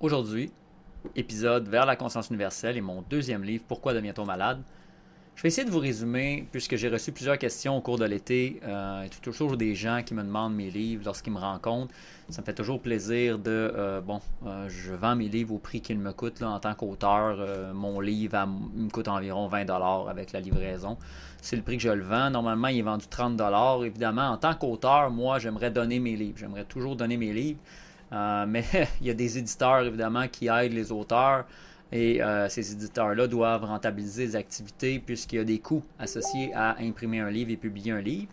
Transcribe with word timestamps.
Aujourd'hui, 0.00 0.52
épisode 1.16 1.66
vers 1.66 1.84
la 1.84 1.96
conscience 1.96 2.28
universelle 2.28 2.76
et 2.76 2.80
mon 2.80 3.02
deuxième 3.10 3.42
livre, 3.42 3.64
Pourquoi 3.66 3.94
devient-on 3.94 4.24
malade? 4.24 4.62
Je 5.34 5.42
vais 5.42 5.48
essayer 5.48 5.64
de 5.64 5.72
vous 5.72 5.80
résumer, 5.80 6.46
puisque 6.52 6.76
j'ai 6.76 6.88
reçu 6.88 7.10
plusieurs 7.10 7.36
questions 7.36 7.76
au 7.76 7.80
cours 7.80 7.98
de 7.98 8.04
l'été. 8.04 8.60
Euh, 8.62 9.06
a 9.06 9.08
toujours 9.08 9.56
des 9.56 9.74
gens 9.74 10.02
qui 10.06 10.14
me 10.14 10.22
demandent 10.22 10.54
mes 10.54 10.70
livres 10.70 11.02
lorsqu'ils 11.04 11.32
me 11.32 11.40
rencontrent. 11.40 11.92
Ça 12.28 12.42
me 12.42 12.46
fait 12.46 12.54
toujours 12.54 12.80
plaisir 12.80 13.40
de. 13.40 13.50
Euh, 13.50 14.00
bon, 14.00 14.20
euh, 14.46 14.68
je 14.68 14.92
vends 14.94 15.16
mes 15.16 15.28
livres 15.28 15.54
au 15.54 15.58
prix 15.58 15.80
qu'ils 15.80 15.98
me 15.98 16.12
coûtent 16.12 16.42
en 16.42 16.60
tant 16.60 16.74
qu'auteur. 16.74 17.74
mon 17.74 17.98
livre 17.98 18.46
me 18.46 18.90
coûte 18.90 19.08
environ 19.08 19.48
20 19.48 19.68
avec 20.08 20.30
la 20.30 20.38
livraison. 20.38 20.96
C'est 21.42 21.56
le 21.56 21.62
prix 21.62 21.76
que 21.76 21.82
je 21.82 21.88
le 21.88 22.04
vends. 22.04 22.30
Normalement, 22.30 22.68
il 22.68 22.78
est 22.78 22.82
vendu 22.82 23.06
30 23.08 23.40
Évidemment, 23.84 24.28
en 24.28 24.36
tant 24.36 24.54
qu'auteur, 24.54 25.10
moi, 25.10 25.40
j'aimerais 25.40 25.72
donner 25.72 25.98
mes 25.98 26.14
livres. 26.14 26.38
J'aimerais 26.38 26.64
toujours 26.64 26.94
donner 26.94 27.16
mes 27.16 27.32
livres. 27.32 27.58
Euh, 28.12 28.46
mais 28.48 28.64
il 29.00 29.06
y 29.06 29.10
a 29.10 29.14
des 29.14 29.38
éditeurs, 29.38 29.80
évidemment, 29.80 30.28
qui 30.28 30.48
aident 30.48 30.72
les 30.72 30.92
auteurs. 30.92 31.44
Et 31.90 32.22
euh, 32.22 32.48
ces 32.48 32.72
éditeurs-là 32.72 33.26
doivent 33.26 33.64
rentabiliser 33.64 34.26
les 34.26 34.36
activités 34.36 34.98
puisqu'il 34.98 35.36
y 35.36 35.38
a 35.38 35.44
des 35.44 35.58
coûts 35.58 35.82
associés 35.98 36.52
à 36.54 36.76
imprimer 36.80 37.20
un 37.20 37.30
livre 37.30 37.50
et 37.50 37.56
publier 37.56 37.92
un 37.92 38.00
livre. 38.00 38.28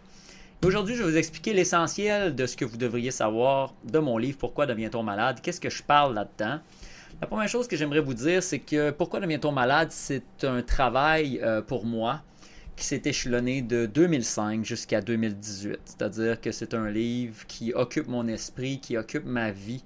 Aujourd'hui, 0.66 0.96
je 0.96 1.04
vais 1.04 1.12
vous 1.12 1.18
expliquer 1.18 1.54
l'essentiel 1.54 2.36
de 2.36 2.46
ce 2.48 2.58
que 2.58 2.66
vous 2.66 2.76
devriez 2.76 3.12
savoir 3.12 3.74
de 3.84 4.00
mon 4.00 4.18
livre 4.18 4.38
Pourquoi 4.38 4.66
devient-on 4.66 5.04
malade? 5.04 5.40
Qu'est-ce 5.42 5.62
que 5.62 5.70
je 5.70 5.84
parle 5.84 6.16
là-dedans? 6.16 6.60
La 7.22 7.28
première 7.28 7.48
chose 7.48 7.68
que 7.68 7.78
j'aimerais 7.78 8.02
vous 8.02 8.14
dire, 8.14 8.44
c'est 8.44 8.60
que 8.60 8.92
Pourquoi 8.92 9.22
devient-on 9.22 9.52
malade? 9.52 9.90
C'est 9.92 10.44
un 10.44 10.62
travail 10.62 11.40
euh, 11.42 11.62
pour 11.62 11.86
moi 11.86 12.24
qui 12.76 12.86
s'est 12.86 13.02
échelonné 13.06 13.62
de 13.62 13.86
2005 13.86 14.66
jusqu'à 14.66 15.02
2018. 15.02 15.80
C'est-à-dire 15.86 16.42
que 16.42 16.52
c'est 16.52 16.74
un 16.74 16.90
livre 16.90 17.46
qui 17.48 17.74
occupe 17.74 18.08
mon 18.08 18.28
esprit, 18.28 18.80
qui 18.80 18.98
occupe 18.98 19.26
ma 19.26 19.52
vie, 19.52 19.84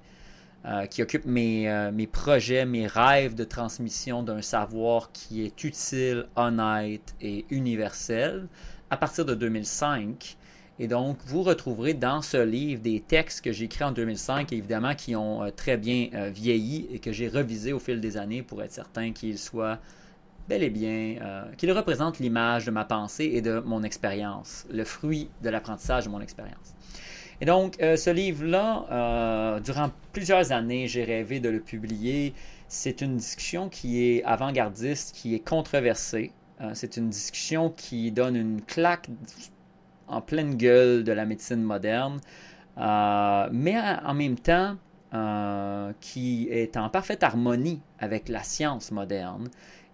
euh, 0.65 0.87
qui 0.87 1.03
occupe 1.03 1.25
mes, 1.25 1.69
euh, 1.69 1.91
mes, 1.91 2.07
projets, 2.07 2.65
mes 2.65 2.87
rêves 2.87 3.35
de 3.35 3.43
transmission 3.43 4.23
d'un 4.23 4.41
savoir 4.41 5.11
qui 5.11 5.45
est 5.45 5.63
utile, 5.63 6.25
honnête 6.35 7.15
et 7.21 7.45
universel 7.49 8.47
à 8.89 8.97
partir 8.97 9.23
de 9.23 9.35
2005. 9.35 10.35
Et 10.79 10.87
donc, 10.87 11.17
vous 11.25 11.43
retrouverez 11.43 11.93
dans 11.93 12.21
ce 12.21 12.37
livre 12.37 12.81
des 12.81 13.01
textes 13.01 13.43
que 13.43 13.51
j'ai 13.51 13.65
écrits 13.65 13.83
en 13.83 13.91
2005, 13.91 14.51
évidemment, 14.51 14.95
qui 14.95 15.15
ont 15.15 15.43
euh, 15.43 15.51
très 15.51 15.77
bien 15.77 16.09
vieilli 16.31 16.87
et 16.91 16.99
que 16.99 17.11
j'ai 17.11 17.27
revisés 17.27 17.73
au 17.73 17.79
fil 17.79 18.01
des 18.01 18.17
années 18.17 18.41
pour 18.41 18.63
être 18.63 18.71
certain 18.71 19.11
qu'ils 19.11 19.37
soient 19.37 19.77
bel 20.49 20.63
et 20.63 20.71
bien, 20.71 21.15
euh, 21.21 21.43
qu'il 21.57 21.71
représente 21.71 22.17
l'image 22.17 22.65
de 22.65 22.71
ma 22.71 22.83
pensée 22.83 23.29
et 23.33 23.41
de 23.41 23.59
mon 23.59 23.83
expérience, 23.83 24.65
le 24.71 24.83
fruit 24.83 25.29
de 25.43 25.49
l'apprentissage 25.49 26.05
de 26.05 26.09
mon 26.09 26.19
expérience. 26.19 26.73
Et 27.39 27.45
donc, 27.45 27.79
euh, 27.81 27.95
ce 27.95 28.09
livre-là, 28.09 28.85
euh, 28.91 29.59
durant 29.59 29.91
plusieurs 30.11 30.51
années, 30.51 30.87
j'ai 30.87 31.03
rêvé 31.03 31.39
de 31.39 31.49
le 31.49 31.59
publier. 31.59 32.33
C'est 32.67 33.01
une 33.01 33.15
discussion 33.17 33.69
qui 33.69 34.03
est 34.03 34.23
avant-gardiste, 34.23 35.15
qui 35.15 35.35
est 35.35 35.47
controversée. 35.47 36.31
c'est 36.73 36.97
une 36.97 37.09
discussion 37.09 37.69
qui 37.69 38.11
donne 38.11 38.35
une 38.35 38.61
claque 38.61 39.07
en 40.09 40.19
pleine 40.19 40.55
gueule 40.55 41.05
de 41.05 41.13
la 41.13 41.25
médecine 41.25 41.63
moderne, 41.63 42.19
mais 42.75 43.77
en 44.05 44.13
même 44.13 44.37
temps, 44.37 44.75
qui 46.01 46.49
est 46.51 46.75
en 46.75 46.89
parfaite 46.89 47.23
harmonie 47.23 47.79
avec 47.97 48.27
la 48.27 48.43
science 48.43 48.91
moderne 48.91 49.47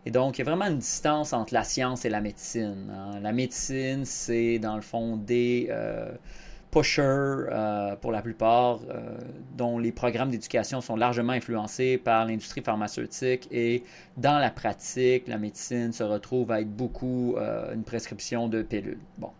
et 0.06 0.11
donc, 0.11 0.38
il 0.38 0.45
y 0.45 0.48
a 0.48 0.52
vraiment 0.52 0.67
une 0.67 0.78
distance 0.78 1.34
entre 1.34 1.53
la 1.53 1.64
science 1.64 2.06
et 2.06 2.09
la 2.09 2.22
médecine. 2.22 2.92
Hein. 2.92 3.20
La 3.22 3.31
médecine, 3.31 4.06
c'est 4.06 4.59
dans 4.59 4.75
le 4.75 4.84
fond 4.84 5.17
des 5.17 5.67
euh, 5.72 6.11
pushers, 6.70 7.02
euh, 7.02 7.95
pour 7.95 8.11
la 8.11 8.22
plupart, 8.22 8.81
euh, 8.88 9.17
dont 9.58 9.80
les 9.80 9.92
programmes 9.92 10.30
d'éducation 10.30 10.80
sont 10.80 10.95
largement 10.95 11.33
influencés 11.33 11.98
par 11.98 12.26
l'industrie 12.26 12.61
pharmaceutique. 12.61 13.48
Et 13.52 13.83
dans 14.16 14.38
la 14.38 14.52
pratique, 14.52 15.28
la 15.28 15.39
médecine 15.39 15.92
se 15.92 16.03
retrouve 16.03 16.52
à 16.52 16.61
être 16.61 16.72
beaucoup 16.72 17.36
une 17.73 17.83
prescription 17.83 18.48
de 18.48 18.61
pilules. 18.61 19.02
Bon. 19.17 19.32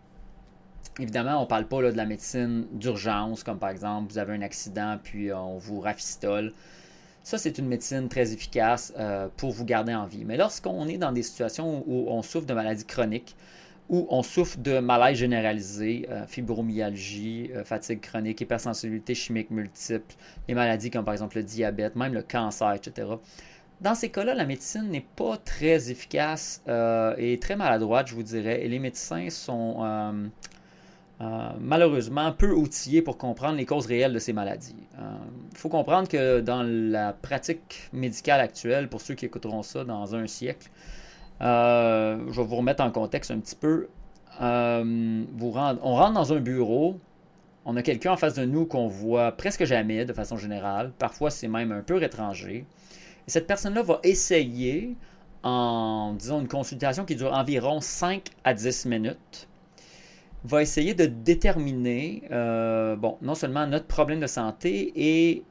Évidemment, 0.98 1.38
on 1.38 1.42
ne 1.42 1.46
parle 1.46 1.66
pas 1.66 1.82
là, 1.82 1.92
de 1.92 1.96
la 1.96 2.06
médecine 2.06 2.66
d'urgence, 2.72 3.44
comme 3.44 3.58
par 3.58 3.68
exemple, 3.68 4.10
vous 4.10 4.18
avez 4.18 4.34
un 4.34 4.42
accident, 4.42 4.98
puis 5.00 5.32
on 5.32 5.58
vous 5.58 5.78
rafistole. 5.78 6.54
Ça, 7.26 7.38
c'est 7.38 7.58
une 7.58 7.66
médecine 7.66 8.08
très 8.08 8.32
efficace 8.32 8.92
euh, 8.96 9.26
pour 9.36 9.50
vous 9.50 9.64
garder 9.64 9.92
en 9.92 10.06
vie. 10.06 10.24
Mais 10.24 10.36
lorsqu'on 10.36 10.86
est 10.86 10.96
dans 10.96 11.10
des 11.10 11.24
situations 11.24 11.82
où 11.84 12.06
on 12.08 12.22
souffre 12.22 12.46
de 12.46 12.54
maladies 12.54 12.84
chroniques, 12.84 13.34
où 13.88 14.06
on 14.10 14.22
souffre 14.22 14.58
de 14.58 14.78
malaise 14.78 15.18
généralisé, 15.18 16.06
euh, 16.08 16.24
fibromyalgie, 16.28 17.50
euh, 17.52 17.64
fatigue 17.64 18.00
chronique, 18.00 18.40
hypersensibilité 18.40 19.16
chimique 19.16 19.50
multiple, 19.50 20.14
les 20.46 20.54
maladies 20.54 20.92
comme 20.92 21.04
par 21.04 21.14
exemple 21.14 21.38
le 21.38 21.42
diabète, 21.42 21.96
même 21.96 22.14
le 22.14 22.22
cancer, 22.22 22.72
etc. 22.74 23.08
Dans 23.80 23.96
ces 23.96 24.10
cas-là, 24.10 24.36
la 24.36 24.46
médecine 24.46 24.88
n'est 24.88 25.04
pas 25.16 25.36
très 25.36 25.90
efficace 25.90 26.62
et 27.18 27.38
très 27.40 27.56
maladroite, 27.56 28.06
je 28.06 28.14
vous 28.14 28.22
dirais, 28.22 28.64
et 28.64 28.68
les 28.68 28.78
médecins 28.78 29.30
sont 29.30 30.30
euh, 31.22 31.48
malheureusement 31.60 32.30
peu 32.32 32.52
outillés 32.52 33.00
pour 33.00 33.16
comprendre 33.16 33.56
les 33.56 33.64
causes 33.64 33.86
réelles 33.86 34.12
de 34.12 34.18
ces 34.18 34.34
maladies. 34.34 34.76
Il 34.92 35.00
euh, 35.00 35.16
faut 35.54 35.70
comprendre 35.70 36.08
que 36.08 36.40
dans 36.40 36.62
la 36.62 37.14
pratique 37.14 37.88
médicale 37.94 38.40
actuelle, 38.40 38.88
pour 38.88 39.00
ceux 39.00 39.14
qui 39.14 39.24
écouteront 39.24 39.62
ça 39.62 39.84
dans 39.84 40.14
un 40.14 40.26
siècle, 40.26 40.68
euh, 41.40 42.18
je 42.30 42.40
vais 42.40 42.46
vous 42.46 42.56
remettre 42.56 42.82
en 42.82 42.90
contexte 42.90 43.30
un 43.30 43.38
petit 43.38 43.56
peu. 43.56 43.88
On 44.40 45.24
rentre 45.52 46.12
dans 46.12 46.32
un 46.34 46.40
bureau, 46.40 47.00
on 47.64 47.76
a 47.76 47.82
quelqu'un 47.82 48.12
en 48.12 48.16
face 48.18 48.34
de 48.34 48.44
nous 48.44 48.66
qu'on 48.66 48.86
voit 48.86 49.32
presque 49.32 49.64
jamais 49.64 50.04
de 50.04 50.12
façon 50.12 50.36
générale, 50.36 50.92
parfois 50.98 51.30
c'est 51.30 51.48
même 51.48 51.72
un 51.72 51.80
peu 51.80 52.02
étranger. 52.02 52.66
Et 53.26 53.30
cette 53.30 53.46
personne-là 53.46 53.82
va 53.82 54.00
essayer, 54.02 54.94
en 55.42 56.12
disons 56.12 56.42
une 56.42 56.48
consultation 56.48 57.06
qui 57.06 57.16
dure 57.16 57.32
environ 57.32 57.80
5 57.80 58.22
à 58.44 58.52
10 58.52 58.84
minutes, 58.84 59.48
va 60.46 60.62
essayer 60.62 60.94
de 60.94 61.06
déterminer, 61.06 62.22
euh, 62.30 62.96
non 63.20 63.34
seulement 63.34 63.66
notre 63.66 63.86
problème 63.86 64.20
de 64.20 64.26
santé 64.26 64.92
et 64.94 65.44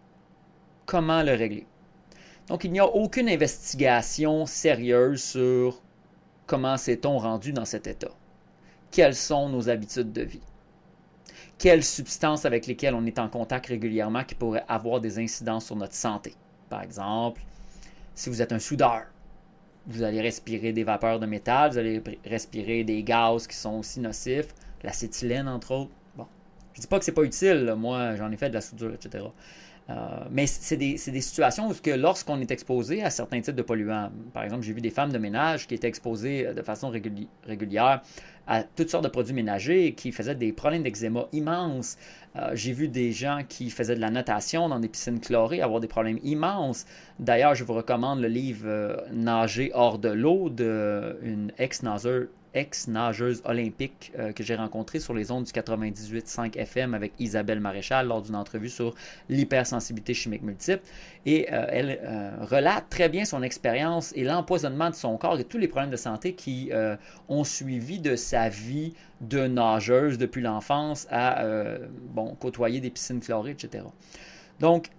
comment 0.86 1.24
le 1.24 1.34
régler. 1.34 1.68
Donc, 2.48 2.64
il 2.64 2.72
n'y 2.72 2.80
a 2.80 2.86
aucune 2.86 3.28
investigation 3.28 4.46
sérieuse 4.46 5.22
sur 5.22 5.82
comment 6.46 6.78
s'est-on 6.78 7.18
rendu 7.18 7.52
dans 7.52 7.66
cet 7.66 7.88
état. 7.88 8.12
Quelles 8.92 9.16
sont 9.16 9.50
nos 9.50 9.68
habitudes 9.70 10.14
de 10.14 10.22
vie? 10.22 10.44
Quelles 11.58 11.84
substances 11.84 12.46
avec 12.46 12.68
lesquelles 12.68 12.94
on 12.94 13.06
est 13.06 13.18
en 13.18 13.30
contact 13.30 13.68
régulièrement 13.68 14.24
qui 14.24 14.36
pourraient 14.36 14.66
avoir 14.68 15.02
des 15.02 15.20
incidences 15.20 15.66
sur 15.66 15.76
notre 15.76 15.96
santé? 15.96 16.36
Par 16.70 16.82
exemple, 16.82 17.42
si 18.14 18.30
vous 18.30 18.42
êtes 18.42 18.52
un 18.52 18.60
soudeur, 18.60 19.06
vous 19.88 20.04
allez 20.04 20.22
respirer 20.22 20.72
des 20.74 20.84
vapeurs 20.84 21.20
de 21.20 21.26
métal, 21.26 21.72
vous 21.72 21.78
allez 21.78 22.02
respirer 22.26 22.84
des 22.84 23.04
gaz 23.04 23.48
qui 23.48 23.56
sont 23.56 23.80
aussi 23.80 24.00
nocifs, 24.00 24.54
l'acétylène, 24.85 25.47
entre 25.47 25.72
autres. 25.72 25.91
Bon, 26.16 26.25
je 26.73 26.81
dis 26.81 26.88
pas 26.88 27.00
que 27.00 27.06
c'est 27.06 27.12
pas 27.12 27.23
utile, 27.23 27.75
moi 27.78 28.16
j'en 28.16 28.31
ai 28.31 28.38
fait 28.38 28.50
de 28.50 28.53
la 28.53 28.62
soudure, 28.62 28.94
etc. 28.94 29.25
Euh, 29.88 29.94
mais 30.31 30.47
c'est 30.47 30.78
des, 30.78 30.97
situations 30.97 31.69
où 31.69 31.73
lorsqu'on 31.96 32.41
est 32.41 32.50
exposé 32.50 33.03
à 33.03 33.12
certains 33.12 33.41
types 33.41 33.56
de 33.56 33.62
polluants, 33.62 34.09
par 34.34 34.44
exemple, 34.44 34.63
j'ai 34.63 34.73
vu 34.73 34.81
des 34.81 34.90
femmes 34.90 35.12
de 35.12 35.19
ménage 35.19 35.68
qui 35.68 35.75
étaient 35.75 35.88
exposées 35.88 36.53
de 36.56 36.62
façon 36.63 36.90
régulière 36.90 38.01
à 38.47 38.63
toutes 38.63 38.90
sortes 38.90 39.03
de 39.03 39.09
produits 39.09 39.34
ménagers 39.34 39.94
qui 39.94 40.12
faisaient 40.12 40.35
des 40.35 40.51
problèmes 40.53 40.84
d'eczéma 40.84 41.28
immenses. 41.34 41.97
Euh, 42.35 42.52
j'ai 42.53 42.73
vu 42.73 42.88
des 42.88 43.12
gens 43.12 43.41
qui 43.47 43.69
faisaient 43.69 43.96
de 43.96 44.02
la 44.02 44.09
natation 44.09 44.69
dans 44.69 44.79
des 44.79 44.88
piscines 44.88 45.19
chlorées 45.19 45.62
avoir 45.62 45.79
des 45.79 45.88
problèmes 45.88 46.19
immenses. 46.23 46.85
D'ailleurs, 47.19 47.56
je 47.56 47.63
vous 47.63 47.73
recommande 47.73 48.22
le 48.22 48.28
livre 48.28 48.66
euh, 48.67 48.97
Nager 49.12 49.72
hors 49.73 50.00
de 50.00 50.09
l'eau 50.09 50.50
d'une 50.50 51.52
ex-nageuse 51.57 52.28
ex-nageuse 52.56 53.42
olympique 53.46 54.12
euh, 54.18 54.32
que 54.32 54.44
j'ai 54.44 54.56
rencontrée 54.56 55.00
sur 55.00 55.14
les 55.14 55.30
ondes 55.32 55.44
du 55.44 55.52
98.5 55.52 56.58
FM 56.58 56.94
avec 56.94 57.14
Isabelle 57.20 57.60
Maréchal 57.60 58.08
lors 58.08 58.22
d'une 58.22 58.36
entrevue 58.36 58.70
sur 58.70 58.96
l'hypersensibilité 59.30 60.14
chimique 60.14 60.42
multiple. 60.42 60.82
Et 61.26 61.47
euh, 61.52 61.66
elle 61.70 62.00
euh, 62.02 62.32
relate 62.41 62.90
très 62.90 63.09
bien 63.09 63.26
son 63.26 63.44
expérience 63.44 64.14
et 64.16 64.24
l'empoisonnement 64.24 64.90
de 64.90 64.96
son 64.96 65.18
corps 65.18 65.40
et 65.40 65.44
tous 65.44 65.58
les 65.58 65.68
problèmes 65.68 65.91
de 65.91 65.97
santé 65.97 66.34
qui 66.34 66.72
ont 67.28 67.44
suivi 67.44 68.00
de 68.00 68.16
sa 68.16 68.50
vie 68.50 68.94
de 69.22 69.46
nageuse 69.47 70.18
depuis 70.18 70.41
l'enfance 70.41 71.08
à 71.12 71.44
bon, 72.14 72.35
côtoyer 72.35 72.79
des 72.79 72.90
piscines 72.90 73.20
chlorées, 73.20 73.52
etc. 73.52 73.84
Donc, 74.59 74.90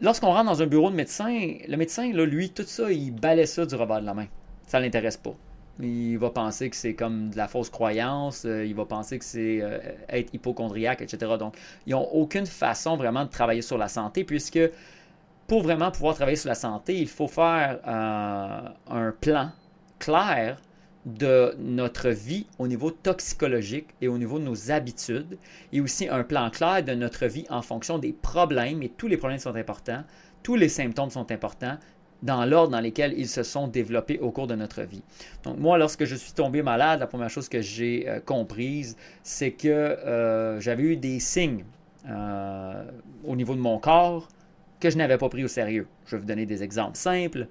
lorsqu'on 0.00 0.28
rentre 0.28 0.50
dans 0.50 0.62
un 0.62 0.66
bureau 0.66 0.90
de 0.90 0.96
médecin, 0.96 1.54
le 1.66 1.76
médecin, 1.76 2.12
là, 2.12 2.26
lui, 2.26 2.50
tout 2.50 2.64
ça, 2.64 2.92
il 2.92 3.12
balaie 3.12 3.46
ça 3.46 3.64
du 3.64 3.74
revers 3.74 4.00
de 4.00 4.06
la 4.06 4.14
main. 4.14 4.26
Ça 4.66 4.78
ne 4.78 4.84
l'intéresse 4.84 5.16
pas. 5.16 5.34
Il 5.80 6.16
va 6.16 6.30
penser 6.30 6.70
que 6.70 6.76
c'est 6.76 6.94
comme 6.94 7.30
de 7.30 7.36
la 7.36 7.48
fausse 7.48 7.68
croyance, 7.68 8.44
euh, 8.46 8.64
il 8.64 8.74
va 8.74 8.86
penser 8.86 9.18
que 9.18 9.24
c'est 9.24 9.60
euh, 9.60 9.78
être 10.08 10.32
hypochondriaque, 10.32 11.02
etc. 11.02 11.32
Donc, 11.38 11.56
ils 11.86 11.90
n'ont 11.90 12.08
aucune 12.12 12.46
façon 12.46 12.96
vraiment 12.96 13.24
de 13.24 13.30
travailler 13.30 13.62
sur 13.62 13.76
la 13.76 13.88
santé, 13.88 14.24
puisque 14.24 14.60
pour 15.46 15.62
vraiment 15.62 15.90
pouvoir 15.90 16.14
travailler 16.14 16.36
sur 16.36 16.48
la 16.48 16.54
santé, 16.54 16.98
il 16.98 17.08
faut 17.08 17.28
faire 17.28 17.78
euh, 17.86 18.68
un 18.90 19.12
plan 19.20 19.50
clair 19.98 20.60
de 21.04 21.54
notre 21.58 22.08
vie 22.08 22.46
au 22.58 22.66
niveau 22.66 22.90
toxicologique 22.90 23.88
et 24.00 24.08
au 24.08 24.18
niveau 24.18 24.38
de 24.38 24.44
nos 24.44 24.72
habitudes, 24.72 25.38
et 25.72 25.80
aussi 25.80 26.08
un 26.08 26.24
plan 26.24 26.50
clair 26.50 26.82
de 26.82 26.94
notre 26.94 27.26
vie 27.26 27.46
en 27.48 27.62
fonction 27.62 27.98
des 27.98 28.12
problèmes, 28.12 28.82
et 28.82 28.88
tous 28.88 29.06
les 29.06 29.16
problèmes 29.16 29.38
sont 29.38 29.54
importants, 29.54 30.02
tous 30.42 30.56
les 30.56 30.68
symptômes 30.68 31.10
sont 31.10 31.30
importants, 31.30 31.78
dans 32.22 32.44
l'ordre 32.44 32.72
dans 32.72 32.80
lequel 32.80 33.14
ils 33.16 33.28
se 33.28 33.42
sont 33.42 33.68
développés 33.68 34.18
au 34.18 34.30
cours 34.30 34.46
de 34.46 34.54
notre 34.54 34.82
vie. 34.82 35.02
Donc 35.44 35.58
moi, 35.58 35.78
lorsque 35.78 36.04
je 36.04 36.14
suis 36.14 36.32
tombé 36.32 36.62
malade, 36.62 37.00
la 37.00 37.06
première 37.06 37.30
chose 37.30 37.48
que 37.48 37.60
j'ai 37.60 38.08
euh, 38.08 38.20
comprise, 38.20 38.96
c'est 39.22 39.52
que 39.52 39.68
euh, 39.68 40.60
j'avais 40.60 40.82
eu 40.82 40.96
des 40.96 41.20
signes 41.20 41.64
euh, 42.08 42.84
au 43.24 43.36
niveau 43.36 43.54
de 43.54 43.60
mon 43.60 43.78
corps 43.78 44.28
que 44.80 44.90
je 44.90 44.96
n'avais 44.96 45.18
pas 45.18 45.28
pris 45.28 45.44
au 45.44 45.48
sérieux. 45.48 45.86
Je 46.06 46.16
vais 46.16 46.20
vous 46.20 46.26
donner 46.26 46.46
des 46.46 46.62
exemples 46.62 46.96
simples. 46.96 47.46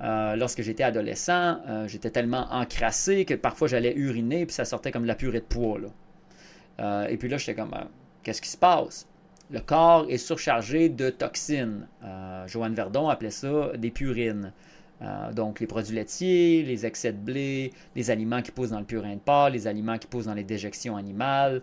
lorsque 0.00 0.62
j'étais 0.62 0.84
adolescent, 0.84 1.58
j'étais 1.88 2.10
tellement 2.10 2.46
encrassé 2.52 3.24
que 3.24 3.34
parfois 3.34 3.66
j'allais 3.66 3.94
uriner 3.96 4.46
puis 4.46 4.54
ça 4.54 4.64
sortait 4.64 4.92
comme 4.92 5.02
de 5.02 5.08
la 5.08 5.16
purée 5.16 5.40
de 5.40 5.44
poids. 5.44 5.80
et 7.08 7.16
puis 7.16 7.28
là, 7.28 7.36
j'étais 7.36 7.56
comme, 7.56 7.74
qu'est-ce 8.22 8.40
qui 8.40 8.48
se 8.48 8.56
passe? 8.56 9.08
Le 9.50 9.60
corps 9.60 10.06
est 10.08 10.18
surchargé 10.18 10.88
de 10.88 11.10
toxines. 11.10 11.86
Euh, 12.04 12.46
Joanne 12.46 12.74
Verdon 12.74 13.08
appelait 13.08 13.30
ça 13.30 13.72
des 13.76 13.90
purines. 13.90 14.52
Euh, 15.00 15.32
donc 15.32 15.60
les 15.60 15.66
produits 15.66 15.94
laitiers, 15.94 16.62
les 16.64 16.84
excès 16.84 17.12
de 17.12 17.18
blé, 17.18 17.72
les 17.94 18.10
aliments 18.10 18.42
qui 18.42 18.50
poussent 18.50 18.70
dans 18.70 18.80
le 18.80 18.84
purin 18.84 19.14
de 19.14 19.20
porc, 19.20 19.50
les 19.50 19.66
aliments 19.66 19.96
qui 19.96 20.08
poussent 20.08 20.26
dans 20.26 20.34
les 20.34 20.44
déjections 20.44 20.96
animales, 20.96 21.62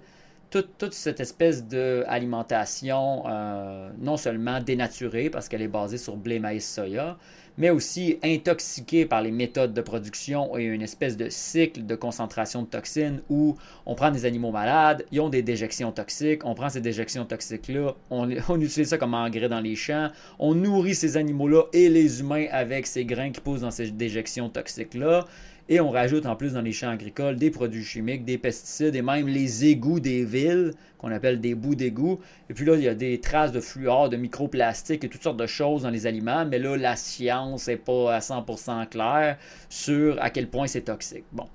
toute, 0.49 0.93
cette 0.93 1.19
espèce 1.19 1.65
d'alimentation 1.65 3.23
euh, 3.27 3.89
non 3.99 4.15
seulement 4.15 4.61
dénaturée 4.61 5.29
parce 5.29 5.49
qu'elle 5.49 5.61
est 5.61 5.67
basée 5.67 5.97
sur 5.97 6.15
blé, 6.15 6.39
maïs, 6.39 6.65
soya, 6.65 7.17
mais 7.57 7.69
aussi 7.69 8.19
intoxiquée 8.23 9.05
par 9.05 9.21
les 9.21 9.31
méthodes 9.31 9.73
de 9.73 9.81
production 9.81 10.57
et 10.57 10.63
une 10.63 10.81
espèce 10.81 11.17
de 11.17 11.29
cycle 11.29 11.85
de 11.85 11.95
concentration 11.95 12.63
de 12.63 12.67
toxines 12.67 13.21
où 13.29 13.55
on 13.85 13.95
prend 13.95 14.11
des 14.11 14.25
animaux 14.25 14.51
malades, 14.51 15.05
ils 15.11 15.21
ont 15.21 15.29
des 15.29 15.41
déjections 15.41 15.91
toxiques, 15.91 16.45
on 16.45 16.55
prend 16.55 16.69
ces 16.69 16.81
déjections 16.81 17.25
toxiques-là, 17.25 17.95
on, 18.09 18.29
on 18.49 18.61
utilise 18.61 18.89
ça 18.89 18.97
comme 18.97 19.13
engrais 19.13 19.49
dans 19.49 19.61
les 19.61 19.75
champs, 19.75 20.09
on 20.39 20.53
nourrit 20.53 20.95
ces 20.95 21.17
animaux-là 21.17 21.63
et 21.73 21.89
les 21.89 22.19
humains 22.19 22.45
avec 22.51 22.87
ces 22.87 23.05
grains 23.05 23.31
qui 23.31 23.41
poussent 23.41 23.61
dans 23.61 23.71
ces 23.71 23.91
déjections 23.91 24.49
toxiques-là. 24.49 25.25
Et 25.67 25.79
on 25.79 25.89
rajoute 25.89 26.27
en 26.27 26.35
plus 26.35 26.53
dans 26.53 26.61
les 26.61 26.71
champs 26.71 26.89
agricoles 26.89 27.37
des 27.37 27.49
produits 27.49 27.83
chimiques, 27.83 28.23
des 28.23 28.37
pesticides 28.37 28.95
et 28.95 29.01
même 29.01 29.27
les 29.27 29.65
égouts 29.65 29.99
des 29.99 30.23
villes, 30.23 30.73
qu'on 30.99 31.11
appelle 31.11 31.41
des 31.41 31.55
bouts 31.55 31.73
d'égouts. 31.73 32.19
Et 32.51 32.53
puis 32.53 32.65
là, 32.65 32.75
il 32.75 32.83
y 32.83 32.87
a 32.87 32.93
des 32.93 33.19
traces 33.19 33.51
de 33.51 33.59
fluor, 33.59 34.09
de 34.09 34.17
microplastiques 34.17 35.03
et 35.03 35.09
toutes 35.09 35.23
sortes 35.23 35.37
de 35.37 35.47
choses 35.47 35.81
dans 35.81 35.89
les 35.89 36.05
aliments. 36.05 36.45
Mais 36.45 36.59
là, 36.59 36.77
la 36.77 36.95
science 36.95 37.67
n'est 37.67 37.77
pas 37.77 38.13
à 38.13 38.19
100% 38.19 38.87
claire 38.89 39.37
sur 39.67 40.21
à 40.21 40.29
quel 40.29 40.47
point 40.49 40.67
c'est 40.67 40.81
toxique. 40.81 41.25
Bon. 41.31 41.47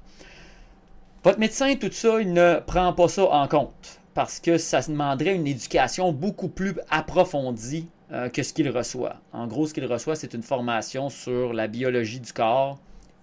Votre 1.22 1.38
médecin, 1.38 1.76
tout 1.76 1.92
ça, 1.92 2.20
il 2.20 2.32
ne 2.32 2.58
prend 2.66 2.92
pas 2.92 3.06
ça 3.06 3.30
en 3.30 3.46
compte 3.46 4.00
parce 4.14 4.40
que 4.40 4.58
ça 4.58 4.80
demanderait 4.80 5.36
une 5.36 5.46
éducation 5.46 6.12
beaucoup 6.12 6.48
plus 6.48 6.74
approfondie 6.90 7.86
euh, 8.10 8.28
que 8.28 8.42
ce 8.42 8.52
qu'il 8.52 8.68
reçoit. 8.70 9.16
En 9.32 9.46
gros, 9.46 9.66
ce 9.68 9.74
qu'il 9.74 9.86
reçoit, 9.86 10.16
c'est 10.16 10.34
une 10.34 10.42
formation 10.42 11.10
sur 11.10 11.52
la 11.52 11.68
biologie 11.68 12.18
du 12.18 12.32
corps, 12.32 12.80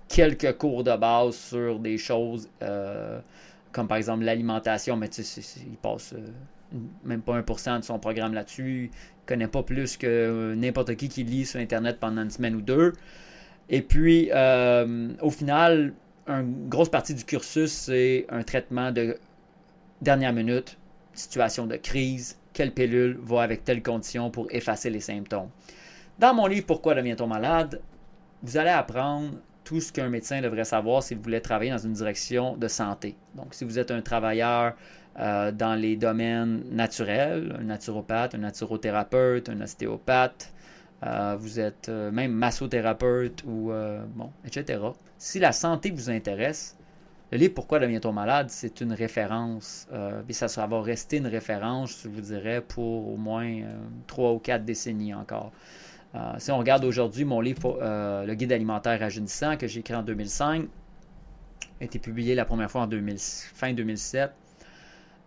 quelques 0.08 0.58
cours 0.58 0.84
de 0.84 0.96
base 0.96 1.36
sur 1.36 1.80
des 1.80 1.98
choses 1.98 2.50
euh, 2.62 3.20
comme 3.72 3.88
par 3.88 3.98
exemple 3.98 4.24
l'alimentation, 4.24 4.96
mais 4.96 5.10
tu 5.10 5.24
sais, 5.24 5.42
il 5.66 5.78
passe 5.78 6.14
euh, 6.14 6.78
même 7.04 7.22
pas 7.22 7.40
1% 7.40 7.80
de 7.80 7.84
son 7.84 8.00
programme 8.00 8.34
là-dessus. 8.34 8.92
Il 8.94 9.26
connaît 9.26 9.48
pas 9.48 9.64
plus 9.64 9.98
que 9.98 10.54
n'importe 10.56 10.96
qui 10.96 11.10
qui 11.10 11.24
lit 11.24 11.46
sur 11.46 11.60
Internet 11.60 12.00
pendant 12.00 12.24
une 12.24 12.32
semaine 12.32 12.56
ou 12.56 12.62
deux. 12.62 12.94
Et 13.70 13.82
puis, 13.82 14.30
euh, 14.34 15.10
au 15.22 15.30
final, 15.30 15.94
une 16.28 16.70
grosse 16.70 16.90
partie 16.90 17.14
du 17.14 17.24
cursus, 17.24 17.72
c'est 17.72 18.26
un 18.30 18.44
traitement 18.44 18.92
de 18.92 19.18
dernière 20.02 20.34
minute, 20.34 20.78
situation 21.14 21.68
de 21.68 21.76
crise, 21.76 22.38
quelle 22.54 22.72
pilule 22.72 23.20
va 23.22 23.44
avec 23.44 23.64
telle 23.64 23.84
condition 23.84 24.32
pour 24.32 24.48
effacer 24.52 24.90
les 24.90 25.02
symptômes. 25.02 25.50
Dans 26.18 26.34
mon 26.34 26.48
livre 26.48 26.66
Pourquoi 26.66 26.96
devient-on 26.96 27.28
malade, 27.28 27.82
vous 28.42 28.58
allez 28.58 28.70
apprendre 28.70 29.34
tout 29.68 29.82
ce 29.82 29.92
qu'un 29.92 30.08
médecin 30.08 30.40
devrait 30.40 30.64
savoir 30.64 31.04
s'il 31.04 31.18
voulait 31.18 31.42
travailler 31.42 31.72
dans 31.72 31.78
une 31.78 31.92
direction 31.92 32.56
de 32.56 32.70
santé. 32.70 33.18
Donc, 33.36 33.54
si 33.54 33.66
vous 33.66 33.78
êtes 33.78 33.92
un 33.92 34.02
travailleur 34.02 34.76
euh, 35.20 35.52
dans 35.52 35.76
les 35.76 35.98
domaines 35.98 36.64
naturels, 36.72 37.54
un 37.60 37.64
naturopathe, 37.64 38.34
un 38.34 38.38
naturothérapeute, 38.38 39.50
un 39.50 39.60
ostéopathe, 39.60 40.54
euh, 41.04 41.36
vous 41.38 41.60
êtes 41.60 41.90
euh, 41.90 42.12
même 42.12 42.32
massothérapeute 42.32 43.44
ou 43.44 43.74
bon, 44.16 44.32
etc. 44.46 44.80
Si 45.18 45.38
la 45.38 45.52
santé 45.52 45.92
vous 45.92 46.10
intéresse, 46.10 46.78
le 47.34 47.38
livre 47.38 47.54
Pourquoi 47.54 47.80
devient-on 47.80 48.14
malade, 48.14 48.50
c'est 48.50 48.80
une 48.80 48.94
référence. 48.94 49.86
et 50.30 50.34
ça 50.34 50.66
va 50.66 50.82
rester 50.82 51.18
une 51.18 51.28
référence, 51.28 52.04
je 52.04 52.08
vous 52.08 52.22
dirais, 52.22 52.62
pour 52.62 53.10
au 53.10 53.18
moins 53.18 53.64
trois 54.08 54.32
ou 54.32 54.40
quatre 54.40 54.64
décennies 54.64 55.14
encore. 55.14 55.52
Euh, 56.18 56.34
si 56.40 56.52
on 56.52 56.58
regarde 56.58 56.84
aujourd'hui 56.86 57.26
mon 57.26 57.42
livre, 57.42 57.80
euh, 57.82 58.26
Le 58.26 58.34
guide 58.34 58.52
alimentaire 58.52 59.00
rajeunissant, 59.00 59.58
que 59.58 59.68
j'ai 59.68 59.82
écrit 59.82 59.96
en 59.96 60.04
2005, 60.04 60.68
a 61.80 61.84
été 61.84 62.00
publié 62.00 62.34
la 62.34 62.46
première 62.46 62.72
fois 62.72 62.82
en 62.82 62.90
fin 63.54 63.74
2007 63.74 64.32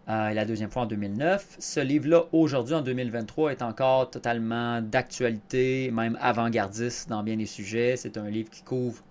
euh, 0.09 0.29
et 0.29 0.35
la 0.35 0.45
deuxième 0.45 0.71
fois 0.71 0.83
en 0.83 0.87
2009. 0.87 1.57
Ce 1.59 1.81
livre-là, 1.81 2.25
aujourd'hui, 2.33 2.75
en 2.75 2.83
2023, 2.83 3.53
est 3.53 3.63
encore 3.63 4.11
totalement 4.11 4.81
d'actualité, 4.81 5.91
même 5.93 6.19
avant-gardiste 6.21 7.09
dans 7.09 7.23
bien 7.23 7.37
des 7.37 7.47
sujets. 7.47 7.97
C'est 7.97 8.17
un 8.17 8.29
livre 8.29 8.51
qui 8.51 8.63
couvre 8.63 9.05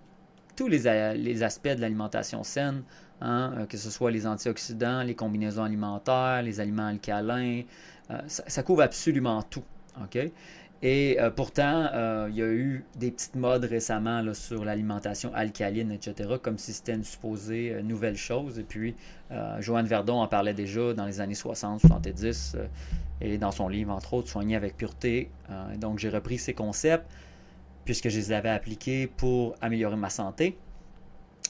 tous 0.56 0.68
les, 0.68 0.86
aspects 1.42 1.68
de 1.68 1.80
l'alimentation 1.80 2.44
saine, 2.44 2.82
hein, 3.22 3.64
que 3.70 3.78
ce 3.78 3.90
soit 3.90 4.10
les 4.10 4.26
antioxydants, 4.26 5.02
les 5.02 5.14
combinaisons 5.14 5.64
alimentaires, 5.64 6.42
les 6.42 6.60
aliments 6.60 6.88
alcalins. 6.88 7.62
ça, 8.26 8.42
ça, 8.46 8.62
couvre 8.62 8.82
absolument 8.82 9.40
tout. 9.42 9.64
OK? 10.02 10.18
Et 10.82 11.20
euh, 11.20 11.30
pourtant, 11.30 11.88
euh, 11.92 12.28
il 12.30 12.36
y 12.36 12.42
a 12.42 12.46
eu 12.46 12.84
des 12.96 13.10
petites 13.10 13.34
modes 13.34 13.64
récemment 13.64 14.22
sur 14.32 14.64
l'alimentation 14.64 15.30
alcaline, 15.34 15.92
etc., 15.92 16.36
comme 16.42 16.56
si 16.56 16.72
c'était 16.72 16.94
une 16.94 17.04
supposée 17.04 17.74
euh, 17.74 17.82
nouvelle 17.82 18.16
chose. 18.16 18.58
Et 18.58 18.62
puis, 18.62 18.94
Joanne 19.60 19.86
Verdon 19.86 20.20
en 20.20 20.26
parlait 20.26 20.54
déjà 20.54 20.92
dans 20.92 21.06
les 21.06 21.20
années 21.20 21.34
60-70, 21.34 22.56
et 23.20 23.38
dans 23.38 23.52
son 23.52 23.68
livre, 23.68 23.92
entre 23.92 24.14
autres, 24.14 24.28
Soigner 24.28 24.56
avec 24.56 24.76
pureté. 24.76 25.30
donc, 25.78 26.00
j'ai 26.00 26.08
repris 26.08 26.36
ces 26.36 26.52
concepts, 26.52 27.08
puisque 27.84 28.08
je 28.08 28.16
les 28.16 28.32
avais 28.32 28.48
appliqués 28.48 29.06
pour 29.06 29.54
améliorer 29.60 29.94
ma 29.94 30.10
santé 30.10 30.58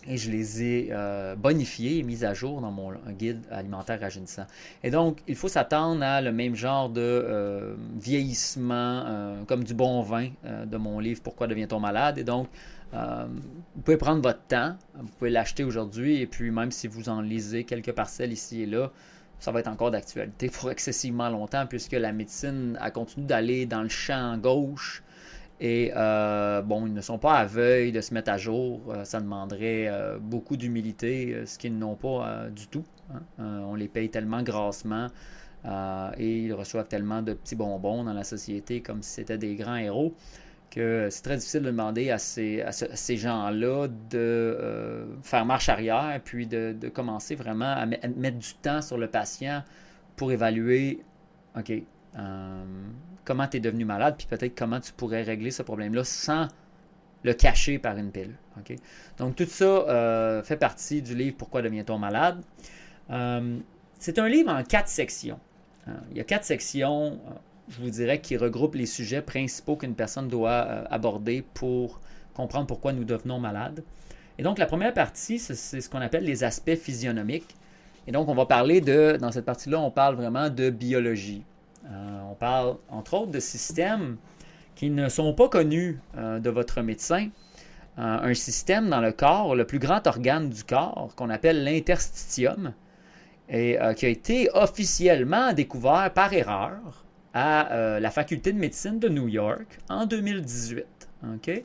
et 0.07 0.17
je 0.17 0.31
les 0.31 0.63
ai 0.63 0.89
euh, 0.91 1.37
bonifiés 1.37 1.99
et 1.99 2.03
mis 2.03 2.25
à 2.25 2.33
jour 2.33 2.61
dans 2.61 2.71
mon 2.71 2.93
guide 3.11 3.45
alimentaire 3.51 4.01
rajeunissant. 4.01 4.47
Et 4.83 4.91
donc, 4.91 5.19
il 5.29 5.37
faut 5.37 5.49
s'attendre 5.49 6.03
à 6.03 6.21
le 6.21 6.33
même 6.33 6.55
genre 6.55 6.89
de 6.89 7.01
euh, 7.01 7.75
vieillissement, 7.97 9.05
euh, 9.07 9.45
comme 9.45 9.65
du 9.65 9.75
bon 9.75 10.03
vin 10.03 10.31
de 10.45 10.77
mon 10.77 11.01
livre 11.01 11.21
Pourquoi 11.23 11.47
devient-on 11.47 11.81
malade? 11.81 12.19
Et 12.19 12.25
donc, 12.25 12.49
vous 12.93 13.83
pouvez 13.85 13.97
prendre 13.97 14.21
votre 14.21 14.43
temps, 14.43 14.75
vous 14.95 15.13
pouvez 15.19 15.31
l'acheter 15.31 15.63
aujourd'hui, 15.63 16.21
et 16.21 16.27
puis 16.27 16.51
même 16.51 16.73
si 16.73 16.89
vous 16.89 17.09
en 17.09 17.21
lisez 17.21 17.63
quelques 17.63 17.93
parcelles 17.93 18.33
ici 18.33 18.63
et 18.63 18.67
là, 18.67 18.91
ça 19.39 19.53
va 19.53 19.61
être 19.61 19.69
encore 19.69 19.93
d'actualité 19.93 20.49
pour 20.49 20.71
excessivement 20.73 21.29
longtemps, 21.29 21.67
puisque 21.67 21.93
la 21.93 22.13
médecine 22.13 22.77
a 22.81 22.91
continué 22.91 23.27
d'aller 23.27 23.67
dans 23.67 23.83
le 23.83 23.89
champ 23.89 24.37
gauche 24.39 25.03
et 25.61 25.93
euh, 25.95 26.63
bon, 26.63 26.87
ils 26.87 26.95
ne 26.95 27.03
sont 27.03 27.19
pas 27.19 27.35
aveugles 27.35 27.93
de 27.93 28.01
se 28.01 28.15
mettre 28.15 28.31
à 28.31 28.39
jour. 28.39 28.81
Euh, 28.89 29.05
ça 29.05 29.21
demanderait 29.21 29.89
euh, 29.89 30.19
beaucoup 30.19 30.57
d'humilité, 30.57 31.43
ce 31.45 31.59
qu'ils 31.59 31.79
n'ont 31.79 31.97
pas 31.97 32.47
du 32.51 32.67
tout. 32.67 32.85
Hein. 33.13 33.63
on 33.67 33.75
les 33.75 33.89
paye 33.89 34.09
tellement 34.09 34.43
grassement 34.43 35.09
et 36.17 36.39
ils 36.39 36.55
reçoivent 36.55 36.87
tellement 36.87 37.23
de 37.23 37.35
petits 37.35 37.57
bonbons 37.57 38.05
dans 38.05 38.13
la 38.13 38.23
société 38.25 38.81
comme 38.81 39.03
si 39.03 39.11
c'était 39.11 39.37
des 39.37 39.57
grands 39.57 39.77
héros 39.77 40.15
que 40.71 41.09
c'est 41.11 41.23
très 41.23 41.37
difficile 41.37 41.63
de 41.63 41.67
demander 41.67 42.11
à 42.11 42.19
ces, 42.19 42.63
gens-là 43.17 43.89
de 44.11 45.09
faire 45.23 45.45
marche 45.45 45.69
arrière 45.69 46.21
puis 46.25 46.47
de, 46.47 46.73
de 46.81 46.89
commencer 46.89 47.35
vraiment 47.35 47.73
à, 47.73 47.85
mettre 47.85 48.39
du 48.39 48.55
temps 48.63 48.81
sur 48.81 48.97
le 48.97 49.09
patient 49.09 49.65
pour 50.15 50.31
évaluer, 50.31 51.03
OK, 51.59 51.73
comment 53.25 53.47
tu 53.47 53.59
es 53.59 53.61
devenu 53.61 53.85
malade, 53.85 54.17
puis 54.19 54.27
peut-être 54.27 54.57
comment 54.57 54.81
tu 54.81 54.93
pourrais 54.93 55.23
régler 55.23 55.51
ce 55.51 55.63
problème-là 55.63 56.05
sans 56.05 56.49
le 57.23 57.35
cacher 57.35 57.79
par 57.79 57.97
une 57.97 58.11
pile. 58.11 58.35
Donc 59.19 59.37
tout 59.37 59.47
ça 59.47 59.65
euh, 59.65 60.43
fait 60.43 60.57
partie 60.57 61.03
du 61.03 61.15
livre 61.15 61.37
Pourquoi 61.37 61.63
devient-on 61.63 61.99
malade? 61.99 62.43
Euh, 63.11 63.59
C'est 63.99 64.19
un 64.19 64.29
livre 64.29 64.51
en 64.51 64.63
quatre 64.63 64.89
sections. 64.89 65.39
Il 66.13 66.17
y 66.17 66.21
a 66.21 66.25
quatre 66.25 66.45
sections, 66.45 67.13
euh, 67.13 67.35
je 67.69 67.81
vous 67.81 67.91
dirais, 67.91 68.21
qui 68.21 68.37
regroupent 68.37 68.77
les 68.77 68.87
sujets 68.87 69.23
principaux 69.23 69.77
qu'une 69.77 69.95
personne 69.95 70.29
doit 70.29 70.61
aborder 70.91 71.43
pour 71.55 72.01
comprendre 72.35 72.67
pourquoi 72.67 72.93
nous 72.93 73.05
devenons 73.05 73.41
malades. 73.41 73.83
Et 74.39 74.43
donc 74.43 74.59
la 74.59 74.67
première 74.67 74.95
partie, 74.95 75.39
c'est 75.39 75.81
ce 75.81 75.89
qu'on 75.91 76.01
appelle 76.01 76.25
les 76.25 76.45
aspects 76.45 76.77
physionomiques. 76.77 77.57
Et 78.07 78.13
donc 78.13 78.29
on 78.29 78.35
va 78.35 78.47
parler 78.47 78.81
de, 78.81 79.19
dans 79.21 79.33
cette 79.33 79.45
partie-là, 79.45 79.81
on 79.81 79.91
parle 79.91 80.15
vraiment 80.15 80.49
de 80.49 80.71
biologie. 80.71 81.43
Euh, 81.87 82.21
on 82.31 82.35
parle 82.35 82.77
entre 82.89 83.15
autres 83.15 83.31
de 83.31 83.41
systèmes 83.41 84.17
qui 84.75 84.91
ne 84.91 85.09
sont 85.09 85.35
pas 85.35 85.49
connus 85.49 86.01
euh, 86.17 86.39
de 86.39 86.51
votre 86.51 86.83
médecin, 86.83 87.29
un 87.97 88.33
système 88.33 88.89
dans 88.89 89.01
le 89.01 89.13
corps, 89.13 89.55
le 89.55 89.67
plus 89.67 89.79
grand 89.79 90.07
organe 90.07 90.49
du 90.49 90.65
corps, 90.65 91.13
qu'on 91.17 91.29
appelle 91.29 91.65
l'interstitium, 91.65 92.73
et 93.51 93.77
qui 93.95 94.07
a 94.07 94.09
été 94.09 94.49
officiellement 94.55 95.53
découvert 95.53 96.11
par 96.15 96.33
erreur 96.33 97.05
à 97.35 97.99
la 98.01 98.11
faculté 98.11 98.55
de 98.55 98.59
médecine 98.59 99.01
de 99.01 99.11
New 99.11 99.29
York 99.29 99.81
en 99.91 100.07
2018. 100.07 100.87
OK? 101.35 101.63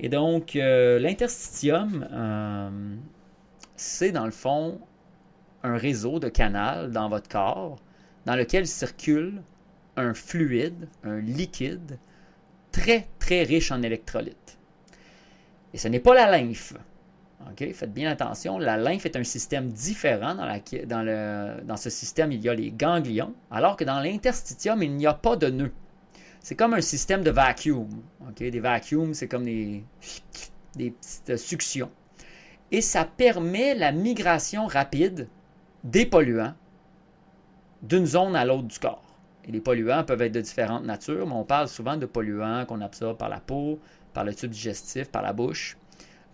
Et 0.00 0.08
donc, 0.08 0.54
l'interstitium, 0.54 2.06
c'est 3.74 4.12
dans 4.12 4.24
le 4.24 4.30
fond 4.30 4.80
un 5.62 5.76
réseau 5.76 6.20
de 6.20 6.30
canaux 6.30 6.86
dans 6.88 7.10
votre 7.10 7.28
corps 7.28 7.76
dans 8.26 8.36
lequel 8.36 8.66
circule 8.66 9.42
un 9.96 10.12
fluide, 10.12 10.88
un 11.04 11.18
liquide 11.20 11.98
très 12.72 13.08
très 13.18 13.44
riche 13.44 13.72
en 13.72 13.82
électrolytes. 13.82 14.58
Et 15.72 15.78
ce 15.78 15.88
n'est 15.88 16.00
pas 16.00 16.14
la 16.14 16.30
lymphe. 16.30 16.74
Faites 17.56 17.92
bien 17.92 18.10
attention, 18.10 18.58
la 18.58 18.76
lymphe 18.76 19.06
est 19.06 19.16
un 19.16 19.24
système 19.24 19.70
différent. 19.70 20.34
Dans, 20.34 20.60
dans, 20.86 21.02
le, 21.02 21.62
dans 21.64 21.76
ce 21.76 21.90
système, 21.90 22.32
il 22.32 22.42
y 22.42 22.48
a 22.48 22.54
les 22.54 22.72
ganglions, 22.72 23.34
alors 23.50 23.76
que 23.76 23.84
dans 23.84 24.00
l'interstitium, 24.00 24.82
il 24.82 24.94
n'y 24.94 25.06
a 25.06 25.14
pas 25.14 25.36
de 25.36 25.46
nœud. 25.48 25.72
C'est 26.40 26.56
comme 26.56 26.74
un 26.74 26.80
système 26.80 27.22
de 27.22 27.30
vacuum. 27.30 27.88
Des 28.36 28.60
vacuums, 28.60 29.14
c'est 29.14 29.28
comme 29.28 29.44
des, 29.44 29.84
des 30.74 30.90
petites 30.90 31.36
suctions 31.36 31.90
et 32.70 32.80
ça 32.80 33.04
permet 33.04 33.74
la 33.74 33.92
migration 33.92 34.66
rapide 34.66 35.28
des 35.84 36.06
polluants 36.06 36.54
d'une 37.82 38.06
zone 38.06 38.36
à 38.36 38.44
l'autre 38.44 38.68
du 38.68 38.78
corps. 38.78 39.02
Et 39.44 39.52
les 39.52 39.60
polluants 39.60 40.04
peuvent 40.04 40.22
être 40.22 40.32
de 40.32 40.40
différentes 40.40 40.84
natures, 40.84 41.26
mais 41.26 41.34
on 41.34 41.44
parle 41.44 41.68
souvent 41.68 41.96
de 41.96 42.06
polluants 42.06 42.64
qu'on 42.66 42.80
absorbe 42.80 43.16
par 43.16 43.28
la 43.28 43.40
peau, 43.40 43.78
par 44.12 44.24
le 44.24 44.34
tube 44.34 44.50
digestif, 44.50 45.10
par 45.10 45.22
la 45.22 45.32
bouche 45.32 45.76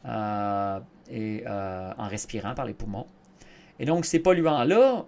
euh, 0.07 0.81
et 1.11 1.45
euh, 1.47 1.93
en 1.99 2.09
respirant 2.09 2.55
par 2.55 2.65
les 2.65 2.75
poumons. 2.75 3.07
Et 3.79 3.85
donc 3.85 4.05
ces 4.05 4.19
polluants-là, 4.19 5.05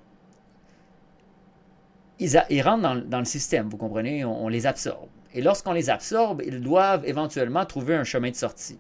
ils, 2.19 2.63
rentrent 2.63 3.05
dans, 3.07 3.19
le 3.19 3.25
système, 3.25 3.69
vous 3.69 3.77
comprenez, 3.77 4.25
on 4.25 4.49
les 4.49 4.67
absorbe. 4.67 5.09
Et 5.35 5.43
lorsqu'on 5.43 5.73
les 5.73 5.91
absorbe, 5.91 6.43
ils 6.47 6.61
doivent 6.61 7.05
éventuellement 7.05 7.67
trouver 7.67 7.97
un 7.97 8.05
chemin 8.05 8.31
de 8.31 8.37
sortie. 8.37 8.79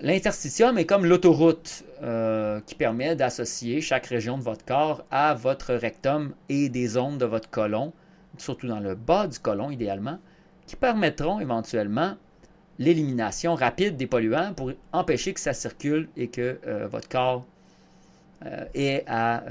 L'interstitium 0.00 0.76
est 0.76 0.86
comme 0.86 1.04
l'autoroute 1.04 1.84
euh, 2.02 2.60
qui 2.66 2.74
permet 2.74 3.14
d'associer 3.14 3.80
chaque 3.80 4.06
région 4.06 4.36
de 4.36 4.42
votre 4.42 4.64
corps 4.64 5.04
à 5.12 5.34
votre 5.34 5.72
rectum 5.72 6.34
et 6.48 6.68
des 6.68 6.88
zones 6.88 7.16
de 7.16 7.24
votre 7.24 7.48
côlon, 7.48 7.92
surtout 8.36 8.66
dans 8.66 8.80
le 8.80 8.96
bas 8.96 9.28
du 9.28 9.38
côlon 9.38 9.70
idéalement, 9.70 10.18
qui 10.66 10.74
permettront 10.74 11.38
éventuellement 11.38 12.16
l'élimination 12.80 13.54
rapide 13.54 13.96
des 13.96 14.08
polluants 14.08 14.52
pour 14.52 14.72
empêcher 14.92 15.32
que 15.32 15.38
ça 15.38 15.52
circule 15.52 16.08
et 16.16 16.26
que 16.26 16.58
euh, 16.66 16.88
votre 16.88 17.08
corps 17.08 17.46
euh, 18.44 18.64
ait 18.74 19.04
à 19.06 19.44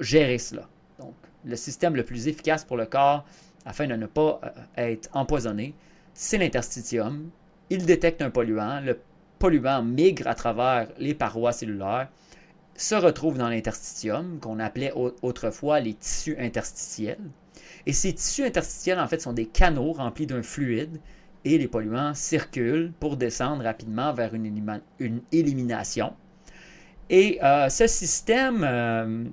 gérer 0.00 0.38
cela. 0.38 0.68
Donc, 0.98 1.14
le 1.44 1.54
système 1.54 1.94
le 1.94 2.04
plus 2.04 2.26
efficace 2.26 2.64
pour 2.64 2.76
le 2.76 2.86
corps 2.86 3.24
afin 3.64 3.86
de 3.86 3.94
ne 3.94 4.06
pas 4.06 4.40
être 4.76 5.08
empoisonné, 5.12 5.74
c'est 6.12 6.38
l'interstitium. 6.38 7.30
Il 7.70 7.86
détecte 7.86 8.20
un 8.20 8.30
polluant, 8.30 8.80
le 8.80 8.98
polluants 9.42 9.82
migrent 9.82 10.28
à 10.28 10.36
travers 10.36 10.86
les 10.98 11.14
parois 11.14 11.50
cellulaires, 11.50 12.08
se 12.76 12.94
retrouvent 12.94 13.38
dans 13.38 13.48
l'interstitium, 13.48 14.38
qu'on 14.38 14.60
appelait 14.60 14.92
autrefois 15.20 15.80
les 15.80 15.94
tissus 15.94 16.36
interstitiels. 16.38 17.18
Et 17.84 17.92
ces 17.92 18.12
tissus 18.14 18.44
interstitiels, 18.44 19.00
en 19.00 19.08
fait, 19.08 19.20
sont 19.20 19.32
des 19.32 19.46
canaux 19.46 19.94
remplis 19.94 20.28
d'un 20.28 20.44
fluide 20.44 21.00
et 21.44 21.58
les 21.58 21.66
polluants 21.66 22.14
circulent 22.14 22.92
pour 23.00 23.16
descendre 23.16 23.64
rapidement 23.64 24.12
vers 24.12 24.32
une, 24.32 24.80
élimination. 25.32 26.12
Et 27.10 27.40
euh, 27.42 27.68
ce 27.68 27.88
système, 27.88 28.62
euh, 28.62 29.24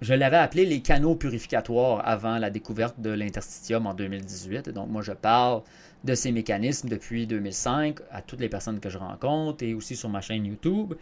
je 0.00 0.14
l'avais 0.14 0.36
appelé 0.36 0.66
les 0.66 0.80
canaux 0.80 1.14
purificatoires 1.14 2.02
avant 2.04 2.38
la 2.38 2.50
découverte 2.50 3.00
de 3.00 3.10
l'interstitium 3.10 3.86
en 3.86 3.94
2018. 3.94 4.70
donc, 4.70 4.88
moi, 4.88 5.02
je 5.02 5.12
parle 5.12 5.62
de 6.04 6.14
ces 6.14 6.32
mécanismes 6.32 6.88
depuis 6.88 7.26
2005 7.26 7.98
à 8.10 8.20
toutes 8.20 8.40
les 8.40 8.48
personnes 8.48 8.80
que 8.80 8.90
je 8.90 8.98
rencontre 8.98 9.64
et 9.64 9.74
aussi 9.74 9.96
sur 9.96 10.08
ma 10.08 10.20
chaîne 10.20 10.44
YouTube. 10.44 10.94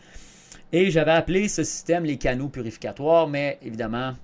Et 0.72 0.90
j'avais 0.90 1.12
appelé 1.12 1.48
ce 1.48 1.64
système 1.64 2.04
les 2.04 2.18
canaux 2.18 2.48
purificatoires, 2.48 3.28
mais 3.28 3.58
évidemment, 3.62 4.14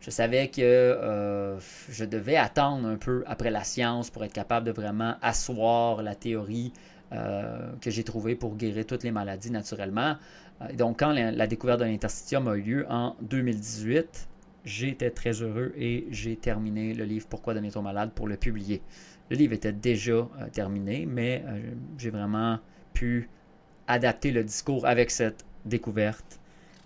je 0.00 0.10
savais 0.10 0.48
que 0.48 0.60
euh, 0.62 1.58
je 1.90 2.04
devais 2.04 2.36
attendre 2.36 2.88
un 2.88 2.96
peu 2.96 3.22
après 3.26 3.50
la 3.50 3.64
science 3.64 4.10
pour 4.10 4.24
être 4.24 4.32
capable 4.32 4.66
de 4.66 4.72
vraiment 4.72 5.14
asseoir 5.20 6.02
la 6.02 6.14
théorie 6.14 6.72
euh, 7.12 7.70
que 7.80 7.90
j'ai 7.90 8.04
trouvée 8.04 8.34
pour 8.34 8.56
guérir 8.56 8.86
toutes 8.86 9.02
les 9.04 9.10
maladies 9.10 9.50
naturellement. 9.50 10.16
Euh, 10.62 10.72
donc, 10.72 10.98
quand 11.00 11.12
la, 11.12 11.46
découverte 11.46 11.80
de 11.80 11.84
l'interstitium 11.84 12.48
a 12.48 12.56
eu 12.56 12.62
lieu 12.62 12.86
en 12.88 13.16
2018, 13.22 14.28
j'étais 14.64 15.10
très 15.10 15.32
heureux 15.42 15.72
et 15.76 16.06
j'ai 16.10 16.36
terminé 16.36 16.94
le 16.94 17.04
livre 17.04 17.26
Pourquoi 17.28 17.54
devenir 17.54 17.82
malade 17.82 18.10
pour 18.14 18.28
le 18.28 18.36
publier. 18.36 18.82
Le 19.30 19.36
livre 19.36 19.52
était 19.54 19.72
déjà 19.72 20.12
euh, 20.12 20.28
terminé, 20.52 21.06
mais 21.06 21.44
euh, 21.46 21.60
j'ai 21.98 22.10
vraiment 22.10 22.58
pu 22.92 23.28
adapter 23.86 24.32
le 24.32 24.42
discours 24.44 24.86
avec 24.86 25.10
cette 25.10 25.44
découverte. 25.64 26.40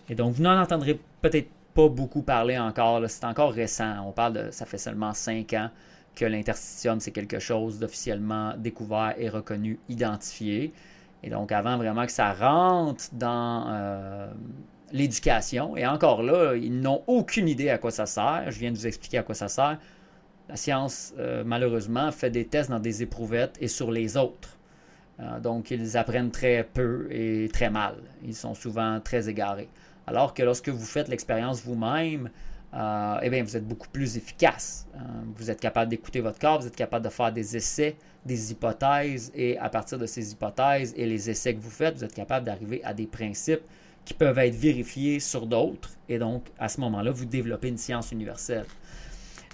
Et 0.09 0.14
donc, 0.14 0.35
vous 0.35 0.43
n'en 0.43 0.61
entendrez 0.61 1.00
peut-être 1.23 1.49
pas 1.73 1.88
beaucoup 1.88 2.23
parler 2.23 2.59
encore. 2.59 3.02
C'est 3.09 3.25
encore 3.25 3.52
récent. 3.52 4.07
On 4.07 4.12
parle 4.12 4.33
de. 4.35 4.50
Ça 4.50 4.66
fait 4.66 4.78
seulement 4.78 5.12
cinq 5.12 5.54
ans 5.54 5.71
que 6.14 6.25
l'interstitium, 6.25 7.00
c'est 7.00 7.11
quelque 7.11 7.38
chose 7.40 7.78
d'officiellement 7.78 8.54
découvert 8.57 9.14
et 9.19 9.28
reconnu, 9.28 9.78
identifié. 9.88 10.73
Et 11.25 11.31
donc, 11.31 11.52
avant 11.52 11.78
vraiment 11.78 12.04
que 12.04 12.12
ça 12.12 12.35
rentre 12.35 13.04
dans 13.12 13.64
euh, 13.69 14.26
l'éducation, 14.93 15.75
et 15.75 15.87
encore 15.87 16.23
là, 16.23 16.54
ils 16.54 16.78
n'ont 16.81 17.02
aucune 17.07 17.49
idée 17.49 17.71
à 17.71 17.78
quoi 17.78 17.90
ça 17.90 18.04
sert. 18.04 18.45
Je 18.50 18.59
viens 18.59 18.71
de 18.71 18.76
vous 18.76 18.87
expliquer 18.87 19.19
à 19.19 19.23
quoi 19.23 19.35
ça 19.35 19.49
sert. 19.49 19.78
La 20.50 20.57
science, 20.57 21.14
euh, 21.19 21.43
malheureusement, 21.47 22.12
fait 22.12 22.28
des 22.28 22.45
tests 22.45 22.69
dans 22.69 22.78
des 22.78 23.02
éprouvettes 23.02 23.57
et 23.59 23.69
sur 23.69 23.90
les 23.90 24.19
autres. 24.19 24.59
Euh, 25.19 25.40
donc, 25.40 25.71
ils 25.71 25.97
apprennent 25.97 26.31
très 26.31 26.62
peu 26.62 27.09
et 27.11 27.49
très 27.50 27.71
mal. 27.71 27.95
Ils 28.23 28.35
sont 28.35 28.54
souvent 28.54 29.00
très 29.00 29.26
égarés. 29.31 29.71
Alors 30.07 30.35
que 30.35 30.43
lorsque 30.43 30.69
vous 30.69 30.85
faites 30.85 31.09
l'expérience 31.09 31.62
vous-même, 31.64 32.28
euh, 32.75 33.19
eh 33.23 33.31
bien, 33.31 33.43
vous 33.45 33.57
êtes 33.57 33.66
beaucoup 33.66 33.88
plus 33.88 34.16
efficace. 34.16 34.87
vous 35.37 35.50
êtes 35.50 35.61
capable 35.61 35.90
d'écouter 35.90 36.21
votre 36.21 36.38
corps, 36.38 36.61
vous 36.61 36.66
êtes 36.66 36.76
capable 36.76 37.04
de 37.04 37.11
faire 37.11 37.33
des 37.33 37.57
essais, 37.57 37.97
des 38.26 38.52
hypothèses, 38.52 39.31
et 39.35 39.59
à 39.59 39.69
partir 39.69 39.99
de 39.99 40.07
ces 40.07 40.33
hypothèses 40.33 40.93
et 40.97 41.07
les 41.07 41.31
essais 41.31 41.54
que 41.54 41.61
vous 41.61 41.71
faites, 41.71 41.97
vous 41.97 42.04
êtes 42.04 42.14
capable 42.14 42.47
d'arriver 42.47 42.83
à 42.85 42.93
des 42.95 43.07
principes 43.07 43.62
qui 44.04 44.14
peuvent 44.14 44.38
être 44.38 44.54
vérifiés 44.54 45.21
sur 45.21 45.47
d'autres. 45.47 45.90
Et 46.09 46.19
donc, 46.19 46.45
à 46.59 46.69
ce 46.69 46.81
moment-là, 46.81 47.11
vous 47.11 47.25
développez 47.25 47.69
une 47.69 47.78
science 47.78 48.12
universelle. 48.12 48.66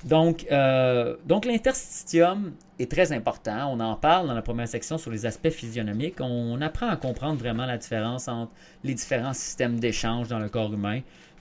Donc, 0.04 0.46
euh, 0.50 1.16
donc 1.26 1.44
l'interstitium 1.44 2.52
est 2.78 2.90
très 2.90 3.12
important. 3.12 3.70
On 3.70 3.80
en 3.80 3.96
parle 3.96 4.28
dans 4.28 4.34
la 4.34 4.42
première 4.42 4.68
section 4.68 4.96
sur 4.96 5.10
les 5.10 5.26
aspects 5.26 5.50
physionomiques. 5.50 6.20
On 6.20 6.60
apprend 6.62 6.88
à 6.88 6.96
comprendre 6.96 7.38
vraiment 7.38 7.66
la 7.66 7.76
différence 7.76 8.26
entre 8.26 8.52
les 8.82 8.94
différents 8.94 9.34
systèmes 9.34 9.78
d'échange 9.78 10.28
dans 10.28 10.38
le 10.38 10.48
corps 10.48 10.72
humain, 10.72 11.00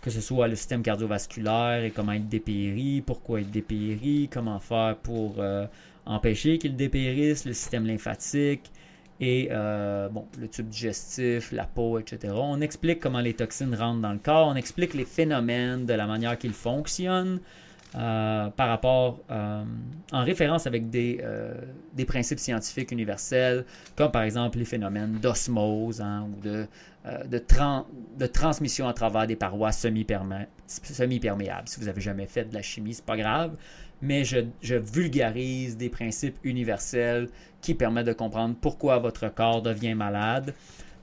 que 0.09 0.15
ce 0.15 0.21
soit 0.21 0.47
le 0.47 0.55
système 0.55 0.81
cardiovasculaire 0.81 1.83
et 1.83 1.91
comment 1.91 2.13
être 2.13 2.27
dépéri, 2.27 3.03
pourquoi 3.05 3.41
être 3.41 3.51
dépéri, 3.51 4.27
comment 4.31 4.59
faire 4.59 4.97
pour 4.97 5.35
euh, 5.37 5.67
empêcher 6.07 6.57
qu'il 6.57 6.75
dépérisse, 6.75 7.45
le 7.45 7.53
système 7.53 7.85
lymphatique 7.85 8.71
et 9.19 9.49
euh, 9.51 10.09
le 10.39 10.47
tube 10.47 10.67
digestif, 10.67 11.51
la 11.51 11.65
peau, 11.65 11.99
etc. 11.99 12.33
On 12.35 12.59
explique 12.59 12.99
comment 12.99 13.19
les 13.19 13.35
toxines 13.35 13.75
rentrent 13.75 14.01
dans 14.01 14.13
le 14.13 14.17
corps, 14.17 14.47
on 14.47 14.55
explique 14.55 14.95
les 14.95 15.05
phénomènes 15.05 15.85
de 15.85 15.93
la 15.93 16.07
manière 16.07 16.39
qu'ils 16.39 16.53
fonctionnent. 16.53 17.39
Euh, 17.95 18.49
par 18.51 18.67
rapport, 18.67 19.19
euh, 19.31 19.63
en 20.11 20.23
référence 20.23 20.67
avec 20.67 20.91
des, 20.91 21.21
euh, 21.23 21.55
des, 21.93 22.05
principes 22.05 22.37
scientifiques 22.37 22.91
universels, 22.91 23.65
comme 23.95 24.11
par 24.11 24.21
exemple 24.21 24.59
les 24.59 24.65
phénomènes 24.65 25.13
d'osmose 25.13 25.99
hein, 25.99 26.27
ou 26.29 26.39
de, 26.39 26.67
transmission 28.27 28.87
à 28.87 28.93
travers 28.93 29.25
des 29.25 29.35
parois 29.35 29.71
semi-perméables. 29.71 30.47
si 30.67 31.79
vous 31.79 31.85
n'avez 31.87 32.01
jamais 32.01 32.27
fait 32.27 32.45
de 32.45 32.53
la 32.53 32.61
chimie, 32.61 32.93
c'est 32.93 33.05
pas 33.05 33.17
grave, 33.17 33.55
mais 34.03 34.23
je, 34.23 34.75
vulgarise 34.75 35.75
des 35.75 35.89
principes 35.89 36.37
universels 36.43 37.27
qui 37.59 37.73
permettent 37.73 38.05
de 38.05 38.13
comprendre 38.13 38.55
pourquoi 38.61 38.99
votre 38.99 39.33
corps 39.33 39.63
devient 39.63 39.95
malade. 39.95 40.53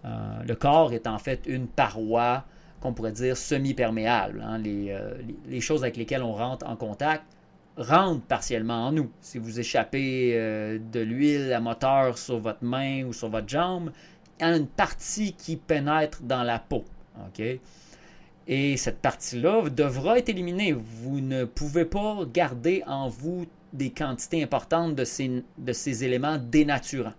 le 0.04 0.54
corps 0.54 0.92
est 0.92 1.08
en 1.08 1.18
fait 1.18 1.40
une 1.46 1.66
paroi 1.66 2.44
qu'on 2.86 2.94
pourrait 2.94 3.12
dire 3.12 3.36
semi-perméables. 3.36 4.42
Hein. 4.46 4.62
Euh, 4.64 5.14
les, 5.48 5.60
choses 5.60 5.82
avec 5.82 5.96
lesquelles 5.96 6.22
on 6.22 6.32
rentre 6.32 6.66
en 6.68 6.76
contact 6.76 7.24
rentrent 7.76 8.24
partiellement 8.24 8.86
en 8.86 8.92
nous. 8.92 9.10
Si 9.20 9.38
vous 9.38 9.58
échappez 9.58 10.32
euh, 10.34 10.78
de 10.92 11.00
l'huile 11.00 11.52
à 11.52 11.60
moteur 11.60 12.16
sur 12.16 12.38
votre 12.38 12.62
main 12.62 13.04
ou 13.04 13.12
sur 13.12 13.28
votre 13.28 13.48
jambe, 13.48 13.90
il 14.38 14.46
y 14.46 14.48
a 14.48 14.56
une 14.56 14.68
partie 14.68 15.32
qui 15.32 15.56
pénètre 15.56 16.22
dans 16.22 16.44
la 16.44 16.58
peau. 16.58 16.84
Et 18.46 18.76
cette 18.76 18.98
partie-là 19.00 19.68
devra 19.68 20.18
être 20.18 20.28
éliminée. 20.28 20.72
Vous 20.72 21.20
ne 21.20 21.44
pouvez 21.44 21.84
pas 21.84 22.20
garder 22.32 22.84
en 22.86 23.08
vous 23.08 23.46
des 23.72 23.90
quantités 23.90 24.42
importantes 24.42 24.94
de 24.94 25.04
ces, 25.04 25.42
de 25.58 25.72
ces 25.72 26.04
éléments 26.04 26.38
dénaturants. 26.38 27.14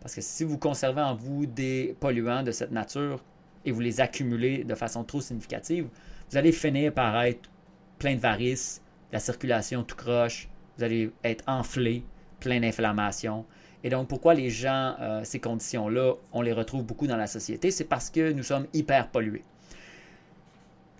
Parce 0.00 0.14
que 0.14 0.22
si 0.22 0.44
vous 0.44 0.56
conservez 0.56 1.02
en 1.02 1.14
vous 1.14 1.44
des 1.44 1.94
polluants 2.00 2.42
de 2.42 2.50
cette 2.50 2.70
nature 2.70 3.20
et 3.64 3.72
vous 3.72 3.80
les 3.80 4.00
accumulez 4.00 4.64
de 4.64 4.74
façon 4.74 5.04
trop 5.04 5.20
significative, 5.20 5.88
vous 6.30 6.36
allez 6.36 6.52
finir 6.52 6.92
par 6.92 7.22
être 7.22 7.50
plein 7.98 8.14
de 8.14 8.20
varices, 8.20 8.82
la 9.12 9.20
circulation 9.20 9.82
tout 9.84 9.96
croche, 9.96 10.48
vous 10.76 10.84
allez 10.84 11.10
être 11.22 11.44
enflé, 11.46 12.04
plein 12.40 12.60
d'inflammation. 12.60 13.44
Et 13.82 13.90
donc, 13.90 14.08
pourquoi 14.08 14.34
les 14.34 14.50
gens, 14.50 14.96
euh, 15.00 15.20
ces 15.24 15.40
conditions-là, 15.40 16.14
on 16.32 16.42
les 16.42 16.52
retrouve 16.52 16.84
beaucoup 16.84 17.06
dans 17.06 17.16
la 17.16 17.26
société, 17.26 17.70
c'est 17.70 17.84
parce 17.84 18.10
que 18.10 18.32
nous 18.32 18.42
sommes 18.42 18.66
hyper 18.72 19.08
pollués. 19.08 19.44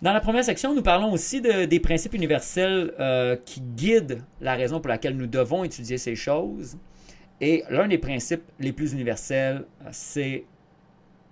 Dans 0.03 0.13
la 0.13 0.21
première 0.21 0.45
section, 0.45 0.75
nous 0.75 0.83
parlons 0.83 1.13
aussi 1.13 1.41
des 1.41 1.81
principes 1.81 2.13
universels 2.13 2.93
euh, 3.01 3.37
qui 3.45 3.63
guident 3.63 4.21
la 4.41 4.55
raison 4.55 4.81
pour 4.81 4.89
laquelle 4.89 5.17
nous 5.17 5.27
devons 5.27 5.65
étudier 5.65 5.97
ces 5.97 6.15
choses. 6.15 6.77
Et 7.41 7.65
l'un 7.71 7.89
des 7.89 7.99
principes 7.99 8.43
les 8.59 8.73
plus 8.73 8.93
universels, 8.93 9.65
euh, 9.83 9.89
c'est, 9.93 10.45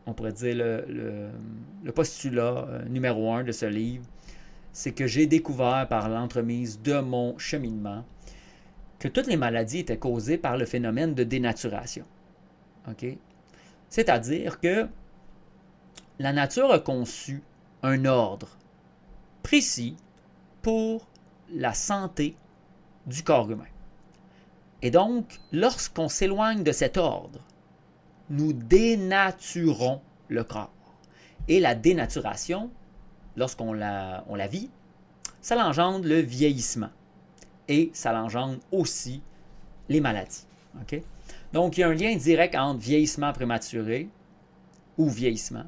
on 0.07 0.15
pourrait 0.15 0.33
dire, 0.33 0.57
le, 0.57 1.31
postulat 1.93 2.83
numéro 2.89 3.33
un 3.33 3.45
de 3.45 3.53
ce 3.53 3.67
livre, 3.67 4.05
c'est 4.73 4.93
que 4.93 5.07
j'ai 5.07 5.27
découvert 5.27 5.87
par 5.89 6.09
l'entremise 6.09 6.81
de 6.81 7.01
mon 7.01 7.39
cheminement 7.39 8.05
que 8.99 9.09
toutes 9.09 9.27
les 9.27 9.37
maladies 9.37 9.81
étaient 9.81 9.99
causées 9.99 10.39
par 10.39 10.57
le 10.57 10.65
phénomène 10.65 11.15
de 11.15 11.25
dénaturation. 11.25 12.05
C'est-à-dire 13.89 14.61
que 14.61 14.89
la 16.19 16.33
nature 16.33 16.71
a 16.73 16.79
conçu 16.79 17.43
un 17.83 18.05
ordre 18.05 18.49
précis 19.43 19.97
pour 20.63 21.07
la 21.53 21.75
santé 21.75 22.37
du 23.07 23.23
corps 23.23 23.51
humain. 23.51 23.67
Et 24.83 24.91
donc, 24.91 25.41
lorsqu'on 25.53 26.09
s'éloigne 26.09 26.63
de 26.63 26.73
cet 26.73 26.97
ordre, 26.97 27.41
nous 28.31 28.53
dénaturons 28.53 30.01
le 30.29 30.45
corps. 30.45 30.73
Et 31.49 31.61
la 31.61 31.75
dénaturation, 31.75 32.71
lorsqu'on 33.37 33.73
la, 33.73 34.47
vit, 34.51 34.71
ça 35.41 35.57
engendre 35.67 36.07
le 36.07 36.21
vieillissement 36.21 36.91
et 37.69 37.91
ça 37.93 38.15
engendre 38.21 38.59
aussi 38.71 39.23
les 39.89 40.01
maladies. 40.01 40.47
Donc, 41.53 41.77
il 41.77 41.81
y 41.81 41.85
a 41.85 41.89
un 41.89 41.95
lien 41.95 42.15
direct 42.17 42.55
entre 42.55 42.81
vieillissement 42.81 43.33
prématuré 43.33 44.09
ou 44.97 45.09
vieillissement 45.09 45.65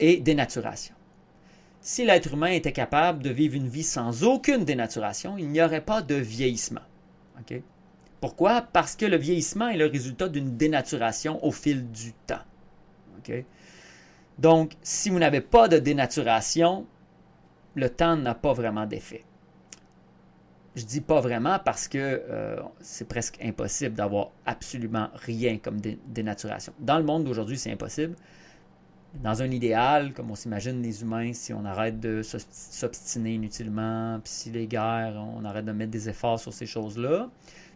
et 0.00 0.18
dénaturation. 0.18 0.94
Si 1.80 2.04
l'être 2.04 2.32
humain 2.32 2.48
était 2.48 2.72
capable 2.72 3.22
de 3.22 3.30
vivre 3.30 3.56
une 3.56 3.68
vie 3.68 3.82
sans 3.82 4.24
aucune 4.24 4.64
dénaturation, 4.64 5.36
il 5.36 5.48
n'y 5.48 5.62
aurait 5.62 5.84
pas 5.84 6.00
de 6.00 6.14
vieillissement. 6.14 6.80
Pourquoi? 8.24 8.62
Parce 8.62 8.96
que 8.96 9.04
le 9.04 9.18
vieillissement 9.18 9.68
est 9.68 9.76
le 9.76 9.84
résultat 9.84 10.30
d'une 10.30 10.56
dénaturation 10.56 11.44
au 11.44 11.50
fil 11.50 11.90
du 11.90 12.14
temps. 12.26 12.40
Donc, 14.38 14.72
si 14.82 15.10
vous 15.10 15.18
n'avez 15.18 15.42
pas 15.42 15.68
de 15.68 15.76
dénaturation, 15.76 16.86
le 17.74 17.90
temps 17.90 18.16
n'a 18.16 18.34
pas 18.34 18.54
vraiment 18.54 18.86
d'effet. 18.86 19.24
Je 20.74 20.86
dis 20.86 21.02
pas 21.02 21.20
vraiment 21.20 21.58
parce 21.62 21.86
que 21.86 21.98
euh, 21.98 22.62
c'est 22.80 23.06
presque 23.06 23.36
impossible 23.42 23.94
d'avoir 23.94 24.30
absolument 24.46 25.10
rien 25.16 25.58
comme 25.58 25.78
dénaturation. 26.06 26.72
Dans 26.78 26.96
le 26.96 27.04
monde 27.04 27.24
d'aujourd'hui, 27.24 27.58
c'est 27.58 27.72
impossible. 27.72 28.16
Dans 29.22 29.42
un 29.42 29.50
idéal, 29.50 30.14
comme 30.14 30.30
on 30.30 30.34
s'imagine 30.34 30.80
les 30.80 31.02
humains, 31.02 31.34
si 31.34 31.52
on 31.52 31.66
arrête 31.66 32.00
de 32.00 32.22
s'obstiner 32.22 33.34
inutilement, 33.34 34.18
puis 34.24 34.32
si 34.32 34.50
les 34.50 34.66
guerres, 34.66 35.22
on 35.36 35.44
arrête 35.44 35.66
de 35.66 35.72
mettre 35.72 35.90
des 35.90 36.08
efforts 36.08 36.40
sur 36.40 36.54
ces 36.54 36.64
choses-là, 36.64 37.28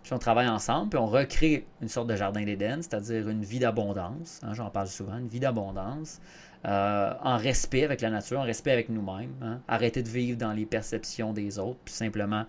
puis 0.03 0.13
on 0.13 0.19
travaille 0.19 0.49
ensemble, 0.49 0.91
puis 0.91 0.99
on 0.99 1.07
recrée 1.07 1.67
une 1.81 1.89
sorte 1.89 2.09
de 2.09 2.17
jardin 2.17 2.45
d'Éden, 2.45 2.83
c'est-à-dire 2.83 3.29
une 3.29 3.43
vie 3.43 3.59
d'abondance, 3.59 4.41
hein, 4.43 4.55
j'en 4.55 4.71
parle 4.71 4.89
souvent, 4.89 5.19
une 5.19 5.29
vie 5.29 5.41
d'abondance, 5.41 6.21
euh, 6.65 7.13
en 7.23 7.37
respect 7.37 7.85
avec 7.85 8.01
la 8.01 8.11
nature, 8.11 8.41
en 8.41 8.45
respect 8.45 8.73
avec 8.73 8.89
nous-mêmes, 8.89 9.35
hein. 9.43 9.61
arrêter 9.69 10.03
de 10.03 10.09
vivre 10.09 10.39
dans 10.39 10.53
les 10.53 10.67
perceptions 10.67 11.33
des 11.33 11.59
autres, 11.59 11.79
puis 11.85 11.95
simplement 11.95 12.47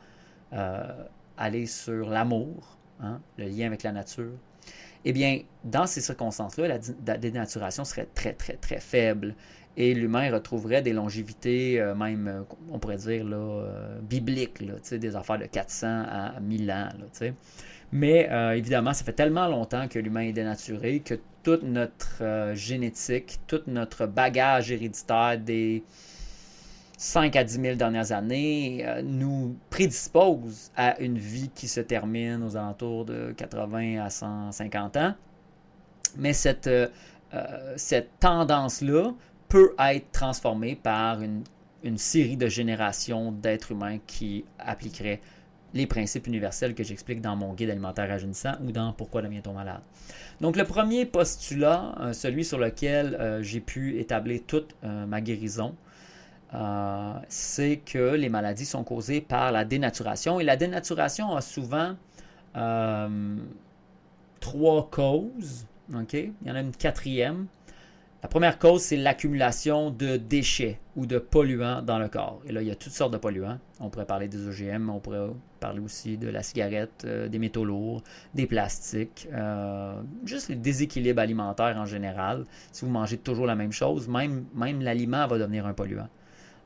euh, 0.53 0.83
aller 1.37 1.65
sur 1.65 2.09
l'amour, 2.09 2.77
hein, 3.01 3.19
le 3.37 3.45
lien 3.45 3.67
avec 3.67 3.83
la 3.83 3.91
nature, 3.91 4.31
eh 5.05 5.13
bien, 5.13 5.41
dans 5.63 5.87
ces 5.87 6.01
circonstances-là, 6.01 6.79
la, 7.05 7.17
dénaturation 7.17 7.85
serait 7.85 8.07
très, 8.13 8.33
très, 8.33 8.53
très 8.53 8.79
faible. 8.79 9.35
Et 9.77 9.93
l'humain 9.93 10.31
retrouverait 10.31 10.81
des 10.81 10.93
longévités, 10.93 11.79
euh, 11.79 11.95
même, 11.95 12.27
euh, 12.27 12.41
on 12.71 12.79
pourrait 12.79 12.97
dire, 12.97 13.23
là, 13.23 13.63
bibliques, 14.01 14.61
là, 14.61 14.73
des 14.97 15.15
affaires 15.15 15.39
de 15.39 15.45
400 15.45 15.87
à 15.87 16.39
1000 16.41 16.71
ans. 16.71 16.89
Là, 17.21 17.31
Mais 17.91 18.29
évidemment, 18.55 18.93
ça 18.93 19.03
fait 19.03 19.13
tellement 19.13 19.47
longtemps 19.47 19.87
que 19.87 19.99
l'humain 19.99 20.21
est 20.21 20.33
dénaturé 20.33 20.99
que 20.99 21.15
toute 21.43 21.63
notre 21.63 22.53
génétique, 22.53 23.39
tout 23.47 23.61
notre 23.67 24.05
bagage 24.05 24.71
héréditaire 24.71 25.39
des 25.39 25.83
5 26.99 27.33
à 27.37 27.45
10 27.45 27.61
000 27.61 27.75
dernières 27.75 28.11
années 28.11 28.83
euh, 28.85 29.01
nous 29.01 29.55
prédispose 29.69 30.69
à 30.75 30.99
une 30.99 31.17
vie 31.17 31.49
qui 31.55 31.69
se 31.69 31.79
termine 31.79 32.43
aux 32.43 32.57
alentours 32.57 33.05
de 33.05 33.31
80 33.37 34.03
à 34.03 34.09
150 34.09 34.97
ans. 34.97 35.13
Mais 36.17 36.33
cette, 36.33 36.67
euh, 36.67 36.89
euh, 37.33 37.73
cette 37.77 38.19
tendance-là 38.19 39.13
peut 39.49 39.73
être 39.79 40.11
transformée 40.11 40.75
par 40.75 41.21
une, 41.21 41.43
série 41.97 42.37
de 42.37 42.47
générations 42.47 43.31
d'êtres 43.31 43.71
humains 43.71 43.99
qui 44.05 44.45
appliqueraient 44.59 45.21
les 45.73 45.85
principes 45.85 46.27
universels 46.27 46.73
que 46.73 46.83
j'explique 46.83 47.21
dans 47.21 47.35
mon 47.35 47.53
guide 47.53 47.69
alimentaire 47.69 48.07
rajeunissant 48.07 48.53
ou 48.63 48.71
dans 48.71 48.91
Pourquoi 48.93 49.21
devient-on 49.21 49.53
malade. 49.53 49.81
Donc 50.41 50.55
le 50.55 50.63
premier 50.65 51.05
postulat, 51.05 51.95
celui 52.13 52.43
sur 52.43 52.57
lequel 52.57 53.39
j'ai 53.41 53.59
pu 53.59 53.99
établir 53.99 54.41
toute 54.47 54.75
ma 54.83 55.21
guérison, 55.21 55.75
euh, 56.53 57.13
c'est 57.27 57.77
que 57.77 58.15
les 58.15 58.29
maladies 58.29 58.65
sont 58.65 58.83
causées 58.83 59.21
par 59.21 59.51
la 59.51 59.65
dénaturation. 59.65 60.39
Et 60.39 60.43
la 60.43 60.55
dénaturation 60.55 61.35
a 61.35 61.41
souvent 61.41 61.95
euh, 62.55 63.37
trois 64.39 64.89
causes. 64.89 65.67
Il 65.91 66.33
y 66.45 66.51
en 66.51 66.55
a 66.55 66.61
une 66.61 66.75
quatrième. 66.75 67.47
La 68.21 68.27
première 68.27 68.59
cause, 68.59 68.81
c'est 68.81 68.97
l'accumulation 68.97 69.91
de 69.91 70.17
déchets 70.17 70.77
ou 70.97 71.05
de 71.05 71.19
polluants 71.19 71.81
dans 71.81 71.97
le 71.99 72.09
corps. 72.09 72.41
Et 72.45 72.51
là, 72.51 72.61
il 72.61 72.67
y 72.67 72.71
a 72.71 72.75
toutes 72.75 72.91
sortes 72.91 73.13
de 73.13 73.17
polluants. 73.17 73.59
On 73.79 73.89
pourrait 73.89 74.05
parler 74.05 74.27
des 74.27 74.45
OGM, 74.45 74.89
on 74.89 74.99
pourrait 74.99 75.29
parler 75.61 75.79
aussi 75.79 76.17
de 76.17 76.27
la 76.27 76.43
cigarette, 76.43 77.03
euh, 77.05 77.29
des 77.29 77.39
métaux 77.39 77.63
lourds, 77.63 78.03
des 78.33 78.45
plastiques, 78.45 79.27
juste 80.25 80.49
les 80.49 80.55
déséquilibres 80.55 81.21
alimentaires 81.21 81.77
en 81.77 81.85
général. 81.85 82.43
Si 82.73 82.83
vous 82.83 82.91
mangez 82.91 83.17
toujours 83.17 83.45
la 83.45 83.55
même 83.55 83.71
chose, 83.71 84.09
même, 84.09 84.43
même 84.53 84.81
l'aliment 84.81 85.25
va 85.25 85.37
devenir 85.37 85.65
un 85.65 85.73
polluant. 85.73 86.09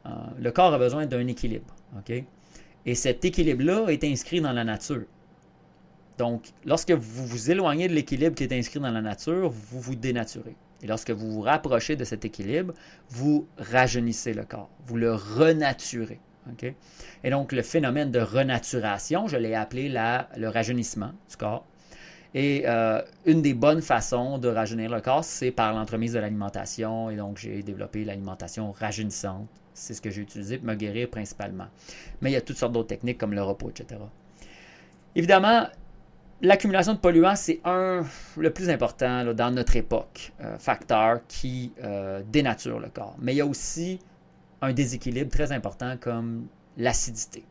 Euh, 0.06 0.10
le 0.40 0.52
corps 0.52 0.74
a 0.74 0.78
besoin 0.78 1.06
d'un 1.06 1.28
équilibre. 1.28 1.76
Et 2.86 2.96
cet 2.96 3.24
équilibre-là 3.24 3.88
est 3.90 4.04
inscrit 4.04 4.42
dans 4.42 4.52
la 4.52 4.64
nature. 4.64 5.06
Donc, 6.18 6.50
lorsque 6.66 6.92
vous 6.92 7.26
vous 7.26 7.52
éloignez 7.52 7.88
de 7.88 7.94
l'équilibre 7.94 8.36
qui 8.36 8.44
est 8.44 8.54
inscrit 8.54 8.80
dans 8.80 8.92
la 8.92 9.02
nature, 9.02 9.50
vous 9.50 9.80
vous 9.80 9.96
dénaturez. 9.96 10.56
Et 10.84 10.88
lorsque 10.88 11.12
vous 11.12 11.32
vous 11.32 11.42
rapprochez 11.42 11.96
de 11.96 12.04
cet 12.04 12.26
équilibre, 12.26 12.74
vous 13.10 13.48
rajeunissez 13.58 14.34
le 14.34 14.44
corps, 14.44 14.70
vous 14.86 14.98
le 14.98 15.14
renaturez. 15.14 16.20
Et 17.24 17.30
donc, 17.30 17.54
le 17.54 17.62
phénomène 17.62 18.12
de 18.12 18.20
renaturation, 18.20 19.28
je 19.28 19.38
l'ai 19.38 19.56
appelé 19.56 19.88
le 19.88 20.48
rajeunissement 20.48 21.14
du 21.30 21.38
corps. 21.38 21.66
Et 22.36 22.64
euh, 22.66 23.02
une 23.26 23.42
des 23.42 23.54
bonnes 23.54 23.82
façons 23.82 24.40
de 24.40 24.50
rajeunir 24.50 24.92
le 24.92 25.00
corps, 25.00 25.24
c'est 25.24 25.52
par 25.52 25.74
l'entremise 25.74 26.14
de 26.14 26.20
l'alimentation. 26.20 27.10
Et 27.10 27.16
donc, 27.16 27.38
j'ai 27.38 27.64
développé 27.64 28.04
l'alimentation 28.04 28.72
rajeunissante 28.74 29.48
c'est 29.74 29.94
ce 29.94 30.02
que 30.02 30.10
j'ai 30.10 30.22
utilisé 30.22 30.58
pour 30.58 30.68
me 30.68 30.76
guérir 30.76 31.10
principalement. 31.10 31.68
Mais 32.22 32.32
il 32.32 32.34
y 32.34 32.38
a 32.38 32.42
toutes 32.42 32.58
sortes 32.58 32.74
d'autres 32.74 32.90
techniques 32.90 33.18
comme 33.18 33.34
le 33.34 33.42
repos, 33.42 33.70
etc. 33.70 34.00
Évidemment, 35.16 35.68
l'accumulation 36.44 36.94
de 36.94 37.00
polluants, 37.00 37.36
c'est 37.36 37.62
un, 37.64 38.06
le 38.38 38.50
plus 38.52 38.70
important 38.70 39.34
dans 39.34 39.50
notre 39.50 39.76
époque, 39.76 40.34
euh, 40.42 40.58
facteur 40.60 41.22
qui 41.28 41.72
euh, 41.84 42.22
dénature 42.28 42.80
le 42.80 42.90
corps. 42.90 43.16
Mais 43.20 43.34
il 43.34 43.38
y 43.38 43.42
a 43.42 43.46
aussi 43.46 44.00
un 44.62 44.74
déséquilibre 44.74 45.32
très 45.32 45.52
important 45.52 45.96
comme 46.00 46.46
l'acidité. 46.78 47.44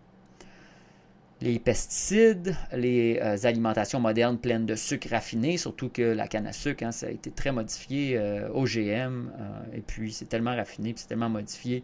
Les 1.40 1.59
pesticides, 1.59 2.55
les 2.72 3.18
euh, 3.20 3.37
alimentations 3.42 3.98
modernes 3.98 4.38
pleines 4.38 4.66
de 4.66 4.76
sucre 4.76 5.09
raffiné, 5.11 5.57
surtout 5.57 5.88
que 5.88 6.02
la 6.02 6.28
canne 6.28 6.46
à 6.46 6.52
sucre, 6.52 6.85
hein, 6.85 6.92
ça 6.92 7.07
a 7.07 7.11
été 7.11 7.31
très 7.31 7.50
modifié 7.50 8.18
OGM, 8.52 9.31
et 9.72 9.81
puis 9.81 10.12
c'est 10.12 10.28
tellement 10.28 10.55
raffiné, 10.55 10.92
puis 10.92 11.02
c'est 11.02 11.09
tellement 11.09 11.31
modifié 11.31 11.83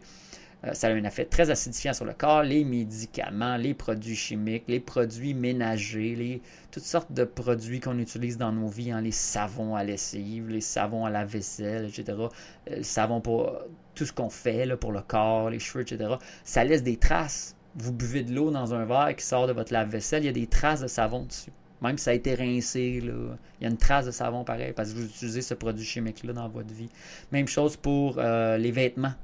ça 0.72 0.88
a 0.88 0.90
un 0.90 1.04
effet 1.04 1.24
très 1.24 1.50
acidifiant 1.50 1.92
sur 1.92 2.04
le 2.04 2.12
corps, 2.12 2.42
les 2.42 2.64
médicaments, 2.64 3.56
les 3.56 3.74
produits 3.74 4.16
chimiques, 4.16 4.64
les 4.66 4.80
produits 4.80 5.32
ménagers, 5.32 6.16
les, 6.16 6.42
toutes 6.72 6.82
sortes 6.82 7.12
de 7.12 7.22
produits 7.24 7.78
qu'on 7.78 7.98
utilise 7.98 8.38
dans 8.38 8.50
nos 8.50 8.66
vies, 8.66 8.90
hein, 8.90 9.00
les 9.00 9.12
savons 9.12 9.76
à 9.76 9.84
lessive, 9.84 10.48
les 10.48 10.60
savons 10.60 11.04
à 11.04 11.10
la 11.10 11.24
vaisselle, 11.24 11.86
etc. 11.86 12.18
Euh, 12.18 12.76
le 12.76 12.82
savon 12.82 13.20
pour 13.20 13.52
tout 13.94 14.04
ce 14.04 14.12
qu'on 14.12 14.30
fait 14.30 14.76
pour 14.76 14.90
le 14.90 15.00
corps, 15.00 15.50
les 15.50 15.60
cheveux, 15.60 15.82
etc. 15.82 16.14
Ça 16.42 16.64
laisse 16.64 16.82
des 16.82 16.96
traces. 16.96 17.54
Vous 17.76 17.92
buvez 17.92 18.24
de 18.24 18.34
l'eau 18.34 18.50
dans 18.50 18.74
un 18.74 18.84
verre 18.84 19.14
qui 19.16 19.24
sort 19.24 19.46
de 19.46 19.52
votre 19.52 19.72
lave-vaisselle, 19.72 20.24
il 20.24 20.26
y 20.26 20.30
a 20.30 20.32
des 20.32 20.48
traces 20.48 20.80
de 20.80 20.88
savon 20.88 21.24
dessus. 21.24 21.52
Même 21.80 21.96
si 21.96 22.04
ça 22.04 22.10
a 22.10 22.14
été 22.14 22.34
rincé, 22.34 23.00
il 23.00 23.12
y 23.60 23.64
a 23.64 23.68
une 23.68 23.76
trace 23.76 24.06
de 24.06 24.10
savon 24.10 24.42
pareil 24.42 24.72
parce 24.72 24.92
que 24.92 24.98
vous 24.98 25.04
utilisez 25.04 25.42
ce 25.42 25.54
produit 25.54 25.84
chimique-là 25.84 26.32
dans 26.32 26.48
votre 26.48 26.74
vie. 26.74 26.88
Même 27.30 27.46
chose 27.46 27.76
pour 27.76 28.16
euh, 28.18 28.56
les 28.56 28.72
vêtements 28.72 29.14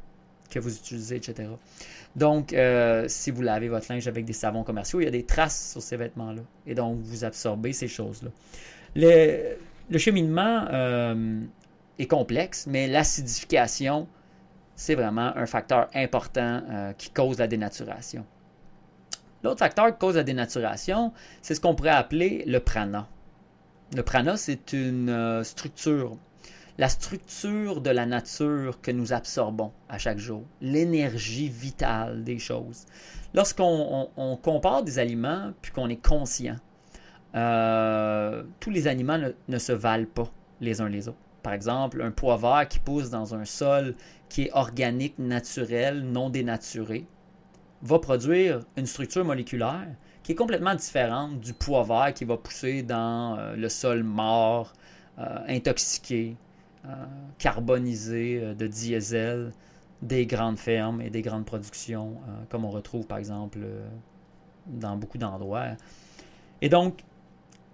que 0.54 0.60
vous 0.60 0.74
utilisez, 0.74 1.16
etc. 1.16 1.48
Donc, 2.16 2.52
euh, 2.52 3.04
si 3.08 3.30
vous 3.30 3.42
lavez 3.42 3.68
votre 3.68 3.92
linge 3.92 4.06
avec 4.08 4.24
des 4.24 4.32
savons 4.32 4.62
commerciaux, 4.62 5.00
il 5.00 5.04
y 5.04 5.08
a 5.08 5.10
des 5.10 5.24
traces 5.24 5.72
sur 5.72 5.82
ces 5.82 5.96
vêtements-là. 5.96 6.42
Et 6.66 6.74
donc, 6.74 6.98
vous 7.02 7.24
absorbez 7.24 7.72
ces 7.72 7.88
choses-là. 7.88 8.30
Le, 8.94 9.98
cheminement 9.98 10.66
euh, 10.72 11.40
est 11.98 12.06
complexe, 12.06 12.66
mais 12.68 12.86
l'acidification, 12.86 14.06
c'est 14.76 14.94
vraiment 14.94 15.36
un 15.36 15.46
facteur 15.46 15.88
important 15.94 16.62
qui 16.96 17.10
cause 17.10 17.38
la 17.38 17.46
dénaturation. 17.46 18.24
L'autre 19.44 19.58
facteur 19.58 19.92
qui 19.92 19.98
cause 19.98 20.16
la 20.16 20.22
dénaturation, 20.22 21.12
c'est 21.42 21.54
ce 21.54 21.60
qu'on 21.60 21.74
pourrait 21.74 21.90
appeler 21.90 22.44
le 22.46 22.60
prana. 22.60 23.06
Le 23.94 24.02
prana, 24.02 24.38
c'est 24.38 24.72
une 24.72 25.10
euh, 25.10 25.44
structure, 25.44 26.16
la 26.78 26.88
structure 26.88 27.80
de 27.80 27.90
la 27.90 28.06
nature 28.06 28.80
que 28.80 28.90
nous 28.90 29.12
absorbons 29.12 29.72
à 29.88 29.98
chaque 29.98 30.18
jour, 30.18 30.42
l'énergie 30.60 31.48
vitale 31.48 32.24
des 32.24 32.38
choses. 32.38 32.86
Lorsqu'on 33.32 34.38
compare 34.42 34.82
des 34.82 34.98
aliments, 34.98 35.52
puis 35.62 35.72
qu'on 35.72 35.88
est 35.88 36.04
conscient, 36.04 36.56
euh, 37.34 38.44
tous 38.60 38.70
les 38.70 38.86
aliments 38.86 39.18
ne, 39.48 39.58
se 39.58 39.72
valent 39.72 40.06
pas 40.06 40.30
les 40.60 40.80
uns 40.80 40.88
les 40.88 41.08
autres. 41.08 41.18
Par 41.42 41.52
exemple, 41.52 42.00
un 42.00 42.10
pois 42.10 42.36
vert 42.36 42.66
qui 42.68 42.78
pousse 42.78 43.10
dans 43.10 43.34
un 43.34 43.44
sol 43.44 43.94
qui 44.28 44.42
est 44.42 44.50
organique, 44.52 45.18
naturel, 45.18 46.02
non 46.02 46.30
dénaturé, 46.30 47.06
va 47.82 47.98
produire 47.98 48.60
une 48.76 48.86
structure 48.86 49.24
moléculaire 49.24 49.88
qui 50.22 50.32
est 50.32 50.36
complètement 50.36 50.74
différente 50.74 51.38
du 51.40 51.52
pois 51.52 51.82
vert 51.82 52.14
qui 52.14 52.24
va 52.24 52.36
pousser 52.36 52.82
dans 52.82 53.36
euh, 53.38 53.56
le 53.56 53.68
sol 53.68 54.02
mort, 54.02 54.72
euh, 55.18 55.38
intoxiqué, 55.48 56.36
euh, 56.84 57.04
carbonisé 57.38 58.54
de 58.54 58.66
diesel 58.66 59.52
des 60.02 60.26
grandes 60.26 60.58
fermes 60.58 61.00
et 61.00 61.10
des 61.10 61.22
grandes 61.22 61.46
productions, 61.46 62.18
comme 62.50 62.64
on 62.64 62.70
retrouve 62.70 63.06
par 63.06 63.18
exemple 63.18 63.60
dans 64.66 64.96
beaucoup 64.96 65.16
d'endroits. 65.16 65.68
Et 66.60 66.68
donc, 66.68 67.00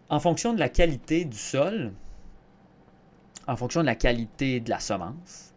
en 0.08 0.20
fonction 0.20 0.52
de 0.52 0.60
la 0.60 0.68
qualité 0.68 1.24
du 1.24 1.36
sol, 1.36 1.92
en 3.46 3.56
fonction 3.56 3.80
de 3.80 3.86
la 3.86 3.94
qualité 3.94 4.60
de 4.60 4.70
la 4.70 4.80
semence, 4.80 5.54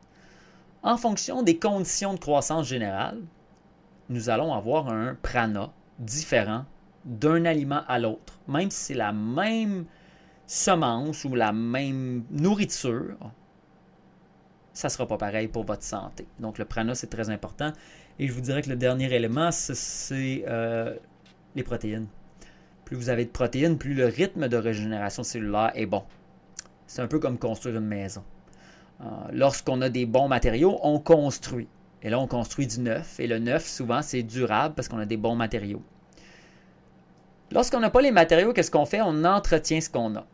en 0.83 0.97
fonction 0.97 1.43
des 1.43 1.57
conditions 1.57 2.13
de 2.13 2.19
croissance 2.19 2.67
générale, 2.67 3.21
nous 4.09 4.29
allons 4.29 4.53
avoir 4.53 4.89
un 4.89 5.15
prana 5.15 5.71
différent 5.99 6.65
d'un 7.05 7.45
aliment 7.45 7.81
à 7.87 7.99
l'autre. 7.99 8.39
Même 8.47 8.69
si 8.69 8.85
c'est 8.85 8.93
la 8.93 9.13
même 9.13 9.85
semence 10.45 11.23
ou 11.23 11.35
la 11.35 11.53
même 11.53 12.23
nourriture, 12.29 13.17
ça 14.73 14.87
ne 14.87 14.91
sera 14.91 15.07
pas 15.07 15.17
pareil 15.17 15.47
pour 15.47 15.63
votre 15.63 15.83
santé. 15.83 16.27
Donc 16.39 16.57
le 16.57 16.65
prana, 16.65 16.95
c'est 16.95 17.07
très 17.07 17.29
important. 17.29 17.71
Et 18.19 18.27
je 18.27 18.33
vous 18.33 18.41
dirais 18.41 18.61
que 18.61 18.69
le 18.69 18.75
dernier 18.75 19.13
élément, 19.13 19.51
c'est 19.51 20.43
euh, 20.47 20.95
les 21.55 21.63
protéines. 21.63 22.07
Plus 22.85 22.97
vous 22.97 23.09
avez 23.09 23.25
de 23.25 23.29
protéines, 23.29 23.77
plus 23.77 23.93
le 23.93 24.05
rythme 24.05 24.47
de 24.47 24.57
régénération 24.57 25.23
cellulaire 25.23 25.71
est 25.75 25.85
bon. 25.85 26.03
C'est 26.87 27.01
un 27.01 27.07
peu 27.07 27.19
comme 27.19 27.37
construire 27.37 27.77
une 27.77 27.85
maison. 27.85 28.23
Euh, 29.01 29.05
lorsqu'on 29.31 29.81
a 29.81 29.89
des 29.89 30.05
bons 30.05 30.27
matériaux, 30.27 30.79
on 30.83 30.99
construit. 30.99 31.67
Et 32.01 32.09
là, 32.09 32.19
on 32.19 32.27
construit 32.27 32.67
du 32.67 32.81
neuf. 32.81 33.19
Et 33.19 33.27
le 33.27 33.39
neuf, 33.39 33.65
souvent, 33.65 34.01
c'est 34.01 34.23
durable 34.23 34.75
parce 34.75 34.87
qu'on 34.89 34.99
a 34.99 35.05
des 35.05 35.17
bons 35.17 35.35
matériaux. 35.35 35.81
Lorsqu'on 37.51 37.79
n'a 37.79 37.89
pas 37.89 38.01
les 38.01 38.11
matériaux, 38.11 38.51
qu'est-ce 38.53 38.71
qu'on 38.71 38.85
fait? 38.85 39.01
On 39.01 39.23
entretient 39.23 39.79
ce 39.79 39.89
qu'on 39.89 40.15
a. 40.15 40.25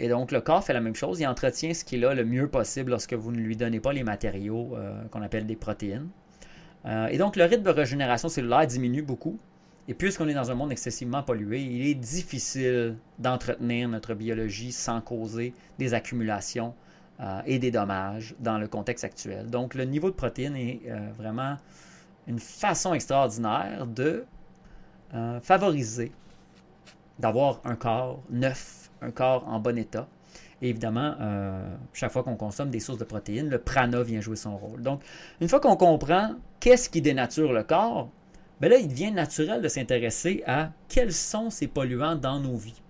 Et 0.00 0.08
donc, 0.08 0.30
le 0.30 0.40
corps 0.40 0.64
fait 0.64 0.72
la 0.72 0.80
même 0.80 0.94
chose. 0.94 1.20
Il 1.20 1.26
entretient 1.26 1.74
ce 1.74 1.84
qu'il 1.84 2.04
a 2.04 2.14
le 2.14 2.24
mieux 2.24 2.48
possible 2.48 2.90
lorsque 2.90 3.14
vous 3.14 3.32
ne 3.32 3.38
lui 3.38 3.56
donnez 3.56 3.80
pas 3.80 3.92
les 3.92 4.04
matériaux 4.04 4.76
euh, 4.76 5.04
qu'on 5.10 5.22
appelle 5.22 5.46
des 5.46 5.56
protéines. 5.56 6.08
Euh, 6.86 7.08
et 7.08 7.18
donc, 7.18 7.36
le 7.36 7.44
rythme 7.44 7.64
de 7.64 7.70
régénération 7.70 8.28
cellulaire 8.28 8.66
diminue 8.66 9.02
beaucoup. 9.02 9.38
Et 9.88 9.94
puisqu'on 9.94 10.28
est 10.28 10.34
dans 10.34 10.50
un 10.50 10.54
monde 10.54 10.70
excessivement 10.70 11.22
pollué, 11.22 11.62
il 11.62 11.86
est 11.86 11.94
difficile 11.94 12.96
d'entretenir 13.18 13.88
notre 13.88 14.14
biologie 14.14 14.70
sans 14.70 15.00
causer 15.00 15.54
des 15.78 15.94
accumulations 15.94 16.74
euh, 17.20 17.40
et 17.46 17.58
des 17.58 17.70
dommages 17.70 18.36
dans 18.38 18.58
le 18.58 18.68
contexte 18.68 19.04
actuel. 19.04 19.46
Donc, 19.46 19.74
le 19.74 19.84
niveau 19.84 20.10
de 20.10 20.14
protéines 20.14 20.56
est 20.56 20.82
vraiment 21.16 21.56
une 22.26 22.38
façon 22.38 22.92
extraordinaire 22.92 23.86
de 23.86 24.24
favoriser 25.40 26.12
d'avoir 27.18 27.60
un 27.64 27.74
corps 27.74 28.22
neuf, 28.30 28.77
un 29.02 29.10
corps 29.10 29.46
en 29.48 29.60
bon 29.60 29.78
état. 29.78 30.08
Et 30.60 30.70
évidemment, 30.70 31.14
chaque 31.92 32.10
fois 32.10 32.24
qu'on 32.24 32.36
consomme 32.36 32.70
des 32.70 32.80
sources 32.80 32.98
de 32.98 33.04
protéines, 33.04 33.48
le 33.48 33.58
prana 33.58 34.02
vient 34.02 34.20
jouer 34.20 34.36
son 34.36 34.56
rôle. 34.56 34.82
Donc, 34.82 35.02
une 35.40 35.48
fois 35.48 35.60
qu'on 35.60 35.76
comprend 35.76 36.34
qu'est-ce 36.58 36.90
qui 36.90 37.00
dénature 37.00 37.52
le 37.52 37.62
corps, 37.62 38.10
ben 38.60 38.68
là, 38.68 38.76
il 38.78 38.88
devient 38.88 39.12
naturel 39.12 39.62
de 39.62 39.68
s'intéresser 39.68 40.42
à 40.46 40.72
quels 40.88 41.12
sont 41.12 41.50
ces 41.50 41.68
polluants 41.68 42.16
dans 42.16 42.40
nos 42.40 42.56
vies. 42.56 42.82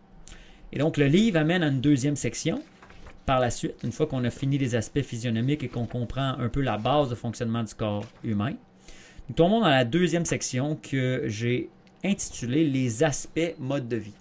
Et 0.73 0.79
donc, 0.79 0.97
le 0.97 1.07
livre 1.07 1.39
amène 1.39 1.63
à 1.63 1.69
une 1.69 1.83
deuxième 1.83 2.17
section 2.17 2.63
par 3.27 3.39
la 3.39 3.51
suite, 3.51 3.75
une 3.85 3.93
fois 3.93 4.07
qu'on 4.07 4.25
a 4.25 4.31
fini 4.31 4.57
les 4.57 4.75
aspects 4.75 5.03
physionomiques 5.03 5.63
et 5.63 5.69
qu'on 5.69 5.85
comprend 5.85 6.39
un 6.39 6.49
peu 6.49 6.63
la 6.63 6.79
base 6.79 7.11
de 7.11 7.15
fonctionnement 7.15 7.63
du 7.63 7.75
corps 7.75 8.07
humain, 8.25 8.55
nous 9.29 9.35
tombons 9.35 9.61
dans 9.61 9.69
la 9.69 9.85
deuxième 9.85 10.25
section 10.25 10.77
que 10.77 11.25
j'ai 11.27 11.69
intitulée 12.03 12.65
Les 12.65 13.05
aspects 13.05 13.55
mode 13.59 13.87
de 13.89 13.97
vie. 13.97 14.15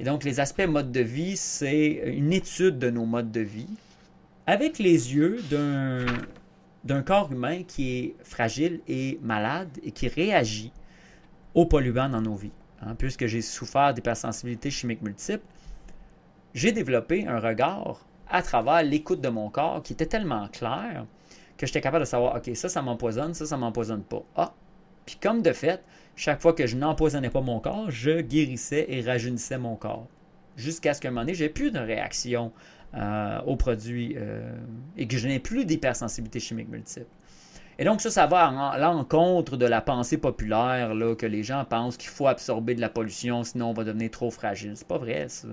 Et 0.00 0.04
donc, 0.04 0.24
les 0.24 0.40
aspects 0.40 0.66
mode 0.66 0.92
de 0.92 1.00
vie, 1.00 1.36
c'est 1.36 2.02
une 2.06 2.32
étude 2.32 2.78
de 2.78 2.90
nos 2.90 3.04
modes 3.04 3.32
de 3.32 3.40
vie 3.40 3.68
avec 4.46 4.78
les 4.78 5.14
yeux 5.14 5.40
d'un 5.50 7.02
corps 7.02 7.32
humain 7.32 7.64
qui 7.64 7.98
est 7.98 8.16
fragile 8.24 8.80
et 8.88 9.18
malade 9.22 9.68
et 9.82 9.90
qui 9.90 10.08
réagit 10.08 10.72
aux 11.54 11.66
polluants 11.66 12.08
dans 12.08 12.22
nos 12.22 12.36
vies. 12.36 12.52
Hein, 12.80 12.94
puisque 12.94 13.26
j'ai 13.26 13.42
souffert 13.42 13.92
d'hypersensibilité 13.92 14.70
chimique 14.70 15.02
multiple, 15.02 15.44
j'ai 16.54 16.70
développé 16.70 17.26
un 17.26 17.40
regard 17.40 18.06
à 18.28 18.42
travers 18.42 18.82
l'écoute 18.82 19.20
de 19.20 19.28
mon 19.28 19.50
corps 19.50 19.82
qui 19.82 19.92
était 19.94 20.06
tellement 20.06 20.48
clair 20.48 21.06
que 21.56 21.66
j'étais 21.66 21.80
capable 21.80 22.04
de 22.04 22.08
savoir, 22.08 22.36
OK, 22.36 22.54
ça, 22.54 22.68
ça 22.68 22.82
m'empoisonne, 22.82 23.34
ça, 23.34 23.46
ça 23.46 23.56
m'empoisonne 23.56 24.04
pas. 24.04 24.22
Ah, 24.36 24.54
puis 25.04 25.16
comme 25.20 25.42
de 25.42 25.52
fait, 25.52 25.82
chaque 26.18 26.42
fois 26.42 26.52
que 26.52 26.66
je 26.66 26.76
n'empoisonnais 26.76 27.30
pas 27.30 27.40
mon 27.40 27.60
corps, 27.60 27.90
je 27.90 28.20
guérissais 28.20 28.86
et 28.88 29.00
rajeunissais 29.00 29.56
mon 29.56 29.76
corps. 29.76 30.08
Jusqu'à 30.56 30.92
ce 30.92 31.00
qu'à 31.00 31.08
un 31.08 31.10
moment 31.12 31.20
donné, 31.22 31.34
j'ai 31.34 31.48
plus 31.48 31.70
de 31.70 31.78
réaction 31.78 32.52
euh, 32.94 33.40
aux 33.46 33.54
produits 33.54 34.14
euh, 34.16 34.52
et 34.96 35.06
que 35.06 35.16
je 35.16 35.28
n'ai 35.28 35.38
plus 35.38 35.64
d'hypersensibilité 35.64 36.40
chimique 36.40 36.68
multiple. 36.68 37.06
Et 37.78 37.84
donc 37.84 38.00
ça, 38.00 38.10
ça 38.10 38.26
va 38.26 38.48
à 38.48 38.78
l'encontre 38.78 39.56
de 39.56 39.64
la 39.64 39.80
pensée 39.80 40.18
populaire 40.18 40.92
là, 40.94 41.14
que 41.14 41.26
les 41.26 41.44
gens 41.44 41.64
pensent 41.64 41.96
qu'il 41.96 42.10
faut 42.10 42.26
absorber 42.26 42.74
de 42.74 42.80
la 42.80 42.88
pollution, 42.88 43.44
sinon 43.44 43.70
on 43.70 43.72
va 43.72 43.84
devenir 43.84 44.10
trop 44.10 44.32
fragile. 44.32 44.72
C'est 44.74 44.88
pas 44.88 44.98
vrai, 44.98 45.28
ça 45.28 45.46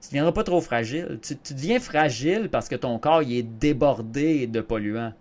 tu 0.00 0.08
ne 0.08 0.10
deviendras 0.10 0.32
pas 0.32 0.44
trop 0.44 0.60
fragile. 0.60 1.18
Tu, 1.22 1.54
deviens 1.54 1.80
fragile 1.80 2.50
parce 2.50 2.68
que 2.68 2.76
ton 2.76 2.98
corps 2.98 3.22
il 3.22 3.38
est 3.38 3.42
débordé 3.42 4.46
de 4.46 4.60
polluants. 4.60 5.14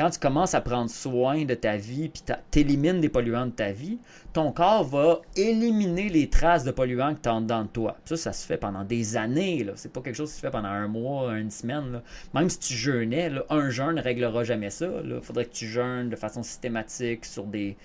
Quand 0.00 0.08
tu 0.08 0.18
commences 0.18 0.54
à 0.54 0.62
prendre 0.62 0.88
soin 0.88 1.44
de 1.44 1.52
ta 1.52 1.76
vie 1.76 2.08
puis 2.08 2.22
tu 2.50 2.58
élimines 2.58 3.02
des 3.02 3.10
polluants 3.10 3.44
de 3.44 3.50
ta 3.50 3.70
vie, 3.70 3.98
ton 4.32 4.50
corps 4.50 4.82
va 4.82 5.20
éliminer 5.36 6.08
les 6.08 6.30
traces 6.30 6.64
de 6.64 6.70
polluants 6.70 7.14
que 7.14 7.20
tu 7.20 7.28
as 7.28 7.38
dans 7.42 7.66
toi. 7.66 7.98
Ça, 8.06 8.16
ça 8.16 8.32
se 8.32 8.46
fait 8.46 8.56
pendant 8.56 8.82
des 8.82 9.18
années. 9.18 9.66
Ce 9.76 9.86
n'est 9.86 9.92
pas 9.92 10.00
quelque 10.00 10.14
chose 10.14 10.30
qui 10.30 10.36
se 10.36 10.40
fait 10.40 10.50
pendant 10.50 10.70
un 10.70 10.88
mois, 10.88 11.36
une 11.36 11.50
semaine. 11.50 12.00
Même 12.32 12.48
si 12.48 12.58
tu 12.60 12.72
jeûnais, 12.72 13.30
un 13.50 13.68
jeûne 13.68 13.96
ne 13.96 14.00
réglera 14.00 14.42
jamais 14.42 14.70
ça. 14.70 14.86
Il 15.04 15.20
faudrait 15.20 15.44
que 15.44 15.52
tu 15.52 15.66
jeûnes 15.66 16.08
de 16.08 16.16
façon 16.16 16.42
systématique 16.42 17.26
sur 17.26 17.44
des 17.44 17.76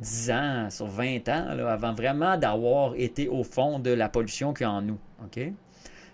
10 0.00 0.30
ans, 0.32 0.68
sur 0.68 0.86
20 0.86 1.30
ans, 1.30 1.46
avant 1.66 1.94
vraiment 1.94 2.36
d'avoir 2.36 2.94
été 2.94 3.26
au 3.26 3.42
fond 3.42 3.78
de 3.78 3.90
la 3.90 4.10
pollution 4.10 4.52
qu'il 4.52 4.66
y 4.66 4.68
a 4.68 4.70
en 4.70 4.82
nous. 4.82 4.98
OK? 5.24 5.40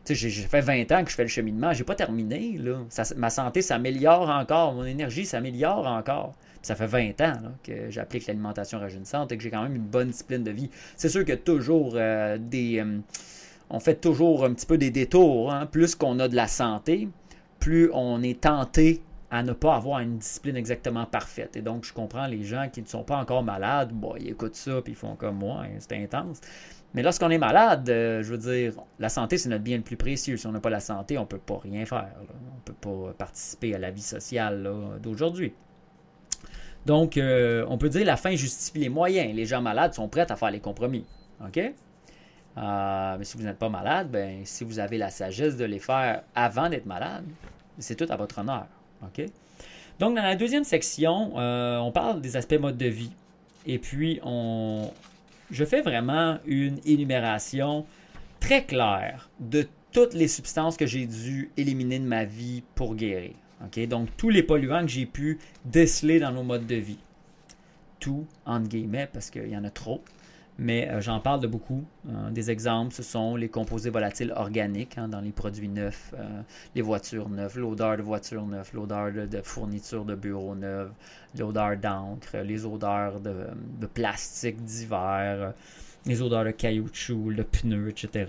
J'ai 0.08 0.30
fait 0.30 0.60
20 0.60 0.92
ans 0.92 1.04
que 1.04 1.10
je 1.10 1.16
fais 1.16 1.22
le 1.22 1.28
cheminement, 1.28 1.72
j'ai 1.72 1.84
pas 1.84 1.94
terminé. 1.94 2.58
Là. 2.58 2.78
ma 3.16 3.30
santé 3.30 3.62
s'améliore 3.62 4.28
encore, 4.28 4.74
mon 4.74 4.84
énergie 4.84 5.26
s'améliore 5.26 5.86
encore. 5.86 6.34
ça 6.62 6.74
fait 6.74 6.86
20 6.86 7.20
ans 7.20 7.40
que 7.62 7.90
j'applique 7.90 8.26
l'alimentation 8.26 8.78
rajeunissante 8.78 9.32
et 9.32 9.36
que 9.36 9.42
j'ai 9.42 9.50
quand 9.50 9.62
même 9.62 9.76
une 9.76 9.86
bonne 9.86 10.08
discipline 10.08 10.44
de 10.44 10.50
vie. 10.50 10.70
C'est 10.96 11.08
sûr 11.08 11.24
que 11.24 11.34
toujours 11.34 11.92
euh, 11.94 12.38
des. 12.38 12.80
Euh, 12.80 12.98
on 13.70 13.78
fait 13.78 14.00
toujours 14.00 14.44
un 14.44 14.52
petit 14.52 14.66
peu 14.66 14.78
des 14.78 14.90
détours. 14.90 15.52
Hein. 15.52 15.66
Plus 15.66 15.94
qu'on 15.94 16.18
a 16.18 16.28
de 16.28 16.34
la 16.34 16.48
santé, 16.48 17.08
plus 17.60 17.90
on 17.92 18.22
est 18.22 18.40
tenté 18.40 19.02
à 19.30 19.42
ne 19.44 19.52
pas 19.52 19.76
avoir 19.76 20.00
une 20.00 20.18
discipline 20.18 20.56
exactement 20.56 21.06
parfaite. 21.06 21.56
Et 21.56 21.62
donc, 21.62 21.84
je 21.84 21.92
comprends 21.92 22.26
les 22.26 22.42
gens 22.42 22.68
qui 22.70 22.82
ne 22.82 22.86
sont 22.86 23.04
pas 23.04 23.16
encore 23.16 23.44
malades, 23.44 23.92
bon, 23.92 24.14
ils 24.18 24.30
écoutent 24.30 24.56
ça, 24.56 24.82
puis 24.82 24.94
ils 24.94 24.96
font 24.96 25.14
comme 25.14 25.36
moi, 25.36 25.62
hein, 25.64 25.76
c'est 25.78 25.96
intense. 25.96 26.40
Mais 26.92 27.02
lorsqu'on 27.02 27.30
est 27.30 27.38
malade, 27.38 27.88
euh, 27.88 28.22
je 28.22 28.34
veux 28.34 28.38
dire, 28.38 28.72
la 28.98 29.08
santé, 29.08 29.38
c'est 29.38 29.48
notre 29.48 29.62
bien 29.62 29.76
le 29.76 29.82
plus 29.82 29.96
précieux. 29.96 30.36
Si 30.36 30.46
on 30.46 30.52
n'a 30.52 30.60
pas 30.60 30.70
la 30.70 30.80
santé, 30.80 31.18
on 31.18 31.22
ne 31.22 31.26
peut 31.26 31.38
pas 31.38 31.60
rien 31.62 31.86
faire. 31.86 32.08
On 32.18 32.22
ne 32.22 32.60
peut 32.64 32.72
pas 32.72 33.14
participer 33.16 33.74
à 33.74 33.78
la 33.78 33.90
vie 33.90 34.02
sociale 34.02 34.68
d'aujourd'hui. 35.00 35.52
Donc, 36.86 37.16
euh, 37.16 37.64
on 37.68 37.78
peut 37.78 37.90
dire 37.90 38.04
la 38.04 38.16
fin 38.16 38.34
justifie 38.34 38.78
les 38.80 38.88
moyens. 38.88 39.32
Les 39.34 39.46
gens 39.46 39.62
malades 39.62 39.94
sont 39.94 40.08
prêts 40.08 40.30
à 40.30 40.36
faire 40.36 40.50
les 40.50 40.60
compromis. 40.60 41.04
OK? 41.46 41.58
Euh, 42.58 43.16
mais 43.18 43.24
si 43.24 43.36
vous 43.36 43.44
n'êtes 43.44 43.58
pas 43.58 43.68
malade, 43.68 44.10
ben, 44.10 44.40
si 44.44 44.64
vous 44.64 44.80
avez 44.80 44.98
la 44.98 45.10
sagesse 45.10 45.56
de 45.56 45.64
les 45.64 45.78
faire 45.78 46.22
avant 46.34 46.68
d'être 46.68 46.86
malade, 46.86 47.24
c'est 47.78 47.94
tout 47.94 48.10
à 48.12 48.16
votre 48.16 48.38
honneur. 48.40 48.66
OK? 49.02 49.24
Donc, 50.00 50.16
dans 50.16 50.22
la 50.22 50.34
deuxième 50.34 50.64
section, 50.64 51.36
on 51.36 51.92
parle 51.92 52.20
des 52.20 52.36
aspects 52.36 52.58
mode 52.58 52.78
de 52.78 52.86
vie. 52.86 53.12
Et 53.66 53.78
puis, 53.78 54.18
on, 54.24 54.90
je 55.50 55.64
fais 55.64 55.82
vraiment 55.82 56.38
une 56.46 56.78
énumération 56.84 57.86
très 58.38 58.64
claire 58.64 59.30
de 59.38 59.66
toutes 59.92 60.14
les 60.14 60.28
substances 60.28 60.76
que 60.76 60.86
j'ai 60.86 61.06
dû 61.06 61.50
éliminer 61.56 61.98
de 61.98 62.04
ma 62.04 62.24
vie 62.24 62.62
pour 62.74 62.94
guérir. 62.94 63.32
Donc, 63.88 64.08
tous 64.16 64.30
les 64.30 64.42
polluants 64.42 64.82
que 64.82 64.90
j'ai 64.90 65.06
pu 65.06 65.38
déceler 65.64 66.18
dans 66.18 66.32
nos 66.32 66.42
modes 66.42 66.66
de 66.66 66.76
vie. 66.76 66.98
Tout, 67.98 68.26
entre 68.46 68.68
guillemets, 68.68 69.08
parce 69.12 69.30
qu'il 69.30 69.48
y 69.48 69.56
en 69.56 69.64
a 69.64 69.70
trop 69.70 70.02
mais 70.60 70.88
euh, 70.88 71.00
j'en 71.00 71.20
parle 71.20 71.40
de 71.40 71.46
beaucoup. 71.46 71.84
Euh, 72.08 72.30
des 72.30 72.50
exemples, 72.50 72.92
ce 72.94 73.02
sont 73.02 73.34
les 73.34 73.48
composés 73.48 73.88
volatiles 73.88 74.32
organiques 74.36 74.98
hein, 74.98 75.08
dans 75.08 75.22
les 75.22 75.32
produits 75.32 75.70
neufs, 75.70 76.12
euh, 76.18 76.42
les 76.74 76.82
voitures 76.82 77.30
neuves, 77.30 77.58
l'odeur 77.58 77.96
de 77.96 78.02
voitures 78.02 78.46
neuves, 78.46 78.70
l'odeur 78.74 79.10
de, 79.10 79.24
de 79.24 79.40
fournitures 79.40 80.04
de 80.04 80.14
bureaux 80.14 80.54
neuves, 80.54 80.92
l'odeur 81.38 81.78
d'encre, 81.78 82.36
les 82.44 82.66
odeurs 82.66 83.20
de, 83.20 83.46
de 83.80 83.86
plastique 83.86 84.62
divers, 84.62 85.54
les 86.04 86.20
odeurs 86.20 86.44
de 86.44 86.50
caoutchouc, 86.50 87.32
de 87.32 87.42
pneus, 87.42 87.88
etc 87.88 88.26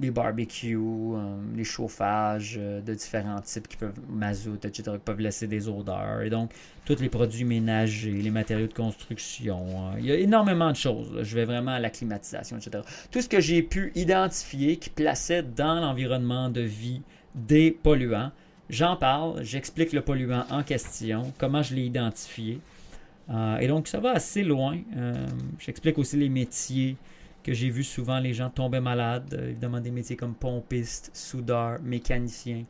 les 0.00 0.10
barbecues, 0.10 0.76
euh, 0.76 1.36
les 1.56 1.64
chauffages 1.64 2.56
euh, 2.58 2.80
de 2.80 2.94
différents 2.94 3.40
types 3.40 3.68
qui 3.68 3.76
peuvent, 3.76 4.00
mazout, 4.08 4.64
etc., 4.64 4.92
qui 4.94 4.98
peuvent 5.04 5.20
laisser 5.20 5.46
des 5.46 5.68
odeurs. 5.68 6.22
Et 6.22 6.30
donc, 6.30 6.52
tous 6.84 7.00
les 7.00 7.08
produits 7.08 7.44
ménagers, 7.44 8.12
les 8.12 8.30
matériaux 8.30 8.66
de 8.66 8.72
construction. 8.72 9.92
Euh, 9.92 9.98
il 9.98 10.06
y 10.06 10.12
a 10.12 10.16
énormément 10.16 10.70
de 10.70 10.76
choses. 10.76 11.22
Je 11.22 11.34
vais 11.34 11.44
vraiment 11.44 11.72
à 11.72 11.78
la 11.78 11.90
climatisation, 11.90 12.56
etc. 12.56 12.82
Tout 13.10 13.20
ce 13.20 13.28
que 13.28 13.40
j'ai 13.40 13.62
pu 13.62 13.92
identifier 13.94 14.76
qui 14.76 14.90
plaçait 14.90 15.42
dans 15.42 15.80
l'environnement 15.80 16.48
de 16.48 16.62
vie 16.62 17.02
des 17.34 17.70
polluants. 17.70 18.32
J'en 18.70 18.96
parle, 18.96 19.42
j'explique 19.42 19.92
le 19.92 20.00
polluant 20.00 20.44
en 20.50 20.62
question, 20.62 21.32
comment 21.38 21.62
je 21.62 21.74
l'ai 21.74 21.84
identifié. 21.86 22.60
Et 23.60 23.68
donc, 23.68 23.86
ça 23.86 23.98
va 24.00 24.12
assez 24.12 24.42
loin. 24.42 24.78
J'explique 25.58 25.98
aussi 25.98 26.16
les 26.16 26.28
métiers 26.28 26.96
que 27.42 27.52
j'ai 27.52 27.70
vu 27.70 27.84
souvent 27.84 28.18
les 28.18 28.34
gens 28.34 28.50
tomber 28.50 28.80
malades. 28.80 29.34
Euh, 29.34 29.50
évidemment, 29.50 29.80
des 29.80 29.90
métiers 29.90 30.16
comme 30.16 30.34
pompiste, 30.34 31.10
soudeur, 31.14 31.80
mécanicien. 31.82 32.64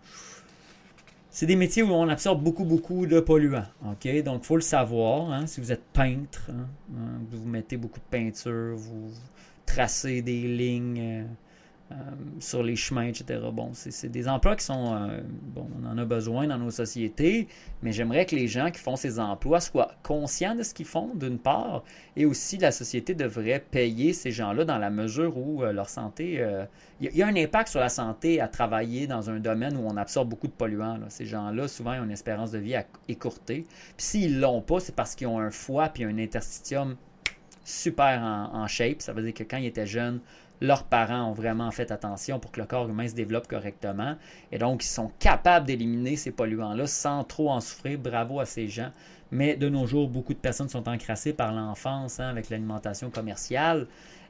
C'est 1.30 1.46
des 1.46 1.56
métiers 1.56 1.82
où 1.82 1.90
on 1.92 2.08
absorbe 2.08 2.42
beaucoup, 2.42 2.64
beaucoup 2.64 3.06
de 3.06 3.20
polluants. 3.20 3.66
Donc, 3.82 4.04
il 4.04 4.24
faut 4.42 4.56
le 4.56 4.62
savoir. 4.62 5.30
Hein, 5.30 5.46
si 5.46 5.60
vous 5.60 5.70
êtes 5.70 5.84
peintre, 5.92 6.50
hein, 6.50 6.66
hein, 6.96 7.20
vous 7.30 7.48
mettez 7.48 7.76
beaucoup 7.76 8.00
de 8.00 8.04
peinture, 8.10 8.76
vous 8.76 9.10
tracez 9.64 10.22
des 10.22 10.42
lignes. 10.42 11.00
Euh, 11.00 11.24
euh, 11.92 11.94
sur 12.38 12.62
les 12.62 12.76
chemins, 12.76 13.06
etc. 13.06 13.40
Bon, 13.52 13.70
c'est 13.72 14.08
des 14.08 14.28
emplois 14.28 14.54
qui 14.54 14.64
sont... 14.64 14.94
Euh, 14.94 15.20
bon, 15.42 15.68
on 15.82 15.86
en 15.88 15.98
a 15.98 16.04
besoin 16.04 16.46
dans 16.46 16.56
nos 16.56 16.70
sociétés, 16.70 17.48
mais 17.82 17.90
j'aimerais 17.90 18.26
que 18.26 18.36
les 18.36 18.46
gens 18.46 18.70
qui 18.70 18.78
font 18.78 18.94
ces 18.94 19.18
emplois 19.18 19.60
soient 19.60 19.90
conscients 20.04 20.54
de 20.54 20.62
ce 20.62 20.72
qu'ils 20.72 20.86
font, 20.86 21.12
d'une 21.16 21.38
part, 21.38 21.82
et 22.14 22.26
aussi 22.26 22.58
la 22.58 22.70
société 22.70 23.14
devrait 23.14 23.58
payer 23.58 24.12
ces 24.12 24.30
gens-là 24.30 24.64
dans 24.64 24.78
la 24.78 24.88
mesure 24.88 25.36
où 25.36 25.64
euh, 25.64 25.72
leur 25.72 25.88
santé... 25.88 26.46
Il 27.00 27.16
y, 27.16 27.22
a 27.22 27.26
un 27.26 27.34
impact 27.34 27.70
sur 27.70 27.80
la 27.80 27.88
santé 27.88 28.40
à 28.40 28.46
travailler 28.46 29.06
dans 29.06 29.28
un 29.28 29.40
domaine 29.40 29.76
où 29.76 29.86
on 29.86 29.96
absorbe 29.96 30.28
beaucoup 30.28 30.46
de 30.46 30.52
polluants. 30.52 30.98
Ces 31.08 31.26
gens-là, 31.26 31.66
souvent, 31.66 31.94
ils 31.94 32.00
ont 32.00 32.04
une 32.04 32.10
espérance 32.10 32.52
de 32.52 32.58
vie 32.58 32.74
écourtée. 33.08 33.66
Puis 33.96 34.06
s'ils 34.06 34.36
ne 34.36 34.40
l'ont 34.40 34.60
pas, 34.60 34.80
c'est 34.80 34.94
parce 34.94 35.14
qu'ils 35.14 35.26
ont 35.26 35.40
un 35.40 35.50
foie 35.50 35.88
puis 35.88 36.04
un 36.04 36.18
interstitium 36.18 36.96
super 37.64 38.20
en 38.52 38.66
shape. 38.66 39.00
Ça 39.00 39.14
veut 39.14 39.22
dire 39.22 39.32
que 39.32 39.44
quand 39.44 39.56
ils 39.56 39.66
étaient 39.66 39.86
jeunes, 39.86 40.20
leurs 40.60 40.84
parents 40.84 41.30
ont 41.30 41.32
vraiment 41.32 41.70
fait 41.70 41.90
attention 41.90 42.38
pour 42.38 42.52
que 42.52 42.60
le 42.60 42.66
corps 42.66 42.88
humain 42.88 43.08
se 43.08 43.14
développe 43.14 43.48
correctement. 43.48 44.16
Et 44.52 44.58
donc, 44.58 44.84
ils 44.84 44.88
sont 44.88 45.10
capables 45.18 45.66
d'éliminer 45.66 46.16
ces 46.16 46.30
polluants-là 46.30 46.86
sans 46.86 47.24
trop 47.24 47.50
en 47.50 47.60
souffrir. 47.60 47.98
Bravo 47.98 48.40
à 48.40 48.46
ces 48.46 48.68
gens. 48.68 48.90
Mais 49.30 49.56
de 49.56 49.68
nos 49.68 49.86
jours, 49.86 50.08
beaucoup 50.08 50.34
de 50.34 50.38
personnes 50.38 50.68
sont 50.68 50.88
encrassées 50.88 51.32
par 51.32 51.52
l'enfance 51.52 52.20
hein, 52.20 52.28
avec 52.28 52.50
l'alimentation 52.50 53.10
commerciale. 53.10 53.86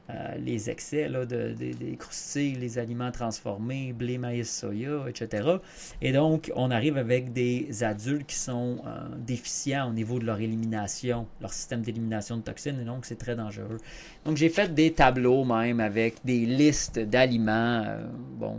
Euh, 0.09 0.35
les 0.43 0.69
excès 0.69 1.07
là, 1.07 1.25
de, 1.25 1.53
des 1.53 1.95
croustilles, 1.95 2.55
les 2.55 2.79
aliments 2.79 3.11
transformés, 3.11 3.93
blé, 3.93 4.17
maïs, 4.17 4.51
soya, 4.51 5.05
etc. 5.07 5.57
Et 6.01 6.11
donc, 6.11 6.51
on 6.55 6.71
arrive 6.71 6.97
avec 6.97 7.33
des 7.33 7.83
adultes 7.83 8.25
qui 8.25 8.35
sont 8.35 8.79
euh, 8.85 9.07
déficients 9.17 9.89
au 9.89 9.93
niveau 9.93 10.19
de 10.19 10.25
leur 10.25 10.39
élimination, 10.39 11.27
leur 11.39 11.53
système 11.53 11.81
d'élimination 11.81 12.37
de 12.37 12.41
toxines, 12.41 12.79
et 12.81 12.83
donc 12.83 13.05
c'est 13.05 13.17
très 13.17 13.35
dangereux. 13.35 13.77
Donc, 14.25 14.37
j'ai 14.37 14.49
fait 14.49 14.73
des 14.73 14.91
tableaux 14.91 15.45
même 15.45 15.79
avec 15.79 16.15
des 16.25 16.45
listes 16.45 16.99
d'aliments, 16.99 17.83
euh, 17.85 18.03
bon, 18.37 18.55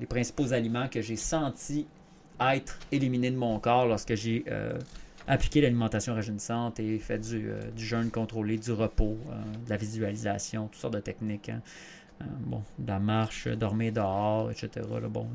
les 0.00 0.06
principaux 0.06 0.52
aliments 0.52 0.88
que 0.88 1.00
j'ai 1.00 1.16
sentis 1.16 1.86
être 2.40 2.78
éliminés 2.90 3.30
de 3.30 3.36
mon 3.36 3.58
corps 3.58 3.86
lorsque 3.86 4.14
j'ai 4.14 4.44
appliquez 5.30 5.60
l'alimentation 5.60 6.14
rajeunissante 6.14 6.80
et 6.80 6.98
faites 6.98 7.24
euh, 7.32 7.70
du, 7.70 7.84
jeûne 7.84 8.10
contrôlé, 8.10 8.58
du 8.58 8.72
repos, 8.72 9.16
euh, 9.28 9.64
de 9.64 9.70
la 9.70 9.76
visualisation, 9.76 10.66
toutes 10.66 10.80
sortes 10.80 10.94
de 10.94 11.00
techniques. 11.00 11.48
Hein. 11.48 11.62
Euh, 12.20 12.24
bon, 12.40 12.62
de 12.78 12.88
la 12.88 12.98
marche, 12.98 13.48
dormir 13.48 13.92
dehors, 13.92 14.50
etc. 14.50 14.86
Bon, 15.08 15.28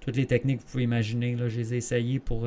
toutes 0.00 0.16
les 0.16 0.26
techniques 0.26 0.58
que 0.58 0.62
vous 0.62 0.70
pouvez 0.70 0.84
imaginer, 0.84 1.34
là, 1.34 1.48
je 1.48 1.58
les 1.58 1.74
ai 1.74 1.76
essayées 1.78 2.20
pour 2.20 2.46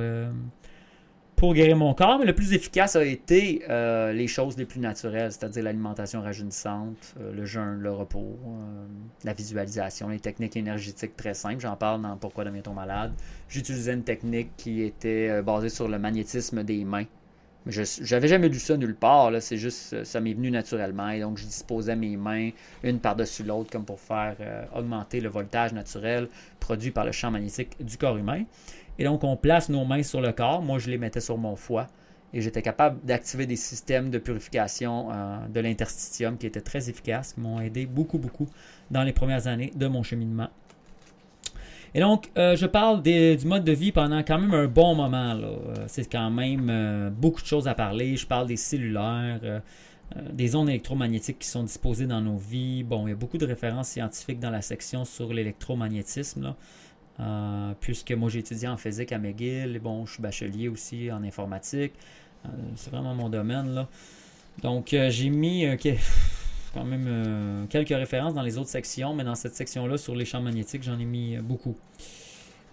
pour 1.35 1.53
guérir 1.53 1.75
mon 1.75 1.93
corps, 1.93 2.17
mais 2.17 2.25
le 2.25 2.33
plus 2.33 2.53
efficace 2.53 2.95
a 2.95 3.03
été 3.03 3.63
euh, 3.69 4.13
les 4.13 4.27
choses 4.27 4.57
les 4.57 4.65
plus 4.65 4.79
naturelles, 4.79 5.31
c'est-à-dire 5.31 5.63
l'alimentation 5.63 6.21
rajeunissante, 6.21 7.15
euh, 7.19 7.33
le 7.33 7.45
jeûne, 7.45 7.79
le 7.79 7.91
repos, 7.91 8.37
euh, 8.47 8.85
la 9.23 9.33
visualisation, 9.33 10.07
les 10.09 10.19
techniques 10.19 10.55
énergétiques 10.55 11.15
très 11.15 11.33
simples. 11.33 11.59
J'en 11.59 11.75
parle 11.75 12.01
dans 12.01 12.15
Pourquoi 12.17 12.45
devient-on 12.45 12.73
malade? 12.73 13.11
J'utilisais 13.49 13.93
une 13.93 14.03
technique 14.03 14.51
qui 14.55 14.81
était 14.81 15.41
basée 15.41 15.69
sur 15.69 15.87
le 15.87 15.99
magnétisme 15.99 16.63
des 16.63 16.83
mains 16.85 17.05
je 17.67 17.81
n'avais 18.11 18.27
jamais 18.27 18.47
lu 18.47 18.59
ça 18.59 18.77
nulle 18.77 18.95
part. 18.95 19.31
C'est 19.41 19.57
juste, 19.57 19.93
euh, 19.93 20.03
ça 20.03 20.21
m'est 20.21 20.33
venu 20.33 20.51
naturellement. 20.51 21.09
Et 21.09 21.19
donc, 21.21 21.37
je 21.37 21.45
disposais 21.45 21.95
mes 21.95 22.15
mains 22.15 22.51
une 22.83 22.99
par-dessus 22.99 23.43
l'autre 23.43 23.71
comme 23.71 23.85
pour 23.85 23.99
faire 23.99 24.35
euh, 24.39 24.65
augmenter 24.75 25.19
le 25.19 25.29
voltage 25.29 25.73
naturel 25.73 26.27
produit 26.59 26.91
par 26.91 27.05
le 27.05 27.11
champ 27.11 27.31
magnétique 27.31 27.83
du 27.83 27.97
corps 27.97 28.17
humain. 28.17 28.43
Et 28.99 29.03
donc, 29.03 29.23
on 29.23 29.35
place 29.35 29.69
nos 29.69 29.83
mains 29.83 30.03
sur 30.03 30.21
le 30.21 30.31
corps. 30.31 30.61
Moi, 30.61 30.77
je 30.77 30.89
les 30.91 30.97
mettais 30.97 31.21
sur 31.21 31.37
mon 31.37 31.55
foie. 31.55 31.87
Et 32.33 32.41
j'étais 32.41 32.61
capable 32.61 32.99
d'activer 33.03 33.45
des 33.45 33.55
systèmes 33.55 34.09
de 34.09 34.19
purification 34.19 35.09
euh, 35.11 35.37
de 35.47 35.59
l'interstitium 35.59 36.37
qui 36.37 36.45
étaient 36.45 36.61
très 36.61 36.89
efficaces, 36.89 37.33
qui 37.33 37.39
m'ont 37.39 37.61
aidé 37.61 37.85
beaucoup, 37.85 38.19
beaucoup 38.19 38.47
dans 38.91 39.03
les 39.03 39.13
premières 39.13 39.47
années 39.47 39.71
de 39.75 39.87
mon 39.87 40.03
cheminement 40.03 40.49
et 41.95 42.01
donc, 42.01 42.29
euh, 42.37 42.57
je 42.57 42.65
parle 42.65 43.01
du 43.01 43.37
mode 43.45 43.63
de 43.63 43.71
vie 43.71 43.93
pendant 43.93 44.21
quand 44.21 44.37
même 44.37 44.53
un 44.53 44.67
bon 44.67 44.95
moment. 44.95 45.33
Là. 45.33 45.47
Euh, 45.47 45.85
c'est 45.87 46.11
quand 46.11 46.29
même 46.29 46.67
euh, 46.69 47.09
beaucoup 47.09 47.41
de 47.41 47.47
choses 47.47 47.69
à 47.69 47.73
parler. 47.73 48.17
Je 48.17 48.27
parle 48.27 48.47
des 48.47 48.57
cellulaires, 48.57 49.61
des 50.33 50.55
ondes 50.57 50.67
électromagnétiques 50.67 51.39
qui 51.39 51.47
sont 51.47 51.63
disposées 51.63 52.05
dans 52.05 52.19
nos 52.19 52.35
vies. 52.35 52.83
Bon, 52.83 53.07
il 53.07 53.11
y 53.11 53.13
a 53.13 53.15
beaucoup 53.15 53.37
de 53.37 53.45
références 53.45 53.87
scientifiques 53.87 54.41
dans 54.41 54.49
la 54.49 54.61
section 54.61 55.05
sur 55.05 55.33
l'électromagnétisme. 55.33 56.53
Là, 57.17 57.75
puisque 57.79 58.11
moi 58.11 58.29
j'ai 58.29 58.39
étudié 58.39 58.67
en 58.67 58.75
physique 58.75 59.13
à 59.13 59.17
McGill, 59.17 59.79
bon, 59.79 60.05
je 60.05 60.13
suis 60.13 60.21
bachelier 60.21 60.67
aussi 60.67 61.09
en 61.09 61.23
informatique. 61.23 61.93
c'est 62.75 62.91
vraiment 62.91 63.15
mon 63.15 63.29
domaine 63.29 63.73
là. 63.73 63.87
Donc 64.61 64.89
j'ai 64.91 65.29
mis 65.29 65.65
quand 66.75 66.83
même 66.83 67.05
euh, 67.07 67.65
quelques 67.67 67.89
références 67.89 68.33
dans 68.33 68.43
les 68.43 68.57
autres 68.57 68.69
sections, 68.69 69.15
mais 69.15 69.23
dans 69.23 69.33
cette 69.33 69.55
section-là 69.55 69.97
sur 69.97 70.13
les 70.13 70.25
champs 70.25 70.41
magnétiques, 70.41 70.83
j'en 70.83 70.99
ai 70.99 71.05
mis 71.05 71.37
euh, 71.37 71.41
beaucoup. 71.41 71.75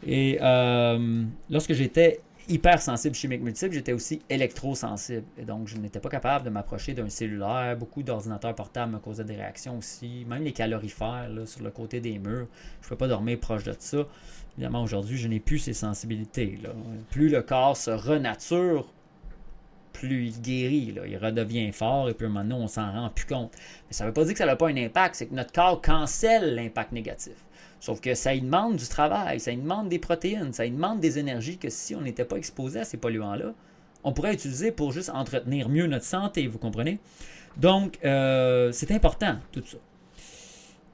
Et 0.05 0.39
euh, 0.43 1.25
lorsque 1.49 1.73
j'étais 1.73 2.21
hypersensible 2.49 3.15
chimique 3.15 3.41
multiple, 3.41 3.73
j'étais 3.73 3.93
aussi 3.93 4.21
électrosensible. 4.29 5.23
Et 5.39 5.45
donc, 5.45 5.69
je 5.69 5.77
n'étais 5.77 6.01
pas 6.01 6.09
capable 6.09 6.45
de 6.45 6.51
m'approcher 6.51 6.93
d'un 6.93 7.09
cellulaire. 7.09 7.77
Beaucoup 7.79 8.03
d'ordinateurs 8.03 8.57
portables 8.57 8.93
me 8.93 8.99
causaient 8.99 9.25
des 9.25 9.37
réactions 9.37 9.79
aussi. 9.79 10.27
Même 10.29 10.43
les 10.43 10.53
calorifères 10.53 11.29
là, 11.31 11.47
sur 11.47 11.63
le 11.63 11.71
côté 11.71 12.01
des 12.01 12.19
murs, 12.19 12.49
je 12.81 12.87
ne 12.87 12.89
pouvais 12.89 12.99
pas 12.99 13.09
dormir 13.09 13.39
proche 13.39 13.63
de 13.63 13.75
ça. 13.79 13.99
Évidemment, 14.59 14.83
aujourd'hui, 14.83 15.17
je 15.17 15.29
n'ai 15.29 15.39
plus 15.39 15.61
ces 15.61 15.73
sensibilités. 15.73 16.59
Plus 17.11 17.29
le 17.29 17.43
corps 17.43 17.77
se 17.77 17.93
renature, 17.93 18.93
plus 19.93 20.27
il 20.27 20.41
guérit, 20.41 20.95
il 21.07 21.17
redevient 21.17 21.71
fort 21.73 22.09
et 22.09 22.15
puis 22.15 22.27
à 22.27 22.29
un 22.29 22.33
moment 22.33 22.57
on 22.57 22.69
s'en 22.69 22.91
rend 22.91 23.11
plus 23.11 23.27
compte. 23.27 23.53
Mais 23.89 23.93
ça 23.93 24.05
ne 24.05 24.09
veut 24.09 24.15
pas 24.15 24.25
dire 24.25 24.33
que 24.33 24.39
ça 24.39 24.47
n'a 24.47 24.57
pas 24.57 24.69
un 24.69 24.77
impact, 24.77 25.17
c'est 25.17 25.27
que 25.27 25.35
notre 25.35 25.53
corps 25.53 25.81
cancelle 25.81 26.55
l'impact 26.55 26.93
négatif. 26.93 27.35
Sauf 27.81 28.01
que 28.01 28.15
ça 28.15 28.33
lui 28.33 28.43
demande 28.43 28.77
du 28.77 28.87
travail, 28.87 29.41
ça 29.41 29.53
demande 29.53 29.89
des 29.89 29.99
protéines, 29.99 30.53
ça 30.53 30.65
lui 30.65 30.71
demande 30.71 31.01
des 31.01 31.19
énergies 31.19 31.59
que 31.59 31.69
si 31.69 31.95
on 31.95 32.01
n'était 32.01 32.25
pas 32.25 32.37
exposé 32.37 32.81
à 32.81 32.85
ces 32.85 32.97
polluants-là, 32.97 33.55
on 34.05 34.13
pourrait 34.13 34.35
utiliser 34.35 34.73
pour 34.73 34.93
juste 34.93 35.11
entretenir 35.11 35.69
mieux 35.69 35.87
notre 35.87 36.05
santé, 36.05 36.47
vous 36.47 36.59
comprenez? 36.59 36.99
Donc, 37.57 37.99
euh, 38.05 38.71
c'est 38.73 38.93
important, 38.93 39.37
tout 39.51 39.63
ça. 39.67 39.79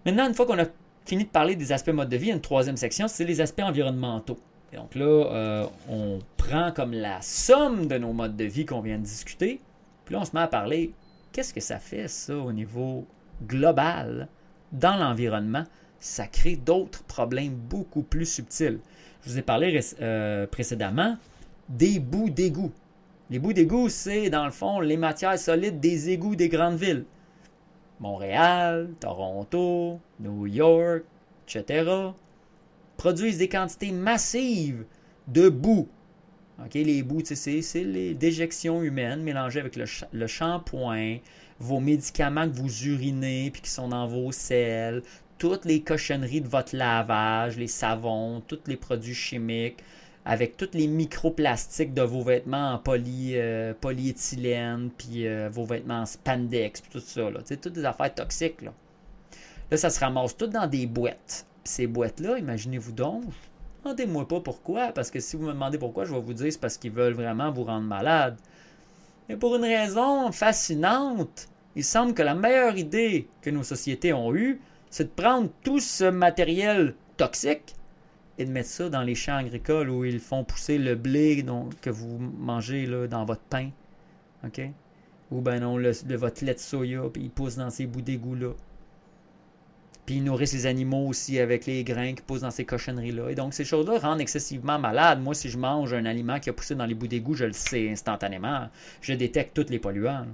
Maintenant, 0.04 0.28
une 0.28 0.34
fois 0.34 0.46
qu'on 0.46 0.58
a 0.58 0.64
fini 1.04 1.24
de 1.24 1.28
parler 1.28 1.56
des 1.56 1.72
aspects 1.72 1.90
mode 1.90 2.08
de 2.08 2.16
vie, 2.16 2.30
une 2.30 2.40
troisième 2.40 2.76
section, 2.76 3.08
c'est 3.08 3.24
les 3.24 3.40
aspects 3.40 3.62
environnementaux. 3.62 4.38
Et 4.72 4.76
donc 4.76 4.94
là, 4.94 5.04
euh, 5.04 5.66
on 5.88 6.18
prend 6.37 6.72
comme 6.72 6.92
la 6.92 7.20
somme 7.22 7.87
de 7.87 7.96
nos 7.96 8.12
modes 8.12 8.37
de 8.37 8.44
vie 8.44 8.66
qu'on 8.66 8.81
vient 8.81 8.98
de 8.98 9.04
discuter, 9.04 9.61
puis 10.04 10.16
on 10.16 10.24
se 10.24 10.35
met 10.35 10.42
à 10.42 10.48
parler, 10.48 10.92
qu'est-ce 11.33 11.54
que 11.54 11.61
ça 11.61 11.78
fait, 11.78 12.09
ça, 12.09 12.37
au 12.37 12.52
niveau 12.52 13.07
global, 13.46 14.28
dans 14.72 14.96
l'environnement? 14.96 15.64
Ça 16.00 16.26
crée 16.26 16.57
d'autres 16.57 17.02
problèmes 17.04 17.54
beaucoup 17.54 18.02
plus 18.02 18.26
subtils. 18.26 18.78
Je 19.22 19.31
vous 19.31 19.38
ai 19.38 19.42
parlé 19.42 19.81
euh, 20.00 20.46
précédemment 20.46 21.16
des 21.68 21.98
bouts 21.98 22.31
d'égouts. 22.31 22.72
Les 23.31 23.38
bouts 23.38 23.52
d'égout, 23.52 23.88
c'est 23.88 24.31
dans 24.31 24.44
le 24.44 24.50
fond 24.50 24.81
les 24.81 24.96
matières 24.96 25.38
solides 25.38 25.81
des 25.81 26.11
égouts 26.11 26.37
des 26.37 26.48
grandes 26.48 26.76
villes. 26.76 27.04
Montréal, 28.00 28.90
Toronto, 29.00 29.98
New 30.20 30.46
York, 30.46 31.02
etc 31.46 32.12
produisent 32.98 33.38
des 33.38 33.48
quantités 33.48 33.92
massives 33.92 34.84
de 35.28 35.48
boue. 35.48 35.88
les 36.74 37.02
bouts, 37.02 37.22
c'est 37.24 37.84
les 37.84 38.12
déjections 38.12 38.82
humaines 38.82 39.22
mélangées 39.22 39.61
avec 39.61 39.76
le, 39.76 39.87
le 40.12 40.26
shampoing, 40.26 41.18
vos 41.61 41.80
médicaments 41.80 42.48
que 42.48 42.56
vous 42.56 42.87
urinez 42.87 43.50
puis 43.50 43.62
qui 43.62 43.70
sont 43.70 43.88
dans 43.88 44.06
vos 44.06 44.32
selles, 44.32 45.02
toutes 45.38 45.64
les 45.64 45.80
cochonneries 45.82 46.40
de 46.40 46.48
votre 46.48 46.76
lavage, 46.76 47.56
les 47.56 47.68
savons, 47.68 48.40
tous 48.40 48.61
les 48.66 48.76
produits 48.76 49.14
chimiques, 49.14 49.78
avec 50.24 50.56
tous 50.56 50.70
les 50.74 50.88
microplastiques 50.88 51.94
de 51.94 52.02
vos 52.02 52.22
vêtements 52.22 52.72
en 52.72 52.78
poly, 52.78 53.32
euh, 53.34 53.72
polyéthylène, 53.80 54.90
puis 54.90 55.26
euh, 55.26 55.48
vos 55.48 55.64
vêtements 55.64 56.00
en 56.00 56.06
spandex, 56.06 56.80
puis 56.80 56.90
tout 56.90 57.00
ça. 57.00 57.30
Là. 57.30 57.40
Toutes 57.42 57.72
des 57.72 57.84
affaires 57.84 58.12
toxiques. 58.12 58.61
Là. 58.62 58.72
là, 59.70 59.76
ça 59.76 59.88
se 59.88 60.00
ramasse 60.00 60.37
tout 60.37 60.48
dans 60.48 60.66
des 60.66 60.87
boîtes. 60.87 61.46
Ces 61.68 61.87
boîtes-là, 61.87 62.38
imaginez-vous 62.38 62.92
donc, 62.92 63.24
demandez-moi 63.85 64.26
pas 64.26 64.40
pourquoi, 64.40 64.90
parce 64.92 65.11
que 65.11 65.20
si 65.20 65.37
vous 65.37 65.44
me 65.44 65.52
demandez 65.52 65.76
pourquoi, 65.76 66.07
je 66.07 66.14
vais 66.14 66.20
vous 66.20 66.33
dire 66.33 66.50
c'est 66.50 66.59
parce 66.59 66.78
qu'ils 66.78 66.92
veulent 66.92 67.12
vraiment 67.12 67.52
vous 67.52 67.64
rendre 67.64 67.87
malade. 67.87 68.38
Mais 69.28 69.37
pour 69.37 69.54
une 69.54 69.64
raison 69.64 70.33
fascinante, 70.33 71.46
il 71.76 71.85
semble 71.85 72.14
que 72.14 72.22
la 72.22 72.35
meilleure 72.35 72.78
idée 72.78 73.28
que 73.42 73.50
nos 73.50 73.64
sociétés 73.64 74.14
ont 74.14 74.35
eue, 74.35 74.62
c'est 74.88 75.04
de 75.04 75.22
prendre 75.22 75.50
tout 75.62 75.78
ce 75.78 76.04
matériel 76.04 76.94
toxique 77.18 77.74
et 78.38 78.46
de 78.46 78.50
mettre 78.50 78.70
ça 78.70 78.88
dans 78.88 79.02
les 79.02 79.14
champs 79.14 79.37
agricoles 79.37 79.90
où 79.90 80.07
ils 80.07 80.20
font 80.20 80.44
pousser 80.44 80.78
le 80.78 80.94
blé 80.94 81.44
que 81.83 81.90
vous 81.90 82.18
mangez 82.18 82.87
là, 82.87 83.07
dans 83.07 83.26
votre 83.26 83.42
pain. 83.42 83.68
Ou 85.31 85.42
ben 85.42 85.61
non, 85.61 85.76
le, 85.76 85.92
votre 86.16 86.46
lait 86.46 86.54
de 86.54 86.59
soya, 86.59 87.02
puis 87.12 87.24
ils 87.24 87.31
poussent 87.31 87.57
dans 87.57 87.68
ces 87.68 87.85
bouts 87.85 88.00
d'égout-là. 88.00 88.54
Puis 90.09 90.16
ils 90.16 90.25
nourrissent 90.25 90.55
les 90.55 90.64
animaux 90.64 91.07
aussi 91.07 91.38
avec 91.38 91.66
les 91.66 91.85
grains 91.85 92.14
qui 92.14 92.23
poussent 92.23 92.40
dans 92.40 92.51
ces 92.51 92.64
cochonneries-là. 92.64 93.29
Et 93.29 93.35
donc, 93.35 93.53
ces 93.53 93.66
choses-là 93.66 93.99
rendent 93.99 94.23
excessivement 94.23 94.79
malade. 94.79 95.21
Moi, 95.21 95.35
si 95.35 95.51
je 95.51 95.59
mange 95.59 95.92
un 95.92 96.07
aliment 96.07 96.40
qui 96.40 96.49
a 96.49 96.55
poussé 96.55 96.75
dans 96.75 96.87
les 96.87 96.94
bouts 96.94 97.09
d'égout, 97.09 97.35
je 97.35 97.44
le 97.44 97.53
sais 97.53 97.90
instantanément. 97.90 98.71
Je 99.03 99.12
détecte 99.12 99.55
tous 99.55 99.71
les 99.71 99.79
polluants 99.79 100.25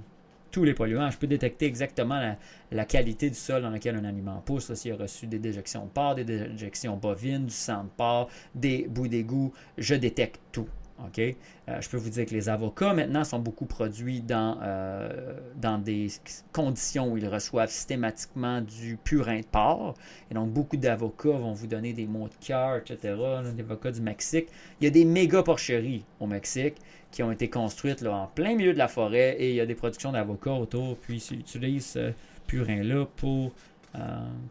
tous 0.49 0.63
les 0.63 0.73
polluants. 0.73 1.11
Je 1.11 1.17
peux 1.17 1.27
détecter 1.27 1.65
exactement 1.65 2.37
la, 2.71 2.85
qualité 2.85 3.29
du 3.29 3.35
sol 3.35 3.63
dans 3.63 3.69
lequel 3.69 3.97
un 3.97 4.05
aliment 4.05 4.41
pousse, 4.45 4.73
s'il 4.75 4.93
a 4.93 4.95
reçu 4.95 5.27
des 5.27 5.39
déjections 5.39 5.83
de 5.83 5.89
porc, 5.89 6.15
des 6.15 6.23
déjections 6.23 6.95
bovines, 6.95 7.47
du 7.47 7.53
sang 7.53 7.83
de 7.83 7.89
porc, 7.97 8.29
des 8.53 8.87
bouts 8.89 9.09
d'égout. 9.09 9.51
Je 9.77 9.95
détecte 9.95 10.39
tout. 10.53 10.69
OK? 11.03 11.19
Euh, 11.19 11.81
je 11.81 11.89
peux 11.89 11.97
vous 11.97 12.09
dire 12.09 12.25
que 12.25 12.33
les 12.33 12.47
avocats, 12.47 12.93
maintenant, 12.93 13.23
sont 13.23 13.39
beaucoup 13.39 13.65
produits 13.65 14.21
dans, 14.21 14.57
euh, 14.61 15.37
dans 15.55 15.77
des 15.77 16.07
conditions 16.53 17.11
où 17.11 17.17
ils 17.17 17.27
reçoivent 17.27 17.69
systématiquement 17.69 18.61
du 18.61 18.97
purin 19.03 19.39
de 19.39 19.45
porc. 19.45 19.95
Et 20.31 20.33
donc, 20.33 20.51
beaucoup 20.51 20.77
d'avocats 20.77 21.29
vont 21.29 21.53
vous 21.53 21.67
donner 21.67 21.93
des 21.93 22.05
mots 22.05 22.27
de 22.27 22.45
cœur, 22.45 22.77
etc., 22.77 23.15
des 23.55 23.61
avocats 23.61 23.91
du 23.91 24.01
Mexique. 24.01 24.47
Il 24.79 24.85
y 24.85 24.87
a 24.87 24.91
des 24.91 25.05
méga 25.05 25.43
porcheries 25.43 26.05
au 26.19 26.27
Mexique 26.27 26.75
qui 27.11 27.23
ont 27.23 27.31
été 27.31 27.49
construites 27.49 28.01
là, 28.01 28.13
en 28.13 28.27
plein 28.27 28.55
milieu 28.55 28.73
de 28.73 28.77
la 28.77 28.87
forêt 28.87 29.37
et 29.39 29.49
il 29.49 29.55
y 29.55 29.61
a 29.61 29.65
des 29.65 29.75
productions 29.75 30.11
d'avocats 30.11 30.51
autour, 30.51 30.97
puis 30.97 31.25
ils 31.31 31.39
utilisent 31.39 31.85
ce 31.85 32.11
purin-là 32.47 33.05
pour, 33.15 33.53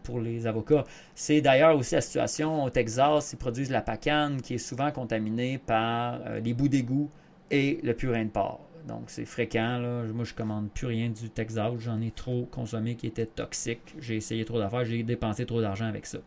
pour 0.03 0.21
les 0.21 0.47
avocats. 0.47 0.85
C'est 1.15 1.41
d'ailleurs 1.41 1.77
aussi 1.77 1.95
la 1.95 2.01
situation 2.01 2.65
au 2.65 2.71
Texas, 2.71 3.33
ils 3.33 3.37
produisent 3.37 3.71
la 3.71 3.83
pacane 3.83 4.41
qui 4.41 4.55
est 4.55 4.59
souvent 4.59 4.91
contaminée 4.91 5.59
par 5.59 6.21
euh, 6.27 6.41
les 6.41 6.55
bouts 6.55 6.69
d'égout 6.69 7.11
et 7.51 7.81
le 7.83 7.95
purin 7.95 8.25
de 8.25 8.31
porc. 8.31 8.61
Donc 8.87 9.05
c'est 9.07 9.25
fréquent. 9.25 9.81
Moi, 10.13 10.25
je 10.25 10.35
commande 10.35 10.71
plus 10.71 10.87
rien 10.87 11.09
du 11.09 11.31
Texas. 11.31 11.73
J'en 11.79 12.01
ai 12.03 12.11
trop 12.11 12.47
consommé 12.51 12.97
qui 12.97 13.07
était 13.07 13.27
toxique. 13.27 13.95
J'ai 13.99 14.17
essayé 14.17 14.45
trop 14.45 14.59
d'affaires. 14.59 14.85
J'ai 14.85 15.03
dépensé 15.03 15.47
trop 15.47 15.63
d'argent 15.63 15.87
avec 15.87 16.05
ça. 16.05 16.19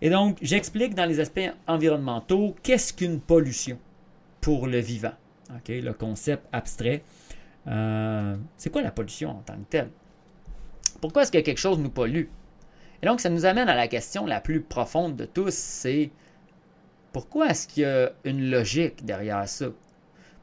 Et 0.00 0.10
donc, 0.10 0.38
j'explique 0.42 0.94
dans 0.94 1.06
les 1.06 1.18
aspects 1.18 1.50
environnementaux 1.66 2.54
qu'est-ce 2.62 2.92
qu'une 2.92 3.20
pollution 3.20 3.78
pour 4.40 4.68
le 4.68 4.78
vivant 4.78 5.12
le 5.68 5.92
concept 5.92 6.46
abstrait. 6.52 7.02
Euh, 7.66 8.36
c'est 8.56 8.70
quoi 8.70 8.82
la 8.82 8.90
pollution 8.90 9.30
en 9.30 9.42
tant 9.42 9.54
que 9.54 9.68
telle? 9.68 9.90
Pourquoi 11.02 11.22
est-ce 11.22 11.32
que 11.32 11.38
quelque 11.38 11.58
chose 11.58 11.78
nous 11.78 11.90
pollue? 11.90 12.28
Et 13.02 13.06
donc, 13.06 13.20
ça 13.20 13.28
nous 13.28 13.44
amène 13.44 13.68
à 13.68 13.74
la 13.74 13.88
question 13.88 14.24
la 14.24 14.40
plus 14.40 14.62
profonde 14.62 15.16
de 15.16 15.26
tous, 15.26 15.52
c'est 15.52 16.10
pourquoi 17.12 17.50
est-ce 17.50 17.68
qu'il 17.68 17.82
y 17.82 17.86
a 17.86 18.12
une 18.24 18.50
logique 18.50 19.04
derrière 19.04 19.46
ça? 19.46 19.66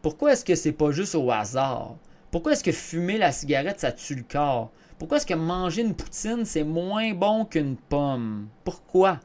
Pourquoi 0.04 0.34
est-ce 0.34 0.46
que 0.46 0.54
c'est 0.54 0.74
pas 0.74 0.92
juste 0.92 1.16
au 1.16 1.32
hasard? 1.32 1.96
Pourquoi 2.30 2.52
est-ce 2.52 2.64
que 2.64 2.72
fumer 2.72 3.18
la 3.18 3.32
cigarette, 3.32 3.80
ça 3.80 3.92
tue 3.92 4.14
le 4.14 4.24
corps? 4.30 4.70
Pourquoi 5.00 5.18
est-ce 5.18 5.26
que 5.26 5.34
manger 5.34 5.82
une 5.82 5.96
poutine, 5.96 6.46
c'est 6.46 6.64
moins 6.64 7.14
bon 7.14 7.46
qu'une 7.46 7.76
pomme? 7.76 8.50
Pourquoi? 8.64 9.20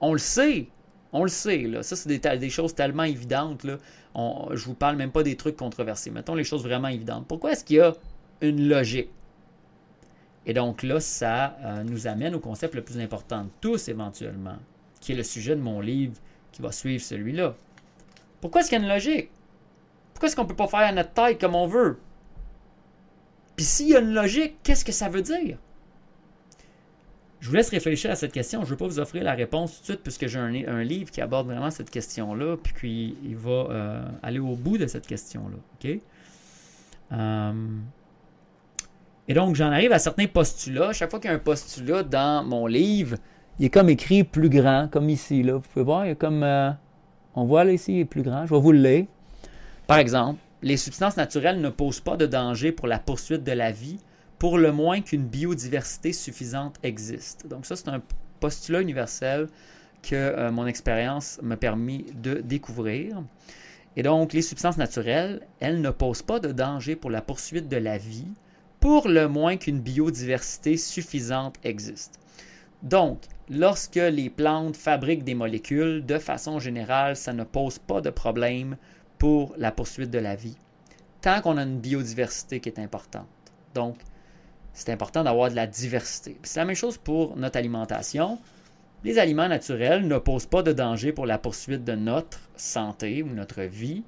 On 0.00 0.12
le 0.12 0.18
sait. 0.18 0.68
On 1.12 1.22
le 1.22 1.30
sait. 1.30 1.62
Là. 1.62 1.82
Ça, 1.82 1.96
c'est 1.96 2.08
des, 2.08 2.50
choses 2.50 2.74
tellement 2.74 3.04
évidentes. 3.04 3.64
Là 3.64 3.78
je 4.14 4.64
vous 4.64 4.74
parle 4.74 4.96
même 4.96 5.12
pas 5.12 5.22
des 5.22 5.36
trucs 5.36 5.56
controversés. 5.56 6.10
Mettons 6.10 6.34
les 6.34 6.44
choses 6.44 6.62
vraiment 6.62 6.88
évidentes. 6.88 7.26
Pourquoi 7.26 7.52
est-ce 7.52 7.64
qu'il 7.64 7.76
y 7.76 7.80
a 7.80 7.94
une 8.40 8.68
logique? 8.68 9.10
Et 10.46 10.54
donc 10.54 10.82
là, 10.82 11.00
ça 11.00 11.56
euh, 11.62 11.84
nous 11.84 12.06
amène 12.06 12.34
au 12.34 12.40
concept 12.40 12.74
le 12.74 12.82
plus 12.82 12.98
important 12.98 13.44
de 13.44 13.50
tous 13.60 13.88
éventuellement, 13.88 14.56
qui 15.00 15.12
est 15.12 15.16
le 15.16 15.22
sujet 15.22 15.54
de 15.54 15.60
mon 15.60 15.80
livre 15.80 16.14
qui 16.50 16.62
va 16.62 16.72
suivre 16.72 17.02
celui-là. 17.02 17.54
Pourquoi 18.40 18.60
est-ce 18.60 18.70
qu'il 18.70 18.78
y 18.78 18.82
a 18.82 18.84
une 18.84 18.92
logique? 18.92 19.30
Pourquoi 20.12 20.28
est-ce 20.28 20.36
qu'on 20.36 20.42
ne 20.42 20.48
peut 20.48 20.56
pas 20.56 20.66
faire 20.66 20.92
notre 20.92 21.12
taille 21.12 21.38
comme 21.38 21.54
on 21.54 21.66
veut? 21.66 21.98
Puis 23.56 23.64
s'il 23.64 23.88
y 23.88 23.96
a 23.96 24.00
une 24.00 24.14
logique, 24.14 24.56
qu'est-ce 24.62 24.84
que 24.84 24.92
ça 24.92 25.08
veut 25.08 25.22
dire? 25.22 25.58
Je 27.40 27.48
vous 27.48 27.56
laisse 27.56 27.70
réfléchir 27.70 28.10
à 28.10 28.14
cette 28.14 28.32
question. 28.32 28.60
Je 28.60 28.66
ne 28.66 28.70
veux 28.70 28.76
pas 28.76 28.86
vous 28.86 29.00
offrir 29.00 29.24
la 29.24 29.34
réponse 29.34 29.74
tout 29.74 29.80
de 29.80 29.84
suite 29.84 30.02
puisque 30.02 30.28
j'ai 30.28 30.38
un, 30.38 30.82
livre 30.84 31.10
qui 31.10 31.20
aborde 31.20 31.46
vraiment 31.46 31.70
cette 31.70 31.90
question-là, 31.90 32.56
puis 32.56 33.16
il 33.24 33.36
va 33.36 33.50
euh, 33.50 34.04
aller 34.22 34.38
au 34.38 34.54
bout 34.54 34.78
de 34.78 34.86
cette 34.86 35.06
question-là. 35.06 35.56
OK? 35.56 36.00
Euh, 37.12 37.52
et 39.28 39.34
donc, 39.34 39.54
j'en 39.54 39.70
arrive 39.70 39.92
à 39.92 39.98
certains 39.98 40.26
postulats. 40.26 40.92
Chaque 40.92 41.10
fois 41.10 41.20
qu'il 41.20 41.30
y 41.30 41.32
a 41.32 41.36
un 41.36 41.40
postulat 41.40 42.02
dans 42.02 42.44
mon 42.44 42.66
livre, 42.66 43.16
il 43.58 43.66
est 43.66 43.70
comme 43.70 43.88
écrit 43.88 44.24
plus 44.24 44.48
grand, 44.48 44.88
comme 44.90 45.08
ici. 45.08 45.42
Là. 45.42 45.54
Vous 45.54 45.60
pouvez 45.60 45.84
voir, 45.84 46.04
il 46.06 46.08
y 46.08 46.12
a 46.12 46.16
comme. 46.16 46.42
Euh, 46.42 46.70
on 47.34 47.44
voit 47.44 47.64
là 47.64 47.72
ici, 47.72 47.94
il 47.94 48.00
est 48.00 48.04
plus 48.04 48.22
grand. 48.22 48.46
Je 48.46 48.54
vais 48.54 48.60
vous 48.60 48.72
le 48.72 48.80
lire. 48.80 49.06
Par 49.86 49.98
exemple, 49.98 50.40
les 50.62 50.76
substances 50.76 51.16
naturelles 51.16 51.60
ne 51.60 51.68
posent 51.68 52.00
pas 52.00 52.16
de 52.16 52.26
danger 52.26 52.72
pour 52.72 52.88
la 52.88 52.98
poursuite 52.98 53.44
de 53.44 53.52
la 53.52 53.70
vie 53.70 53.98
pour 54.38 54.58
le 54.58 54.72
moins 54.72 55.00
qu'une 55.00 55.24
biodiversité 55.24 56.12
suffisante 56.12 56.76
existe. 56.82 57.46
Donc 57.46 57.64
ça, 57.64 57.76
c'est 57.76 57.88
un 57.88 58.02
postulat 58.40 58.80
universel 58.80 59.46
que 60.02 60.16
euh, 60.16 60.50
mon 60.50 60.66
expérience 60.66 61.38
m'a 61.42 61.56
permis 61.56 62.06
de 62.14 62.34
découvrir. 62.34 63.22
Et 63.96 64.02
donc, 64.02 64.32
les 64.32 64.42
substances 64.42 64.78
naturelles, 64.78 65.42
elles 65.60 65.80
ne 65.80 65.90
posent 65.90 66.22
pas 66.22 66.40
de 66.40 66.50
danger 66.50 66.96
pour 66.96 67.10
la 67.10 67.22
poursuite 67.22 67.68
de 67.68 67.76
la 67.76 67.98
vie, 67.98 68.26
pour 68.82 69.06
le 69.06 69.28
moins 69.28 69.56
qu'une 69.56 69.78
biodiversité 69.78 70.76
suffisante 70.76 71.54
existe. 71.62 72.18
Donc, 72.82 73.20
lorsque 73.48 73.94
les 73.94 74.28
plantes 74.28 74.76
fabriquent 74.76 75.22
des 75.22 75.36
molécules, 75.36 76.04
de 76.04 76.18
façon 76.18 76.58
générale, 76.58 77.14
ça 77.14 77.32
ne 77.32 77.44
pose 77.44 77.78
pas 77.78 78.00
de 78.00 78.10
problème 78.10 78.76
pour 79.18 79.54
la 79.56 79.70
poursuite 79.70 80.10
de 80.10 80.18
la 80.18 80.34
vie, 80.34 80.56
tant 81.20 81.40
qu'on 81.40 81.58
a 81.58 81.62
une 81.62 81.78
biodiversité 81.78 82.58
qui 82.58 82.70
est 82.70 82.80
importante. 82.80 83.28
Donc, 83.72 83.98
c'est 84.72 84.90
important 84.90 85.22
d'avoir 85.22 85.48
de 85.48 85.54
la 85.54 85.68
diversité. 85.68 86.36
C'est 86.42 86.58
la 86.58 86.66
même 86.66 86.74
chose 86.74 86.98
pour 86.98 87.36
notre 87.36 87.58
alimentation. 87.58 88.40
Les 89.04 89.20
aliments 89.20 89.48
naturels 89.48 90.08
ne 90.08 90.18
posent 90.18 90.46
pas 90.46 90.64
de 90.64 90.72
danger 90.72 91.12
pour 91.12 91.26
la 91.26 91.38
poursuite 91.38 91.84
de 91.84 91.94
notre 91.94 92.40
santé 92.56 93.22
ou 93.22 93.28
notre 93.28 93.62
vie, 93.62 94.02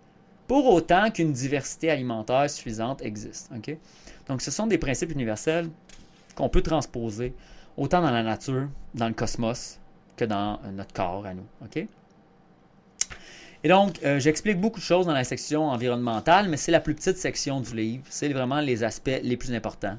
pour 0.49 0.67
autant 0.67 1.13
qu'une 1.13 1.33
diversité 1.33 1.91
alimentaire 1.91 2.51
suffisante 2.51 3.03
existe. 3.03 3.53
Donc, 4.29 4.43
ce 4.43 4.51
sont 4.51 4.67
des 4.67 4.79
principes 4.79 5.13
universels 5.13 5.69
qu'on 6.35 6.49
peut 6.49 6.63
transposer 6.63 7.35
autant 7.77 8.01
dans 8.01 8.11
la 8.11 8.23
nature, 8.23 8.69
dans 8.95 9.09
le 9.09 9.15
cosmos, 9.15 9.79
que 10.17 10.25
dans 10.25 10.61
euh, 10.65 10.71
notre 10.73 10.93
corps 10.93 11.27
à 11.27 11.35
nous. 11.35 11.47
Et 13.63 13.69
donc, 13.69 14.01
euh, 14.05 14.19
j'explique 14.19 14.61
beaucoup 14.61 14.79
de 14.79 14.85
choses 14.85 15.07
dans 15.07 15.15
la 15.15 15.25
section 15.25 15.69
environnementale, 15.69 16.49
mais 16.49 16.57
c'est 16.57 16.73
la 16.73 16.81
plus 16.81 16.95
petite 16.95 17.17
section 17.17 17.61
du 17.61 17.75
livre. 17.75 18.05
C'est 18.11 18.33
vraiment 18.33 18.61
les 18.61 18.85
aspects 18.85 19.21
les 19.23 19.37
plus 19.37 19.53
importants. 19.53 19.99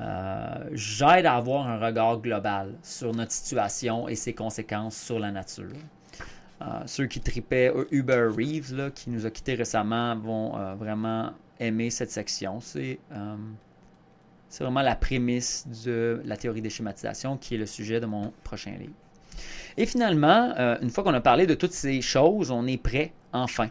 Euh, 0.00 0.68
j'aide 0.72 1.24
à 1.24 1.34
avoir 1.34 1.68
un 1.68 1.78
regard 1.78 2.18
global 2.18 2.74
sur 2.82 3.14
notre 3.14 3.30
situation 3.30 4.08
et 4.08 4.16
ses 4.16 4.32
conséquences 4.34 4.96
sur 4.96 5.18
la 5.18 5.30
nature. 5.30 5.72
Ceux 6.86 7.04
qui 7.04 7.20
tripaient 7.20 7.70
Uber 7.90 8.28
Reeves, 8.34 8.90
qui 8.94 9.10
nous 9.10 9.26
a 9.26 9.30
quittés 9.30 9.54
récemment, 9.54 10.16
vont 10.16 10.74
vraiment 10.76 11.32
aimer 11.60 11.90
cette 11.90 12.10
section. 12.10 12.60
C'est 12.60 12.98
C'est 14.48 14.62
vraiment 14.62 14.82
la 14.82 14.94
prémisse 14.94 15.66
de 15.84 16.22
la 16.24 16.36
théorie 16.36 16.62
des 16.62 16.70
schématisations 16.70 17.36
qui 17.36 17.56
est 17.56 17.58
le 17.58 17.66
sujet 17.66 18.00
de 18.00 18.06
mon 18.06 18.32
prochain 18.44 18.72
livre. 18.72 18.94
Et 19.76 19.86
finalement, 19.86 20.52
euh, 20.58 20.76
une 20.80 20.90
fois 20.90 21.02
qu'on 21.02 21.14
a 21.14 21.20
parlé 21.20 21.46
de 21.46 21.54
toutes 21.54 21.72
ces 21.72 22.00
choses, 22.00 22.50
on 22.50 22.66
est 22.66 22.76
prêt, 22.76 23.12
enfin, 23.32 23.68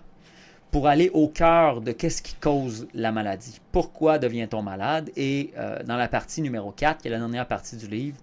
pour 0.72 0.88
aller 0.88 1.10
au 1.14 1.28
cœur 1.28 1.82
de 1.82 1.92
qu'est-ce 1.92 2.22
qui 2.22 2.36
cause 2.36 2.88
la 2.94 3.12
maladie. 3.12 3.62
Pourquoi 3.72 4.18
devient-on 4.18 4.62
malade? 4.62 5.12
Et 5.16 5.52
euh, 5.58 5.82
dans 5.84 5.98
la 5.98 6.08
partie 6.08 6.42
numéro 6.42 6.72
4, 6.72 7.02
qui 7.02 7.08
est 7.08 7.12
la 7.12 7.20
dernière 7.20 7.48
partie 7.48 7.78
du 7.78 7.88
livre, 7.88 8.18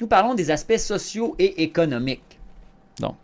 nous 0.00 0.06
parlons 0.06 0.34
des 0.34 0.50
aspects 0.50 0.78
sociaux 0.78 1.34
et 1.38 1.62
économiques. 1.62 2.38
Donc, 2.98 3.18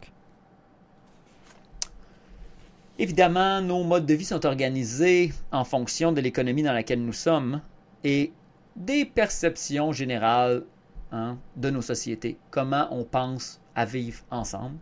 évidemment, 2.98 3.60
nos 3.60 3.84
modes 3.84 4.06
de 4.06 4.14
vie 4.14 4.24
sont 4.24 4.44
organisés 4.46 5.32
en 5.52 5.64
fonction 5.64 6.12
de 6.12 6.20
l'économie 6.20 6.62
dans 6.62 6.72
laquelle 6.72 7.04
nous 7.04 7.12
sommes 7.12 7.60
et 8.04 8.32
des 8.74 9.04
perceptions 9.04 9.92
générales 9.92 10.64
hein, 11.12 11.38
de 11.56 11.70
nos 11.70 11.82
sociétés, 11.82 12.38
comment 12.50 12.88
on 12.90 13.04
pense 13.04 13.60
à 13.74 13.84
vivre 13.84 14.22
ensemble. 14.30 14.76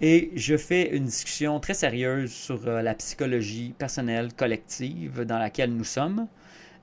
Et 0.00 0.30
je 0.34 0.56
fais 0.56 0.94
une 0.94 1.06
discussion 1.06 1.58
très 1.58 1.74
sérieuse 1.74 2.30
sur 2.30 2.60
euh, 2.66 2.82
la 2.82 2.94
psychologie 2.94 3.74
personnelle 3.78 4.32
collective 4.34 5.22
dans 5.22 5.38
laquelle 5.38 5.72
nous 5.72 5.84
sommes. 5.84 6.28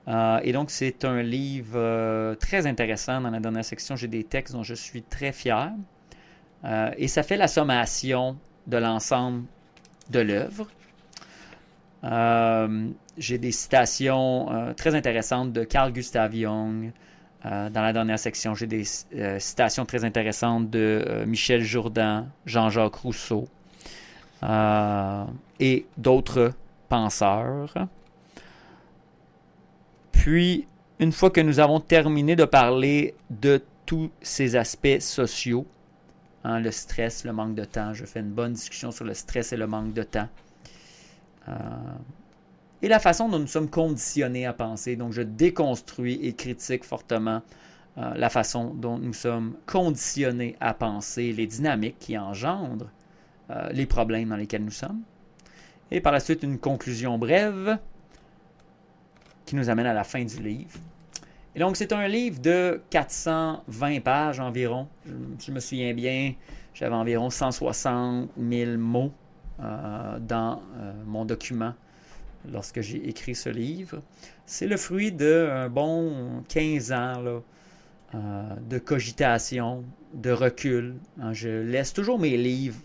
Euh, 0.08 0.40
et 0.42 0.52
donc, 0.52 0.70
c'est 0.70 1.04
un 1.04 1.22
livre 1.22 1.76
euh, 1.76 2.34
très 2.34 2.66
intéressant. 2.66 3.20
Dans 3.20 3.30
la 3.30 3.38
dernière 3.38 3.64
section, 3.64 3.94
j'ai 3.94 4.08
des 4.08 4.24
textes 4.24 4.52
dont 4.52 4.64
je 4.64 4.74
suis 4.74 5.02
très 5.02 5.32
fier. 5.32 5.72
et 6.96 7.08
ça 7.08 7.22
fait 7.22 7.36
la 7.36 7.46
sommation 7.46 8.36
de 8.66 8.78
l'ensemble 8.78 9.44
de 10.10 10.20
l'œuvre. 10.20 10.68
j'ai 13.16 13.38
des 13.38 13.52
citations 13.52 14.74
très 14.76 14.94
intéressantes 14.94 15.52
de 15.52 15.64
Carl 15.64 15.92
Gustav 15.92 16.34
Jung, 16.34 16.92
euh, 17.46 17.68
dans 17.68 17.82
la 17.82 17.92
dernière 17.92 18.18
section, 18.18 18.54
j'ai 18.54 18.66
des 18.66 18.84
euh, 19.16 19.38
citations 19.38 19.84
très 19.84 20.04
intéressantes 20.04 20.70
de 20.70 21.04
euh, 21.06 21.26
Michel 21.26 21.62
Jourdan, 21.62 22.26
Jean-Jacques 22.46 22.94
Rousseau 22.94 23.48
et 25.58 25.86
d'autres 25.96 26.52
penseurs. 26.90 27.74
Puis, 30.12 30.66
une 30.98 31.12
fois 31.12 31.30
que 31.30 31.40
nous 31.40 31.60
avons 31.60 31.80
terminé 31.80 32.36
de 32.36 32.44
parler 32.44 33.14
de 33.30 33.62
tous 33.86 34.10
ces 34.20 34.56
aspects 34.56 35.00
sociaux, 35.00 35.66
hein, 36.44 36.60
le 36.60 36.70
stress, 36.70 37.24
le 37.24 37.32
manque 37.32 37.54
de 37.54 37.64
temps, 37.64 37.92
je 37.94 38.04
fais 38.04 38.20
une 38.20 38.32
bonne 38.32 38.52
discussion 38.52 38.90
sur 38.90 39.04
le 39.04 39.14
stress 39.14 39.52
et 39.52 39.56
le 39.56 39.66
manque 39.66 39.92
de 39.92 40.02
temps 40.02 40.28
et 42.84 42.88
la 42.88 42.98
façon 42.98 43.30
dont 43.30 43.38
nous 43.38 43.46
sommes 43.46 43.70
conditionnés 43.70 44.44
à 44.44 44.52
penser. 44.52 44.94
Donc, 44.94 45.12
je 45.12 45.22
déconstruis 45.22 46.18
et 46.22 46.34
critique 46.34 46.84
fortement 46.84 47.40
euh, 47.96 48.12
la 48.14 48.28
façon 48.28 48.74
dont 48.74 48.98
nous 48.98 49.14
sommes 49.14 49.56
conditionnés 49.64 50.54
à 50.60 50.74
penser, 50.74 51.32
les 51.32 51.46
dynamiques 51.46 51.98
qui 51.98 52.18
engendrent 52.18 52.90
euh, 53.50 53.70
les 53.72 53.86
problèmes 53.86 54.28
dans 54.28 54.36
lesquels 54.36 54.64
nous 54.64 54.70
sommes. 54.70 55.00
Et 55.90 56.02
par 56.02 56.12
la 56.12 56.20
suite, 56.20 56.42
une 56.42 56.58
conclusion 56.58 57.16
brève 57.16 57.78
qui 59.46 59.56
nous 59.56 59.70
amène 59.70 59.86
à 59.86 59.94
la 59.94 60.04
fin 60.04 60.22
du 60.22 60.42
livre. 60.42 60.78
Et 61.56 61.60
donc, 61.60 61.76
c'est 61.76 61.92
un 61.92 62.08
livre 62.08 62.40
de 62.40 62.82
420 62.90 64.00
pages 64.00 64.40
environ. 64.40 64.88
Je, 65.38 65.52
me 65.52 65.60
souviens 65.60 65.94
bien, 65.94 66.34
j'avais 66.74 66.94
environ 66.94 67.30
160 67.30 68.30
000 68.36 68.76
mots 68.76 69.12
euh, 69.60 70.18
dans 70.18 70.60
mon 71.06 71.24
document 71.24 71.74
lorsque 72.50 72.80
j'ai 72.80 73.08
écrit 73.08 73.34
ce 73.34 73.48
livre. 73.48 74.02
C'est 74.46 74.66
le 74.66 74.76
fruit 74.76 75.12
d'un 75.12 75.68
bon 75.68 76.42
15 76.48 76.92
ans 76.92 77.42
euh, 78.14 78.54
de 78.68 78.78
cogitation, 78.78 79.84
de 80.12 80.30
recul. 80.30 80.96
Hein, 81.20 81.32
je 81.32 81.48
laisse 81.48 81.92
toujours 81.92 82.18
mes 82.18 82.36
livres 82.36 82.80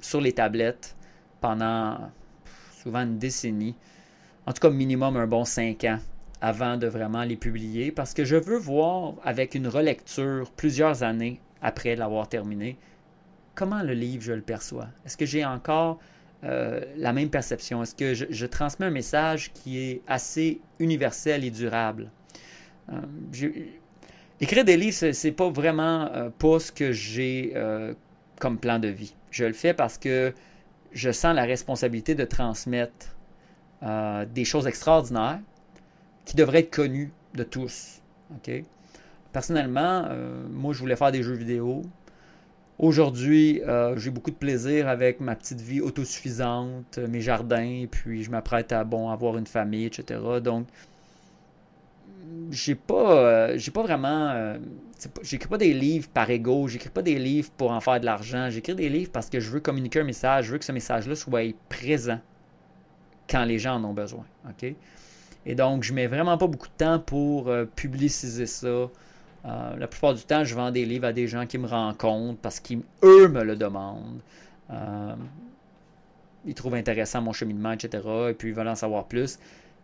sur 0.00 0.20
les 0.20 0.32
tablettes 0.32 0.96
pendant 1.40 2.10
souvent 2.82 3.00
une 3.00 3.18
décennie, 3.18 3.74
en 4.46 4.52
tout 4.52 4.60
cas 4.60 4.70
minimum 4.70 5.16
un 5.16 5.26
bon 5.26 5.44
5 5.44 5.84
ans 5.84 5.98
avant 6.40 6.76
de 6.76 6.86
vraiment 6.86 7.24
les 7.24 7.36
publier, 7.36 7.90
parce 7.90 8.14
que 8.14 8.24
je 8.24 8.36
veux 8.36 8.58
voir 8.58 9.14
avec 9.24 9.54
une 9.54 9.66
relecture 9.66 10.50
plusieurs 10.52 11.02
années 11.02 11.40
après 11.62 11.96
l'avoir 11.96 12.28
terminé, 12.28 12.76
comment 13.54 13.82
le 13.82 13.92
livre 13.92 14.22
je 14.22 14.32
le 14.32 14.42
perçois? 14.42 14.88
Est-ce 15.04 15.16
que 15.16 15.26
j'ai 15.26 15.44
encore 15.44 15.98
euh, 16.44 16.80
la 16.96 17.12
même 17.12 17.30
perception? 17.30 17.82
Est-ce 17.82 17.94
que 17.94 18.14
je, 18.14 18.46
transmets 18.46 18.86
un 18.86 18.90
message 18.90 19.52
qui 19.52 19.78
est 19.78 20.02
assez 20.06 20.60
universel 20.78 21.44
et 21.44 21.50
durable? 21.50 22.10
Euh, 22.92 23.00
écrire 24.40 24.64
des 24.64 24.76
livres, 24.76 25.12
c'est 25.12 25.32
pas 25.32 25.50
vraiment 25.50 26.08
euh, 26.14 26.30
pas 26.30 26.60
ce 26.60 26.70
que 26.70 26.92
j'ai 26.92 27.54
comme 28.38 28.58
plan 28.58 28.78
de 28.78 28.88
vie. 28.88 29.14
Je 29.32 29.44
le 29.44 29.52
fais 29.52 29.74
parce 29.74 29.98
que 29.98 30.32
je 30.92 31.10
sens 31.10 31.34
la 31.34 31.44
responsabilité 31.44 32.14
de 32.14 32.24
transmettre 32.24 33.16
des 33.82 34.44
choses 34.44 34.66
extraordinaires 34.66 35.40
qui 36.28 36.36
devraient 36.36 36.60
être 36.60 36.74
connues 36.74 37.10
de 37.34 37.42
tous. 37.42 38.00
Personnellement, 39.32 40.08
moi, 40.50 40.74
je 40.74 40.78
voulais 40.78 40.96
faire 40.96 41.10
des 41.10 41.22
jeux 41.22 41.34
vidéo. 41.34 41.82
Aujourd'hui, 42.78 43.60
euh, 43.62 43.96
j'ai 43.96 44.10
beaucoup 44.10 44.30
de 44.30 44.36
plaisir 44.36 44.86
avec 44.86 45.18
ma 45.18 45.34
petite 45.34 45.60
vie 45.60 45.80
autosuffisante, 45.80 46.98
mes 46.98 47.20
jardins, 47.20 47.86
puis 47.90 48.22
je 48.22 48.30
m'apprête 48.30 48.70
à 48.70 48.84
bon, 48.84 49.10
avoir 49.10 49.36
une 49.36 49.48
famille, 49.48 49.86
etc. 49.86 50.20
Donc, 50.40 50.68
j'ai 52.52 52.76
pas, 52.76 53.16
euh, 53.16 53.54
j'ai 53.58 53.72
pas 53.72 53.82
vraiment. 53.82 54.30
Euh, 54.30 54.58
j'écris 55.22 55.48
pas 55.48 55.58
des 55.58 55.74
livres 55.74 56.08
par 56.08 56.30
ego, 56.30 56.68
j'écris 56.68 56.90
pas 56.90 57.02
des 57.02 57.18
livres 57.18 57.50
pour 57.56 57.72
en 57.72 57.80
faire 57.80 57.98
de 57.98 58.04
l'argent. 58.04 58.48
J'écris 58.48 58.76
des 58.76 58.88
livres 58.88 59.10
parce 59.12 59.28
que 59.28 59.40
je 59.40 59.50
veux 59.50 59.60
communiquer 59.60 60.00
un 60.00 60.04
message, 60.04 60.46
je 60.46 60.52
veux 60.52 60.58
que 60.58 60.64
ce 60.64 60.72
message-là 60.72 61.16
soit 61.16 61.52
présent 61.68 62.20
quand 63.28 63.44
les 63.44 63.58
gens 63.58 63.74
en 63.74 63.84
ont 63.84 63.92
besoin. 63.92 64.24
Et 65.48 65.56
donc, 65.56 65.82
je 65.82 65.92
mets 65.92 66.06
vraiment 66.06 66.38
pas 66.38 66.46
beaucoup 66.46 66.68
de 66.68 66.84
temps 66.84 67.00
pour 67.00 67.50
publiciser 67.74 68.46
ça. 68.46 68.88
Euh, 69.44 69.76
la 69.76 69.86
plupart 69.86 70.14
du 70.14 70.22
temps, 70.22 70.44
je 70.44 70.54
vends 70.54 70.70
des 70.70 70.84
livres 70.84 71.06
à 71.06 71.12
des 71.12 71.26
gens 71.26 71.46
qui 71.46 71.58
me 71.58 71.66
rencontrent 71.66 72.40
parce 72.40 72.60
qu'eux 72.60 73.28
me 73.28 73.42
le 73.42 73.56
demandent. 73.56 74.20
Euh, 74.70 75.14
ils 76.44 76.54
trouvent 76.54 76.74
intéressant 76.74 77.22
mon 77.22 77.32
cheminement, 77.32 77.72
etc. 77.72 78.06
Et 78.30 78.34
puis 78.34 78.48
ils 78.48 78.54
veulent 78.54 78.68
en 78.68 78.74
savoir 78.74 79.06
plus. 79.06 79.38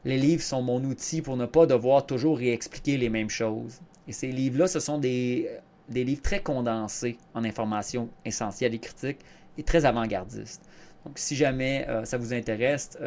Les 0.05 0.19
livres 0.19 0.43
sont 0.43 0.63
mon 0.63 0.83
outil 0.85 1.23
pour 1.23 1.37
ne 1.37 1.47
pas 1.47 1.67
devoir 1.67 2.05
toujours 2.05 2.39
réexpliquer 2.39 2.97
les 2.97 3.09
mêmes 3.09 3.31
choses. 3.31 3.81
Et 4.07 4.13
ces 4.13 4.31
livres-là, 4.31 4.67
ce 4.67 4.81
sont 4.81 4.99
des 4.99 5.49
livres 5.89 6.23
très 6.23 6.43
condensés 6.43 7.17
en 7.35 7.45
informations 7.45 8.09
essentielles 8.25 8.75
et 8.75 8.79
critiques 8.79 9.21
et 9.57 9.63
très 9.63 9.87
avant-gardistes. 9.87 10.63
Donc, 11.05 11.19
si 11.19 11.37
jamais 11.37 11.87
euh, 11.89 12.05
ça 12.05 12.17
vous 12.17 12.33
intéresse, 12.33 12.99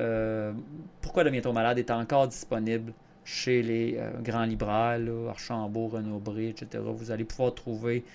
Pourquoi 1.01 1.23
devient-on 1.23 1.53
malade 1.53 1.79
est 1.79 1.91
encore 1.91 2.27
disponible 2.27 2.93
chez 3.27 3.61
les 3.61 3.97
euh, 3.97 4.09
grands 4.21 4.45
libraires, 4.45 5.01
Archambault, 5.27 5.89
Renaud-Bré, 5.89 6.47
etc. 6.47 6.81
Vous 6.81 7.11
allez 7.11 7.25
pouvoir 7.25 7.53
trouver 7.53 8.05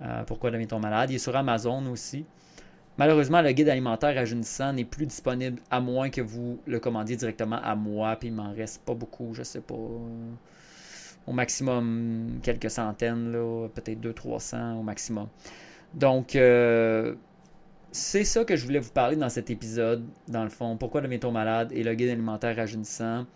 euh, 0.00 0.22
Pourquoi 0.22 0.52
devient-on 0.52 0.78
malade. 0.78 1.10
Il 1.10 1.16
est 1.16 1.18
sur 1.18 1.34
Amazon 1.34 1.84
aussi. 1.90 2.24
Malheureusement, 2.96 3.42
le 3.42 3.50
guide 3.50 3.68
alimentaire 3.68 4.14
rajeunissant 4.14 4.72
n'est 4.72 4.84
plus 4.84 5.06
disponible 5.06 5.60
à 5.72 5.80
moins 5.80 6.08
que 6.08 6.20
vous 6.20 6.60
le 6.66 6.78
commandiez 6.78 7.16
directement 7.16 7.60
à 7.60 7.74
moi, 7.74 8.14
puis 8.14 8.28
il 8.28 8.34
m'en 8.34 8.52
reste 8.52 8.82
pas 8.84 8.94
beaucoup, 8.94 9.34
je 9.34 9.42
sais 9.42 9.60
pas. 9.60 9.74
Euh, 9.74 10.30
au 11.26 11.32
maximum 11.32 12.38
quelques 12.40 12.70
centaines, 12.70 13.32
peut-être 13.74 14.00
200-300 14.00 14.78
au 14.78 14.82
maximum. 14.82 15.26
Donc, 15.94 16.36
c'est 17.92 18.24
ça 18.24 18.44
que 18.44 18.56
je 18.56 18.64
voulais 18.64 18.78
vous 18.78 18.92
parler 18.92 19.16
dans 19.16 19.28
cet 19.28 19.50
épisode, 19.50 20.04
dans 20.28 20.44
le 20.44 20.50
fond. 20.50 20.76
Pourquoi 20.76 21.00
devient-on 21.00 21.32
malade 21.32 21.72
et 21.72 21.82
le 21.82 21.94
guide 21.94 22.10
alimentaire 22.10 22.56
rajeunissant? 22.56 23.26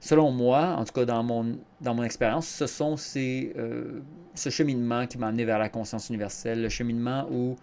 Selon 0.00 0.30
moi, 0.30 0.76
en 0.76 0.84
tout 0.84 0.92
cas 0.92 1.06
dans 1.06 1.22
mon, 1.22 2.02
expérience, 2.02 2.46
ce 2.46 2.66
sont 2.66 2.96
ces, 2.98 3.54
euh, 3.56 4.02
cheminement 4.36 5.06
qui 5.06 5.16
m'a 5.16 5.28
amené 5.28 5.46
vers 5.46 5.58
la 5.58 5.70
conscience 5.70 6.10
universelle, 6.10 6.60
le 6.60 6.68
cheminement 6.68 7.26
où 7.30 7.56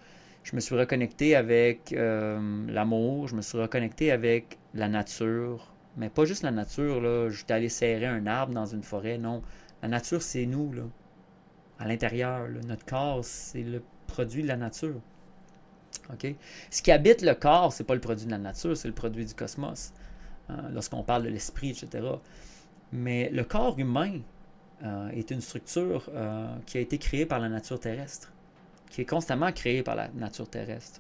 je 0.44 0.56
me 0.56 0.60
suis 0.60 0.76
reconnecté 0.76 1.36
avec 1.36 1.94
euh, 1.94 2.66
l'amour, 2.68 3.28
je 3.28 3.36
me 3.36 3.44
suis 3.44 3.60
reconnecté 3.60 4.12
avec 4.12 4.58
la 4.74 4.88
nature, 4.88 5.72
mais 5.98 6.10
pas 6.10 6.26
juste 6.26 6.42
la 6.42 6.50
nature, 6.50 7.00
là, 7.02 7.30
j'étais 7.30 7.54
allé 7.54 7.70
serrer 7.70 8.08
un 8.08 8.26
arbre 8.26 8.54
dans 8.54 8.66
une 8.66 8.82
forêt, 8.82 9.20
non. 9.20 9.44
La 9.84 9.90
nature, 9.90 10.22
c'est 10.24 10.48
nous, 10.48 10.74
là, 10.74 10.84
à 11.78 11.88
l'intérieur. 11.88 12.48
Notre 12.68 12.86
corps, 12.86 13.24
c'est 13.24 13.64
le 13.64 13.84
produit 14.08 14.44
de 14.44 14.48
la 14.48 14.58
nature. 14.58 15.02
OK? 16.12 16.34
Ce 16.70 16.82
qui 16.82 16.92
habite 16.92 17.22
le 17.22 17.34
corps, 17.34 17.74
c'est 17.74 17.84
pas 17.84 17.96
le 17.96 18.02
produit 18.02 18.26
de 18.26 18.32
la 18.32 18.38
nature, 18.38 18.76
c'est 18.76 18.88
le 18.88 18.94
produit 18.94 19.26
du 19.26 19.34
cosmos. 19.34 19.94
Euh, 20.50 20.54
lorsqu'on 20.74 21.04
parle 21.04 21.24
de 21.24 21.30
l'esprit, 21.30 21.70
etc. 21.70 22.06
Mais 22.92 23.30
le 23.30 23.44
corps 23.44 23.78
humain 23.80 24.20
euh, 24.84 25.10
est 25.10 25.32
une 25.32 25.42
structure 25.42 26.10
euh, 26.14 26.48
qui 26.66 26.78
a 26.78 26.82
été 26.82 26.98
créée 26.98 27.26
par 27.26 27.40
la 27.40 27.50
nature 27.50 27.80
terrestre, 27.80 28.32
qui 28.90 29.02
est 29.02 29.06
constamment 29.06 29.52
créée 29.52 29.84
par 29.84 29.96
la 29.96 30.10
nature 30.10 30.50
terrestre. 30.50 31.00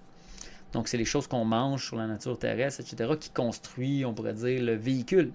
Donc, 0.72 0.88
c'est 0.88 0.98
les 0.98 1.06
choses 1.06 1.28
qu'on 1.28 1.44
mange 1.44 1.86
sur 1.86 1.98
la 1.98 2.08
nature 2.08 2.40
terrestre, 2.40 2.82
etc., 2.82 3.14
qui 3.20 3.30
construit, 3.32 4.06
on 4.06 4.14
pourrait 4.14 4.34
dire, 4.34 4.62
le 4.62 4.76
véhicule. 4.76 5.34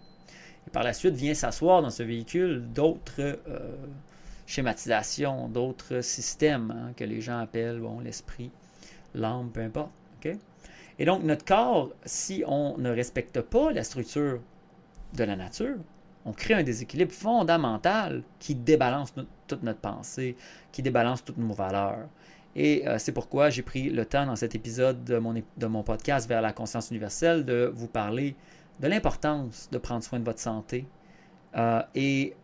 Et 0.66 0.70
par 0.70 0.82
la 0.82 0.92
suite, 0.92 1.14
vient 1.14 1.34
s'asseoir 1.34 1.82
dans 1.82 1.90
ce 1.90 2.02
véhicule 2.02 2.64
d'autres 2.72 3.20
euh, 3.20 3.76
schématisations, 4.46 5.48
d'autres 5.48 6.00
systèmes 6.00 6.70
hein, 6.70 6.92
que 6.96 7.04
les 7.04 7.20
gens 7.20 7.38
appellent 7.38 7.80
bon, 7.80 8.00
l'esprit, 8.00 8.50
l'âme, 9.14 9.50
peu 9.52 9.61
importe. 9.61 9.90
Et 10.98 11.04
donc, 11.04 11.22
notre 11.24 11.44
corps, 11.44 11.90
si 12.04 12.42
on 12.46 12.78
ne 12.78 12.90
respecte 12.90 13.40
pas 13.40 13.70
la 13.70 13.84
structure 13.84 14.40
de 15.14 15.24
la 15.24 15.36
nature, 15.36 15.76
on 16.24 16.32
crée 16.32 16.54
un 16.54 16.62
déséquilibre 16.62 17.12
fondamental 17.12 18.22
qui 18.38 18.54
débalance 18.54 19.14
toute 19.46 19.62
notre 19.62 19.80
pensée, 19.80 20.36
qui 20.72 20.82
débalance 20.82 21.24
toutes 21.24 21.36
nos 21.36 21.54
valeurs. 21.54 22.09
Et 22.57 22.88
euh, 22.88 22.98
c'est 22.98 23.12
pourquoi 23.12 23.50
j'ai 23.50 23.62
pris 23.62 23.90
le 23.90 24.07
temps 24.07 24.24
dans 24.24 24.36
cet 24.36 24.54
épisode 24.54 25.04
de 25.04 25.18
mon, 25.18 25.82
podcast 25.82 26.26
vers 26.26 26.40
la 26.40 26.52
conscience 26.52 26.90
universelle 26.90 27.44
de 27.44 27.70
vous 27.72 27.86
parler 27.86 28.34
de 28.80 28.88
l'importance 28.88 29.68
de 29.70 29.78
prendre 29.78 30.02
soin 30.02 30.18
de 30.18 30.24
votre 30.24 30.40
santé 30.40 30.86
euh, 31.57 31.82
et, 31.94 32.34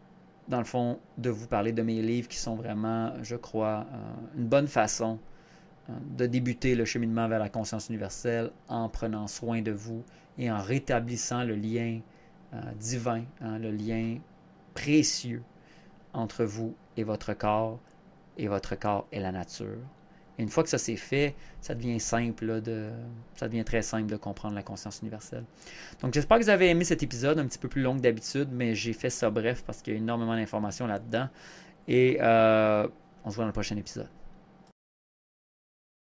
dans 0.48 0.58
le 0.58 0.64
fond, 0.64 0.98
de 1.16 1.30
vous 1.30 1.46
parler 1.46 1.72
de 1.72 1.82
mes 1.82 2.00
livres 2.02 2.28
qui 2.28 2.36
sont 2.36 2.56
vraiment, 2.56 3.12
je 3.22 3.36
crois, 3.36 3.86
euh, 3.92 4.38
une 4.38 4.46
bonne 4.46 4.68
façon 4.68 5.18
de 5.88 6.26
débuter 6.26 6.74
le 6.74 6.84
cheminement 6.84 7.28
vers 7.28 7.38
la 7.38 7.48
conscience 7.48 7.88
universelle 7.88 8.50
en 8.68 8.88
prenant 8.88 9.26
soin 9.26 9.62
de 9.62 9.72
vous 9.72 10.04
et 10.38 10.50
en 10.50 10.60
rétablissant 10.60 11.44
le 11.44 11.56
lien 11.56 12.00
euh, 12.54 12.60
divin, 12.78 13.24
hein, 13.40 13.58
le 13.58 13.70
lien 13.70 14.18
précieux 14.74 15.42
entre 16.12 16.44
vous 16.44 16.74
et 16.96 17.04
votre 17.04 17.34
corps, 17.34 17.80
et 18.38 18.48
votre 18.48 18.74
corps 18.74 19.06
et 19.12 19.20
la 19.20 19.32
nature. 19.32 19.78
Une 20.38 20.48
fois 20.48 20.62
que 20.62 20.68
ça 20.70 20.78
s'est 20.78 20.96
fait, 20.96 21.34
ça 21.60 21.74
devient 21.74 22.00
simple, 22.00 22.62
de, 22.62 22.90
ça 23.34 23.48
devient 23.48 23.64
très 23.64 23.82
simple 23.82 24.10
de 24.10 24.16
comprendre 24.16 24.54
la 24.54 24.62
conscience 24.62 25.00
universelle. 25.00 25.44
Donc 26.00 26.14
j'espère 26.14 26.38
que 26.38 26.44
vous 26.44 26.50
avez 26.50 26.68
aimé 26.70 26.84
cet 26.84 27.02
épisode, 27.02 27.38
un 27.38 27.46
petit 27.46 27.58
peu 27.58 27.68
plus 27.68 27.82
long 27.82 27.96
que 27.96 28.02
d'habitude, 28.02 28.48
mais 28.50 28.74
j'ai 28.74 28.92
fait 28.92 29.10
ça 29.10 29.30
bref 29.30 29.62
parce 29.66 29.82
qu'il 29.82 29.92
y 29.92 29.96
a 29.96 29.98
énormément 29.98 30.34
d'informations 30.34 30.86
là-dedans. 30.86 31.28
Et 31.86 32.18
euh, 32.20 32.88
on 33.24 33.30
se 33.30 33.36
voit 33.36 33.44
dans 33.44 33.48
le 33.48 33.52
prochain 33.52 33.76
épisode. 33.76 34.08